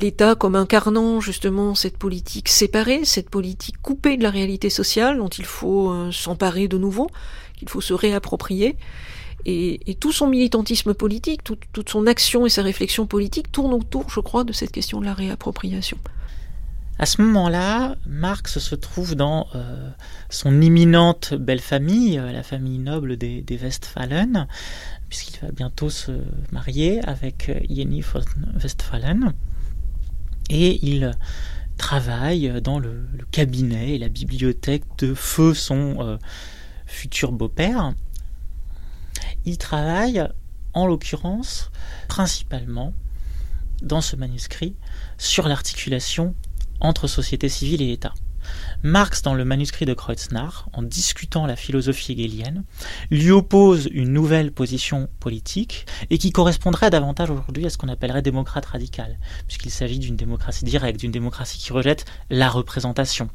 [0.00, 5.28] l'État comme incarnant justement cette politique séparée, cette politique coupée de la réalité sociale dont
[5.28, 7.08] il faut euh, s'emparer de nouveau,
[7.56, 8.74] qu'il faut se réapproprier.
[9.46, 14.18] Et, tout son militantisme politique, toute son action et sa réflexion politique tournent autour, je
[14.18, 15.98] crois, de cette question de la réappropriation.
[17.00, 19.88] À ce moment-là, Marx se trouve dans euh,
[20.30, 24.48] son imminente belle famille, euh, la famille noble des, Westphalen,
[25.08, 26.10] puisqu'il va bientôt se
[26.50, 28.24] marier avec euh, Jenny von
[28.60, 29.32] Westphalen.
[30.50, 31.12] Et il
[31.76, 36.18] travaille dans le, cabinet et la bibliothèque de feu son
[36.86, 37.92] futur beau-père.
[39.44, 40.26] Il travaille,
[40.72, 41.70] en l'occurrence,
[42.08, 42.92] principalement
[43.82, 44.74] dans ce manuscrit,
[45.18, 46.34] sur l'articulation
[46.80, 48.14] entre société civile et État.
[48.82, 52.64] Marx, dans le manuscrit de Kreuznach, en discutant la philosophie hegelienne,
[53.10, 58.22] lui oppose une nouvelle position politique et qui correspondrait davantage aujourd'hui à ce qu'on appellerait
[58.22, 63.28] démocrate radical, puisqu'il s'agit d'une démocratie directe, d'une démocratie qui rejette la représentation.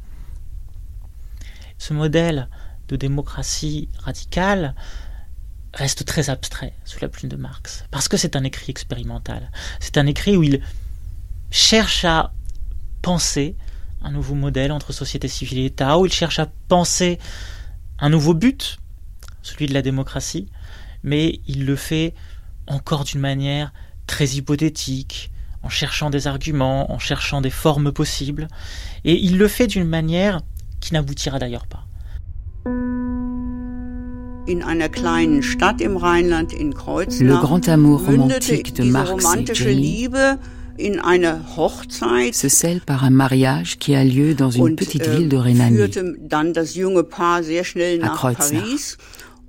[1.78, 2.48] Ce modèle
[2.88, 4.74] de démocratie radicale
[5.74, 9.50] reste très abstrait sous la plume de Marx, parce que c'est un écrit expérimental.
[9.80, 10.62] C'est un écrit où il
[11.50, 12.32] cherche à
[13.04, 13.54] penser
[14.02, 17.18] un nouveau modèle entre société civile et État, où il cherche à penser
[17.98, 18.78] un nouveau but,
[19.42, 20.48] celui de la démocratie,
[21.02, 22.14] mais il le fait
[22.66, 23.74] encore d'une manière
[24.06, 25.30] très hypothétique,
[25.62, 28.48] en cherchant des arguments, en cherchant des formes possibles,
[29.04, 30.40] et il le fait d'une manière
[30.80, 31.86] qui n'aboutira d'ailleurs pas.
[37.20, 40.08] Le grand amour romantique de Marx et Jenny
[42.32, 45.78] se scelle par un mariage qui a lieu dans une petite ville de Rhénanie,
[48.02, 48.96] à Kreuznach.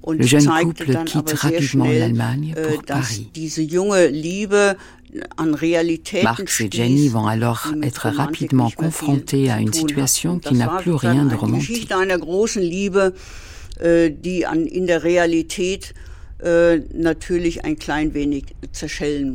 [0.08, 3.32] Le jeune couple quitte rapidement l'Allemagne pour Paris.
[6.24, 11.26] Marx et Jenny vont alors être rapidement confrontés à une situation qui n'a plus rien
[11.26, 11.92] de romantique.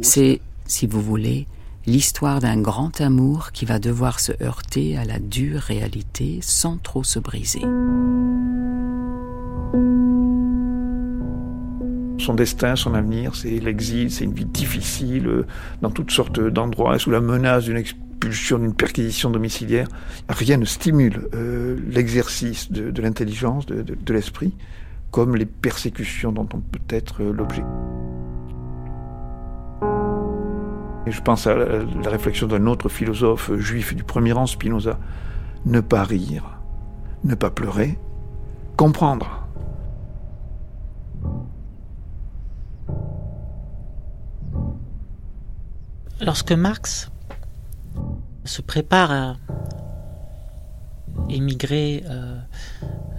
[0.03, 1.47] C'est, si vous voulez,
[1.87, 7.05] l'histoire d'un grand amour qui va devoir se heurter à la dure réalité sans trop
[7.05, 7.63] se briser.
[12.19, 15.47] Son destin, son avenir, c'est l'exil, c'est une vie difficile, euh,
[15.81, 19.89] dans toutes sortes d'endroits, sous la menace d'une expulsion, d'une perquisition domiciliaire.
[20.29, 24.55] Rien ne stimule euh, l'exercice de, l'intelligence, de, l'esprit,
[25.11, 27.65] comme les persécutions dont on peut être euh, l'objet.
[31.11, 34.97] Et je pense à la réflexion d'un autre philosophe juif du premier rang, Spinoza.
[35.67, 36.61] Ne pas rire,
[37.25, 37.99] ne pas pleurer,
[38.77, 39.45] comprendre.
[46.21, 47.11] Lorsque Marx
[48.45, 49.37] se prépare à
[51.29, 52.39] émigrer, euh,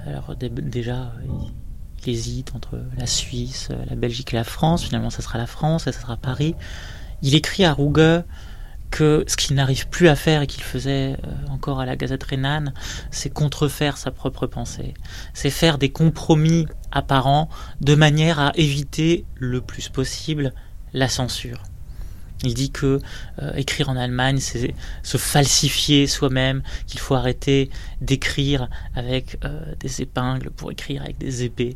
[0.05, 1.11] alors déjà
[2.05, 5.83] il hésite entre la Suisse, la Belgique et la France, finalement ça sera la France,
[5.83, 6.55] ça sera Paris.
[7.21, 8.23] Il écrit à Rouge
[8.91, 12.23] que ce qu'il n'arrive plus à faire et qu'il faisait euh, encore à la Gazette
[12.23, 12.73] rhénane,
[13.09, 14.93] c'est contrefaire sa propre pensée.
[15.33, 17.49] C'est faire des compromis apparents
[17.79, 20.53] de manière à éviter le plus possible
[20.93, 21.63] la censure.
[22.43, 22.99] Il dit que
[23.41, 24.73] euh, écrire en Allemagne, c'est
[25.03, 27.69] se falsifier soi-même, qu'il faut arrêter
[28.01, 31.75] d'écrire avec euh, des épingles pour écrire avec des épées.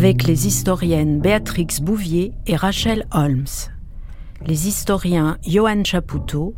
[0.00, 3.44] Avec les historiennes Béatrix Bouvier et Rachel Holmes,
[4.46, 6.54] les historiens Johann Chapoutot,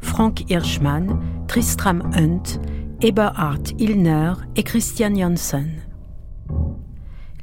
[0.00, 2.58] Frank Hirschmann, Tristram Hunt,
[3.02, 5.72] Eberhard Illner et Christian Janssen.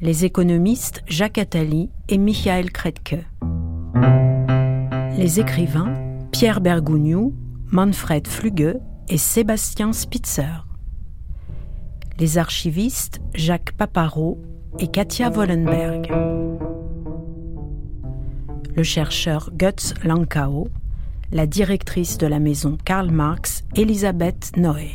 [0.01, 3.23] Les économistes Jacques Attali et Michael Kretke.
[5.19, 5.93] Les écrivains
[6.31, 7.35] Pierre Bergougnou,
[7.67, 10.65] Manfred Fluge et Sébastien Spitzer.
[12.17, 14.41] Les archivistes Jacques Paparot
[14.79, 16.11] et Katia Wollenberg.
[18.75, 20.67] Le chercheur Guts Lankao,
[21.31, 24.91] la directrice de la maison Karl Marx, Elisabeth Noé.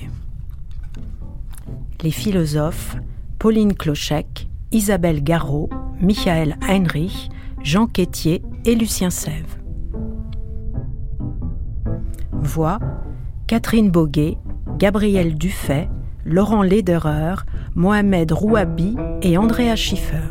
[2.03, 2.97] Les philosophes
[3.39, 5.69] Pauline Clochec, Isabelle Garot,
[6.01, 7.31] Michael Heinrich,
[7.63, 9.57] Jean Quétier et Lucien Sève.
[12.33, 12.79] Voix
[13.49, 14.39] Catherine Boguet,
[14.79, 15.89] Gabriel Dufay,
[16.25, 17.35] Laurent Lederer,
[17.74, 20.28] Mohamed Rouabi et Andrea Schiffer.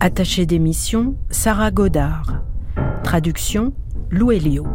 [0.00, 2.42] Attaché d'émission, Sarah Godard.
[3.04, 3.72] Traduction,
[4.10, 4.66] Lou Elio.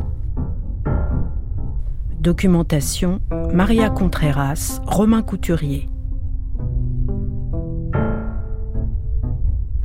[2.19, 3.22] Documentation,
[3.53, 5.88] Maria Contreras, Romain Couturier.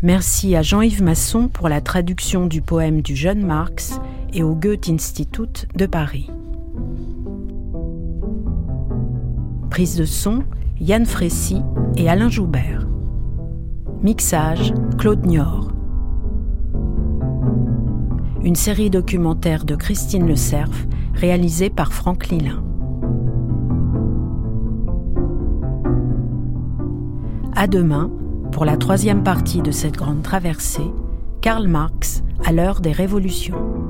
[0.03, 4.01] Merci à Jean-Yves Masson pour la traduction du poème du jeune Marx
[4.33, 6.31] et au Goethe-Institut de Paris.
[9.79, 10.43] Prise de son,
[10.81, 11.63] Yann Frécy
[11.97, 12.89] et Alain Joubert.
[14.03, 15.71] Mixage, Claude Niort.
[18.43, 22.65] Une série documentaire de Christine Le Cerf, réalisée par Franck Lilin.
[27.55, 28.11] À demain
[28.51, 30.91] pour la troisième partie de cette grande traversée,
[31.41, 33.88] Karl Marx à l'heure des révolutions.